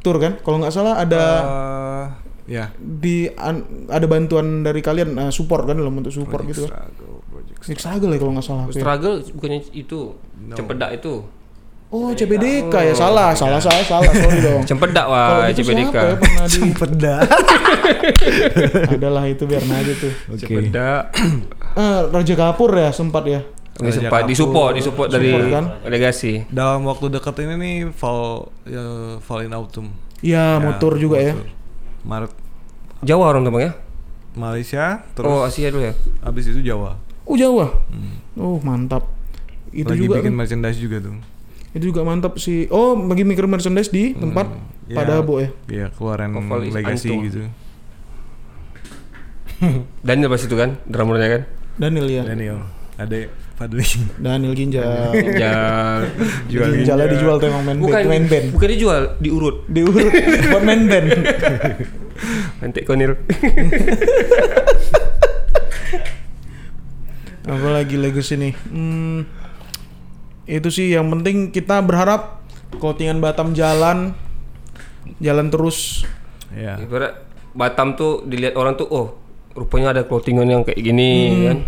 Tour 0.00 0.16
kan? 0.16 0.36
Kalau 0.38 0.56
nggak 0.58 0.70
salah 0.70 0.98
ada 0.98 1.22
Eh, 1.40 2.06
ya. 2.50 2.64
di 2.76 3.28
an- 3.30 3.64
ada 3.86 4.04
bantuan 4.04 4.60
dari 4.60 4.80
kalian 4.80 5.14
eh, 5.14 5.30
support 5.30 5.64
kan 5.64 5.72
dalam 5.74 5.92
bentuk 5.94 6.10
support 6.10 6.42
Project 6.42 6.50
gitu 6.50 6.60
kan. 6.62 6.72
Struggle, 6.74 7.14
Project 7.24 7.56
Project 7.58 7.80
Struggle 7.80 8.10
ya 8.10 8.18
kalau 8.18 8.32
nggak 8.34 8.44
salah. 8.44 8.62
aku 8.62 8.70
ya. 8.70 8.82
Struggle 8.82 9.14
bukannya 9.30 9.60
itu. 9.72 10.00
No. 10.42 10.54
Cempedak 10.54 10.90
itu. 10.94 11.14
Oh, 11.90 12.14
CPDK 12.14 12.70
ya 12.70 12.94
salah, 12.94 13.34
salah 13.34 13.58
saya 13.58 13.82
salah, 13.82 14.06
sorry 14.14 14.38
dong. 14.46 14.62
Cempedak 14.62 15.06
wah 15.06 15.50
gitu 15.50 15.66
CPDK. 15.66 15.90
siapa 15.90 16.06
ya 16.06 16.14
pernah 16.16 16.46
di 16.46 16.60
Peda. 16.70 17.14
adalah 18.94 19.24
itu 19.26 19.42
biar 19.42 19.58
aja 19.60 19.92
tuh. 19.96 20.12
Oke. 20.30 20.38
Cempedak. 20.40 21.02
Eh, 21.70 22.02
Raja 22.10 22.34
Kapur 22.34 22.74
ya 22.74 22.90
sempat 22.90 23.22
ya. 23.24 23.46
Ini 23.78 23.86
Raja 23.86 23.94
sempat 24.02 24.22
Kapur. 24.22 24.30
disupport, 24.30 24.72
disupport 24.74 25.08
dari 25.08 25.30
Support 25.30 25.46
kan? 25.48 25.64
legasi. 25.86 26.42
Dalam 26.46 26.82
waktu 26.82 27.06
dekat 27.08 27.34
ini 27.40 27.54
nih 27.54 27.74
fall 27.90 28.50
ya, 28.62 28.82
fall 29.18 29.42
in 29.42 29.50
autumn. 29.50 29.94
Ya, 30.18 30.58
motor 30.58 30.94
juga 30.94 31.22
ya. 31.22 31.34
motor. 31.34 31.46
Maret 32.02 32.32
Jawa 33.00 33.24
orang 33.28 33.42
tuh 33.42 33.50
Bang 33.50 33.64
ya? 33.64 33.72
Malaysia 34.30 34.84
terus 35.10 35.26
Oh, 35.26 35.42
Asia 35.42 35.70
dulu 35.70 35.86
ya. 35.86 35.94
habis 36.20 36.46
itu 36.46 36.58
Jawa. 36.60 36.98
Oh, 37.22 37.34
Jawa. 37.34 37.70
Oh, 38.34 38.58
mantap. 38.60 39.06
Itu 39.70 39.86
Lagi 39.86 40.02
juga 40.02 40.18
bikin 40.18 40.34
merchandise 40.34 40.76
juga 40.76 40.98
tuh. 40.98 41.14
Itu 41.70 41.84
juga 41.86 42.02
mantap 42.02 42.34
sih. 42.36 42.66
Oh, 42.68 42.98
bagi 42.98 43.22
mikro 43.22 43.46
merchandise 43.46 43.88
di 43.88 44.12
tempat 44.12 44.46
Ya, 44.84 44.98
pada 44.98 45.22
Abo 45.22 45.38
ya. 45.38 45.54
Iya, 45.70 45.86
keluaran 45.94 46.34
Oval 46.34 46.66
legacy 46.66 47.14
Antum. 47.14 47.22
gitu. 47.24 47.40
Daniel 50.06 50.26
pas 50.26 50.42
itu 50.42 50.50
kan, 50.52 50.82
drummernya 50.84 51.28
kan. 51.30 51.42
Daniel 51.76 52.06
ya. 52.10 52.22
Daniel, 52.26 52.58
ada 52.96 53.16
Fadli. 53.54 53.86
Daniel 54.24 54.50
Ginjal. 54.52 55.14
Ginjal. 55.14 56.00
Jual 56.50 56.68
Ginjalnya 56.74 57.06
ginjal. 57.06 57.14
dijual 57.14 57.36
tuh 57.38 57.46
emang 57.48 57.62
main 57.62 57.78
Bukan, 57.78 57.92
band, 57.94 58.08
main 58.08 58.24
band. 58.26 58.46
bukan 58.50 58.68
dijual, 58.68 59.02
diurut. 59.22 59.56
Diurut 59.70 60.10
buat 60.50 60.62
main 60.64 60.82
band. 60.90 61.06
Nanti 62.60 62.80
konil. 62.82 63.14
Apalagi 67.42 67.96
legacy 67.96 68.34
nih. 68.36 68.52
Hmm, 68.68 69.24
itu 70.50 70.66
sih 70.66 70.90
yang 70.98 71.06
penting 71.14 71.54
kita 71.54 71.78
berharap 71.78 72.42
clothingan 72.82 73.22
Batam 73.22 73.54
jalan 73.54 74.18
jalan 75.22 75.46
terus. 75.48 76.02
Ya. 76.50 76.82
Ibarat 76.82 77.22
Batam 77.54 77.94
tuh 77.94 78.26
dilihat 78.26 78.58
orang 78.58 78.74
tuh, 78.74 78.86
oh 78.90 79.06
rupanya 79.54 79.94
ada 79.94 80.02
clothingan 80.06 80.46
yang 80.46 80.62
kayak 80.66 80.82
gini 80.82 81.10
kan. 81.46 81.58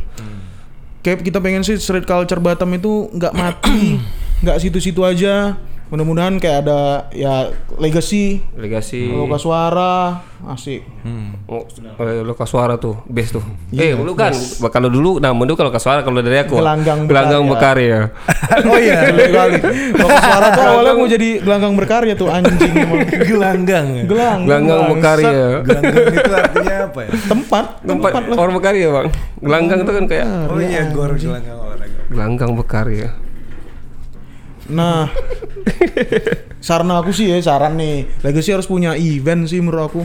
Kayak 1.02 1.18
kita 1.26 1.38
pengen 1.42 1.62
sih 1.66 1.78
street 1.78 2.06
culture 2.06 2.38
Batam 2.42 2.70
itu 2.74 3.10
nggak 3.10 3.34
mati, 3.34 3.98
nggak 4.42 4.58
situ-situ 4.62 5.02
aja. 5.02 5.58
Mudah-mudahan 5.92 6.40
kayak 6.40 6.64
ada 6.64 6.80
ya 7.12 7.52
legacy, 7.76 8.40
Legasi. 8.56 9.12
loka 9.12 9.36
suara, 9.36 10.24
asik. 10.48 10.80
Hmm. 11.04 11.36
Oh, 11.44 11.68
eh, 12.00 12.24
Loka 12.24 12.48
Suara 12.48 12.80
tuh, 12.80 13.04
best 13.04 13.36
tuh. 13.36 13.44
eh, 13.70 13.92
lu 13.92 14.16
kan 14.16 14.32
kalau 14.72 14.88
dulu 14.88 15.20
nah 15.20 15.36
dulu 15.36 15.52
kalau 15.52 15.68
Suara 15.76 16.00
kalau 16.00 16.24
dari 16.24 16.40
aku 16.40 16.56
Gelanggang 16.56 17.04
gelanggang 17.04 17.44
Berkarya. 17.44 18.08
berkarya. 18.08 18.66
oh 18.72 18.78
iya, 18.80 18.98
kali. 19.28 19.56
Loka 19.92 20.16
suara 20.18 20.46
tuh 20.48 20.62
awalnya 20.64 20.92
mau 20.96 21.04
jadi 21.06 21.28
gelanggang 21.38 21.72
berkarya 21.76 22.14
tuh 22.16 22.28
anjing 22.32 22.72
emang. 22.72 23.00
gelanggang. 23.28 23.86
Gelanggang. 24.08 24.46
Gelanggang 24.48 24.80
berkarya. 24.96 25.44
Gelanggang 25.60 26.04
itu 26.08 26.32
artinya 26.32 26.74
apa 26.88 27.00
ya? 27.04 27.10
Tempat, 27.28 27.64
Tempat 27.84 28.10
tempat 28.10 28.22
lah. 28.32 28.36
orang 28.40 28.54
berkarya, 28.56 28.86
Bang. 28.88 29.06
Gelanggang 29.38 29.78
itu 29.84 29.92
kan 29.92 30.04
kayak 30.08 30.26
Oh 30.48 30.56
iya, 30.56 30.82
gor 30.88 31.12
gelanggang 31.12 31.56
olahraga. 31.60 32.00
gelanggang 32.08 32.50
berkarya. 32.56 33.08
Nah, 34.70 35.10
saran 36.62 36.90
aku 36.94 37.10
sih 37.10 37.32
ya, 37.32 37.38
saran 37.42 37.74
nih. 37.74 38.06
Legacy 38.22 38.54
harus 38.54 38.66
punya 38.70 38.94
event 38.94 39.50
sih 39.50 39.58
menurut 39.58 39.90
aku. 39.90 40.02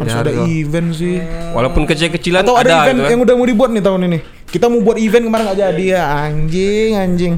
Harus 0.00 0.12
Ya, 0.16 0.24
ada 0.24 0.32
event 0.48 0.88
sih. 0.96 1.20
Walaupun 1.52 1.84
kecil-kecilan 1.84 2.40
Atau 2.40 2.56
ada, 2.56 2.64
ada, 2.64 2.76
event 2.88 2.96
gitu 2.96 3.04
kan. 3.04 3.12
yang 3.12 3.20
udah 3.20 3.34
mau 3.36 3.46
dibuat 3.46 3.70
nih 3.76 3.84
tahun 3.84 4.00
ini. 4.08 4.18
Kita 4.48 4.66
mau 4.72 4.80
buat 4.80 4.96
event 4.96 5.24
kemarin 5.28 5.44
nggak 5.52 5.60
jadi 5.60 5.84
ya 6.00 6.02
anjing 6.24 6.90
anjing. 6.96 7.34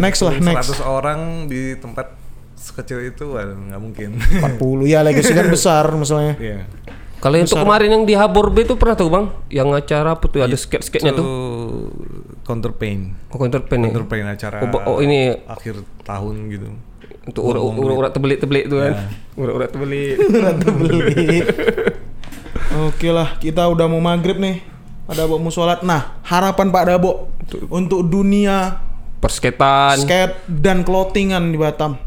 Next 0.00 0.20
lah 0.24 0.34
next. 0.40 0.80
100 0.80 0.88
orang 0.88 1.20
di 1.46 1.76
tempat 1.76 2.16
sekecil 2.58 3.14
itu 3.14 3.24
nggak 3.38 3.80
mungkin 3.80 4.18
40 4.18 4.90
ya 4.90 5.00
legacy 5.06 5.32
kan 5.32 5.46
besar 5.46 5.86
masalahnya. 5.94 6.34
Iya 6.36 6.60
Kalau 7.18 7.34
untuk 7.34 7.58
kemarin 7.58 7.90
yang 7.98 8.04
di 8.06 8.14
Habor 8.14 8.54
B 8.54 8.62
itu 8.62 8.78
pernah 8.78 8.94
tuh 8.94 9.10
bang, 9.10 9.26
yang 9.50 9.74
acara 9.74 10.14
apa 10.14 10.22
tuh 10.30 10.38
ada 10.38 10.54
skate-skate-nya 10.54 11.18
tuh. 11.18 11.26
Counter 12.48 12.72
pain 12.72 13.12
Oh 13.28 13.36
counter 13.36 13.60
pen 13.60 13.78
ya. 13.78 13.92
counter 13.92 14.08
pain 14.08 14.24
acara 14.24 14.64
Oh, 14.64 14.80
oh, 14.88 14.98
ini 14.98 15.36
akhir 15.44 15.76
tahun 16.02 16.48
gitu 16.48 16.72
untuk 17.22 17.44
urat-urat 17.44 18.08
tebelik 18.10 18.40
tebelik 18.40 18.64
tuh 18.66 18.80
kan. 18.80 19.04
Urat-urat 19.36 19.68
tebelik. 19.68 20.16
Rata 20.48 20.68
beli. 20.72 21.44
Oke 22.80 23.08
lah, 23.08 23.36
kita 23.36 23.64
udah 23.64 23.84
mau 23.84 24.00
maghrib 24.00 24.36
nih. 24.36 24.64
Pak 25.04 25.12
Dabo 25.12 25.36
mau 25.36 25.48
sholat. 25.48 25.80
Nah, 25.82 26.16
harapan 26.22 26.68
Pak 26.68 26.84
Dabo 26.84 27.28
untuk 27.68 28.00
dunia 28.02 28.80
Persketan. 29.18 30.00
skate 30.00 30.40
dan 30.46 30.80
clothingan 30.80 31.48
di 31.48 31.56
Batam. 31.56 32.00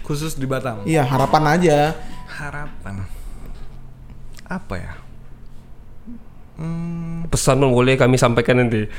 khusus 0.00 0.34
di 0.34 0.42
Batam 0.42 0.82
Iya, 0.84 1.02
harapan 1.02 1.42
aja. 1.50 1.78
harapan 2.28 3.02
apa 4.44 4.74
ya 4.74 4.92
hmm, 6.60 7.26
Pesan 7.26 7.58
pun 7.58 7.72
boleh 7.72 7.96
kami 7.96 8.14
sampaikan 8.14 8.60
nanti. 8.60 8.84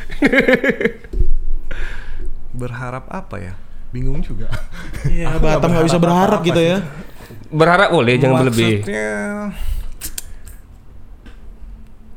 berharap 2.52 3.08
apa 3.08 3.36
ya 3.40 3.54
bingung 3.90 4.20
juga 4.20 4.52
Iya, 5.08 5.36
Batam 5.38 5.72
nggak 5.72 5.88
bisa 5.88 6.00
berharap 6.00 6.40
apa-apa 6.40 6.48
gitu 6.48 6.60
sih. 6.60 6.70
ya. 6.70 6.78
Berharap 7.48 7.90
boleh 7.92 8.16
jangan 8.16 8.38
berlebih. 8.42 8.74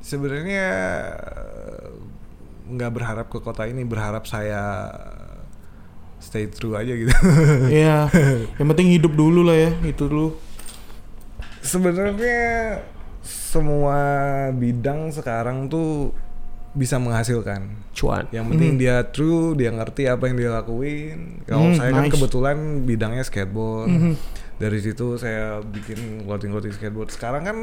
Sebenarnya 0.01 0.66
nggak 2.64 2.90
berharap 2.92 3.26
ke 3.26 3.38
kota 3.40 3.64
ini, 3.64 3.82
berharap 3.82 4.24
saya 4.24 4.90
stay 6.18 6.47
true 6.47 6.74
aja 6.74 6.92
gitu. 6.92 7.11
Iya, 7.72 8.09
yang 8.57 8.68
penting 8.70 8.88
hidup 8.90 9.12
dulu 9.12 9.42
lah 9.42 9.57
ya, 9.57 9.70
itu 9.82 10.05
dulu. 10.07 10.34
sebenarnya 11.64 12.84
semua 13.24 13.98
bidang 14.50 15.10
sekarang 15.10 15.66
tuh 15.66 16.12
bisa 16.72 16.98
menghasilkan. 16.98 17.70
Cuan. 17.92 18.26
Yang 18.28 18.46
penting 18.50 18.72
dia 18.76 19.06
true, 19.06 19.54
dia 19.54 19.70
ngerti 19.70 20.04
apa 20.04 20.26
yang 20.26 20.36
dia 20.36 20.50
lakuin. 20.52 21.40
Kalau 21.44 21.70
Hmm, 21.70 21.76
saya 21.76 21.90
kan 21.90 22.04
nice. 22.04 22.12
kebetulan 22.12 22.56
bidangnya 22.82 23.22
skateboard. 23.22 23.88
Dari 24.54 24.78
situ 24.78 25.14
saya 25.14 25.58
bikin 25.60 26.26
clothing-clothing 26.26 26.72
skateboard. 26.72 27.10
Sekarang 27.10 27.42
kan 27.42 27.56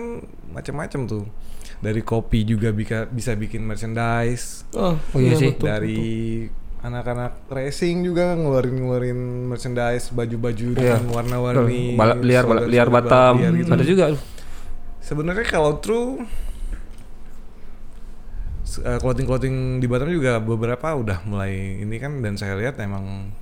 macam-macam 0.49 1.01
tuh. 1.05 1.23
Dari 1.77 2.01
kopi 2.01 2.43
juga 2.43 2.71
bisa 2.71 3.03
bisa 3.05 3.31
bikin 3.33 3.63
merchandise. 3.63 4.63
Oh, 4.71 4.95
Oh, 4.95 5.17
iya 5.17 5.35
sih. 5.35 5.51
betul, 5.51 5.67
Dari 5.67 6.01
anak-anak 6.79 7.45
racing 7.47 8.01
juga 8.01 8.33
ngeluarin-ngeluarin 8.33 9.19
merchandise, 9.45 10.09
baju-baju 10.09 10.67
Iya. 10.67 10.77
dengan 10.97 11.03
warna-warni. 11.11 11.93
balap 11.93 12.19
liar, 12.21 12.43
balap 12.43 12.65
liar 12.65 12.87
Batam. 12.87 13.33
liar 13.37 13.53
gitu. 13.55 13.69
Ada 13.69 13.83
juga. 13.83 14.05
Sebenarnya 15.01 15.43
kalau 15.43 15.77
true 15.77 16.23
s- 18.63 18.79
eh, 18.79 18.97
clothing-clothing 18.97 19.55
di 19.77 19.85
Batam 19.85 20.07
juga 20.07 20.37
beberapa 20.37 20.93
udah 20.93 21.21
mulai 21.23 21.51
ini 21.79 21.95
kan 21.97 22.21
dan 22.21 22.35
saya 22.35 22.55
lihat 22.55 22.79
emang 22.79 23.33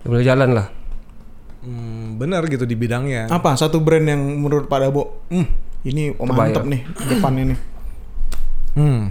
Boleh 0.00 0.22
jalan 0.22 0.52
lah. 0.52 0.66
hmm, 1.58 2.16
benar 2.16 2.46
gitu 2.46 2.62
di 2.62 2.74
bidangnya. 2.74 3.26
Apa 3.28 3.54
satu 3.54 3.78
brand 3.78 4.04
yang 4.04 4.20
menurut 4.38 4.66
Pak 4.66 4.78
Dabo, 4.80 5.26
hmm, 5.26 5.46
ini 5.84 6.10
oh, 6.12 6.22
Terbayar. 6.22 6.38
mantep 6.54 6.64
nih 6.64 6.80
depannya 7.08 7.44
nih. 7.46 7.58
Hmm. 8.74 9.02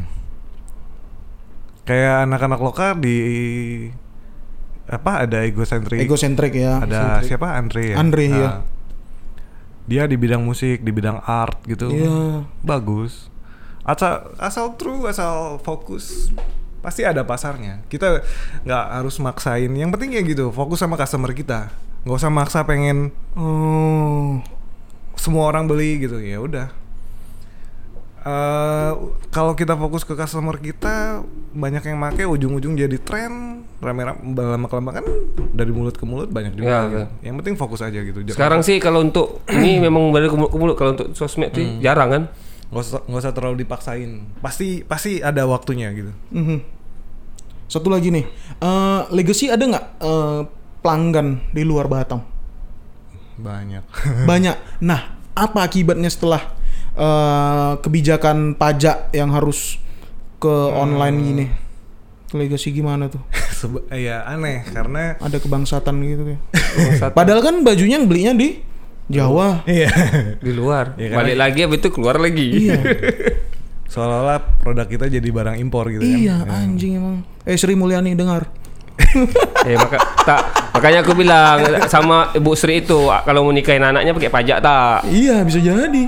Kayak 1.84 2.24
anak-anak 2.24 2.60
lokal 2.62 2.90
di 2.98 3.18
apa 4.86 5.24
ada 5.24 5.44
egocentrik. 5.44 6.00
Egosentrik 6.00 6.54
ya. 6.54 6.80
ada 6.80 7.20
siapa 7.22 7.52
Andre 7.54 7.92
ya? 7.92 7.96
Andre, 7.98 8.26
Nah, 8.26 8.38
iya. 8.38 8.50
Dia 9.88 10.04
di 10.06 10.20
bidang 10.20 10.44
musik, 10.44 10.84
di 10.84 10.92
bidang 10.92 11.24
art 11.24 11.64
gitu. 11.64 11.88
Iya. 11.88 12.44
Bagus. 12.62 13.32
Asal 13.88 14.36
asal 14.36 14.76
true, 14.76 15.08
asal 15.08 15.64
fokus 15.64 16.30
pasti 16.84 17.08
ada 17.08 17.24
pasarnya. 17.24 17.82
Kita 17.88 18.22
nggak 18.68 18.86
harus 19.00 19.16
maksain. 19.24 19.72
Yang 19.72 19.90
penting 19.96 20.12
ya 20.14 20.22
gitu, 20.28 20.52
fokus 20.52 20.84
sama 20.84 21.00
customer 21.00 21.32
kita. 21.32 21.72
Nggak 22.04 22.18
usah 22.20 22.32
maksa 22.32 22.60
pengen 22.68 23.16
Oh, 23.36 24.44
semua 25.16 25.48
orang 25.48 25.68
beli 25.68 26.04
gitu. 26.04 26.20
Ya 26.20 26.44
udah. 26.44 26.68
Eh, 28.28 28.92
kalau 29.32 29.56
kita 29.56 29.72
fokus 29.74 30.04
ke 30.04 30.12
customer 30.12 30.60
kita 30.60 31.24
banyak 31.54 31.80
yang 31.82 31.96
make 31.96 32.20
ujung-ujung 32.20 32.76
jadi 32.76 33.00
tren 33.00 33.64
rame-rame 33.80 34.20
lama 34.36 34.68
kelamaan 34.68 35.00
kan 35.00 35.06
dari 35.54 35.72
mulut 35.72 35.96
ke 35.96 36.04
mulut 36.04 36.28
banyak 36.28 36.52
juga 36.52 36.68
Ya, 36.68 36.80
gitu. 36.84 36.98
ya. 36.98 37.08
yang 37.24 37.36
penting 37.40 37.56
fokus 37.56 37.80
aja 37.80 37.96
gitu 37.96 38.20
Jangan- 38.20 38.36
Sekarang 38.36 38.62
sih 38.62 38.78
kalau 38.78 39.00
untuk 39.00 39.40
ini 39.56 39.80
memang 39.80 40.12
dari 40.12 40.28
ke 40.28 40.36
mulut 40.36 40.52
ke 40.52 40.58
mulut. 40.58 40.76
Kalau 40.76 40.92
untuk 40.92 41.08
sosmed 41.14 41.56
tuh 41.56 41.64
jarang 41.80 42.10
kan. 42.12 42.24
nggak 42.68 42.84
usah 42.84 43.00
nggak 43.00 43.22
usah 43.22 43.32
terlalu 43.32 43.64
dipaksain 43.64 44.12
pasti 44.38 44.84
pasti 44.84 45.24
ada 45.24 45.48
waktunya 45.48 45.88
gitu 45.94 46.12
mhm. 46.30 46.60
Satu 47.66 47.88
lagi 47.88 48.12
nih, 48.12 48.28
eh, 48.60 49.02
Legacy 49.10 49.48
ada 49.48 49.64
nggak 49.64 49.86
eh, 50.00 50.42
pelanggan 50.78 51.48
di 51.48 51.64
luar 51.64 51.88
Batam? 51.88 52.28
banyak 53.38 53.84
Banyak. 54.24 54.56
Nah, 54.82 55.00
apa 55.32 55.60
akibatnya 55.62 56.08
setelah 56.08 56.44
eh, 56.98 57.72
kebijakan 57.80 58.54
pajak 58.54 59.14
yang 59.14 59.30
harus 59.30 59.78
ke 60.38 60.50
online 60.74 61.18
gini? 61.20 61.46
Legacy 62.30 62.74
gimana 62.74 63.08
tuh? 63.08 63.22
Ya 63.90 64.22
aneh 64.22 64.62
karena 64.70 65.18
Ada 65.18 65.42
kebangsatan 65.42 65.98
gitu 66.04 66.38
ya. 66.38 66.40
Padahal 67.10 67.42
kan 67.42 67.66
bajunya 67.66 67.98
yang 67.98 68.06
belinya 68.06 68.38
di 68.38 68.62
Jawa. 69.08 69.66
iya 69.66 69.90
di 70.38 70.52
luar. 70.52 70.94
Ya, 70.94 71.10
karena- 71.10 71.18
Balik 71.24 71.38
lagi 71.40 71.60
habis 71.66 71.80
itu 71.80 71.90
keluar 71.90 72.22
lagi. 72.22 72.48
Iya. 72.70 72.78
seolah-olah 73.88 74.60
produk 74.60 74.84
kita 74.84 75.08
jadi 75.08 75.24
barang 75.26 75.58
impor 75.58 75.88
gitu 75.88 76.04
kan 76.04 76.20
iya, 76.20 76.36
Ya. 76.44 76.54
anjing 76.54 77.00
emang. 77.00 77.24
Eh 77.48 77.56
Sri 77.56 77.74
Mulyani 77.74 78.14
dengar. 78.14 78.46
eh 79.64 79.74
maka 79.74 79.98
tak 80.22 80.42
makanya 80.76 81.00
aku 81.02 81.14
bilang 81.16 81.58
sama 81.88 82.36
Ibu 82.36 82.52
Sri 82.54 82.84
itu 82.84 83.08
kalau 83.24 83.42
mau 83.42 83.54
nikahin 83.56 83.82
anaknya 83.82 84.12
pakai 84.12 84.30
pajak 84.30 84.58
tak. 84.60 85.08
Iya, 85.08 85.42
bisa 85.42 85.58
jadi. 85.58 86.04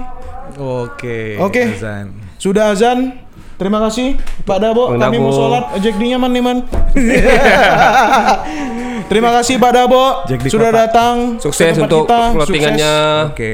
Oke 0.60 1.40
Oke. 1.40 1.64
Azan. 1.74 2.06
Sudah 2.36 2.70
azan. 2.70 3.16
Terima 3.56 3.78
kasih 3.82 4.18
Pak 4.44 4.58
Dabo. 4.58 4.90
Bang 4.90 5.02
Kami 5.02 5.18
mau 5.18 5.30
sholat. 5.30 5.78
Jack 5.80 5.96
D 5.96 6.02
nyaman 6.06 6.30
nih 6.30 6.42
man. 6.42 6.58
Terima 9.10 9.30
kasih 9.34 9.58
Pak 9.58 9.72
Dabo 9.74 10.04
Jack 10.24 10.40
D 10.40 10.46
sudah 10.48 10.70
Kota. 10.70 10.80
datang. 10.80 11.16
ke 11.36 11.42
Sukses 11.42 11.74
tempat 11.74 11.84
untuk 11.84 12.00
kita. 12.06 12.20
clothingannya. 12.32 12.96
oke 13.28 13.52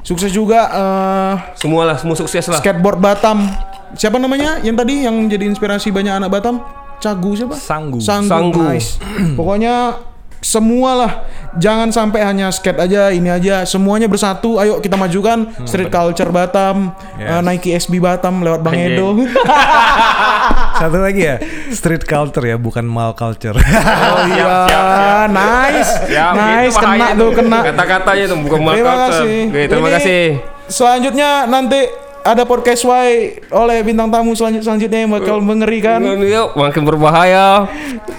Sukses, 0.00 0.04
sukses 0.04 0.30
juga 0.30 0.60
eh, 0.68 1.32
Semualah, 1.56 1.96
semua 1.96 2.14
sukses 2.14 2.44
lah. 2.44 2.60
skateboard 2.60 2.98
Batam. 2.98 3.42
Siapa 3.90 4.16
namanya? 4.16 4.60
Yang 4.60 4.74
tadi 4.78 4.94
yang 5.02 5.14
jadi 5.26 5.44
inspirasi 5.48 5.88
banyak 5.90 6.14
anak 6.14 6.30
Batam? 6.30 6.60
Cagu 6.98 7.30
siapa? 7.32 7.54
Sanggu. 7.56 7.98
Sanggu. 7.98 8.28
Sanggu. 8.28 8.60
Nice. 8.60 9.00
Pokoknya 9.38 9.96
semualah. 10.40 11.26
Jangan 11.56 11.90
sampai 11.90 12.22
hanya 12.22 12.48
skate 12.48 12.78
aja 12.78 13.10
ini 13.10 13.26
aja. 13.26 13.64
Semuanya 13.64 14.06
bersatu. 14.06 14.56
Ayo 14.56 14.78
kita 14.78 14.94
majukan. 14.94 15.50
Street 15.64 15.88
culture 15.88 16.28
Batam 16.28 16.92
eh, 17.16 17.26
Yes. 17.26 17.42
Nike 17.42 17.70
SB 17.76 17.98
Batam 17.98 18.40
lewat 18.40 18.60
Bang 18.60 18.74
Anjing. 18.76 18.94
Edo. 18.94 19.08
Satu 20.78 21.02
lagi 21.02 21.26
ya 21.26 21.42
street 21.74 22.06
culture 22.06 22.46
ya 22.46 22.54
bukan 22.54 22.86
mall 22.86 23.10
culture. 23.12 23.54
Oh 23.54 24.18
iya 24.30 25.26
nice. 25.26 25.92
Ya, 26.06 26.30
nice 26.32 26.74
itu 26.74 26.86
bahaya 26.86 27.10
kena 27.10 27.18
tuh 27.18 27.30
kena. 27.34 27.58
Kata-katanya 27.66 28.24
tuh 28.30 28.38
bukan 28.38 28.58
terima 28.62 28.72
markup. 28.72 28.98
kasih. 29.10 29.36
Oke, 29.50 29.62
terima 29.66 29.88
Ini 29.88 29.94
kasih. 29.98 30.22
selanjutnya 30.68 31.30
nanti 31.50 31.80
ada 32.22 32.42
podcast 32.44 32.84
Y 32.84 33.38
oleh 33.48 33.82
bintang 33.82 34.08
tamu 34.08 34.34
selanjut 34.34 34.62
selanjutnya 34.62 35.06
yang 35.06 35.12
bakal 35.12 35.38
mengerikan 35.40 36.00
Yuk, 36.02 36.54
makin 36.54 36.82
berbahaya. 36.84 37.66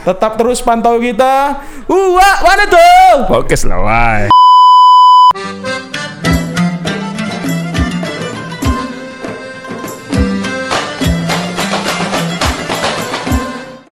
tetap 0.03 0.35
terus 0.39 0.63
pantau 0.63 0.97
kita 0.97 1.59
wah, 1.87 2.35
mana 2.41 2.63
tuh 2.65 3.27
Podcast 3.27 3.67
lah. 3.69 4.29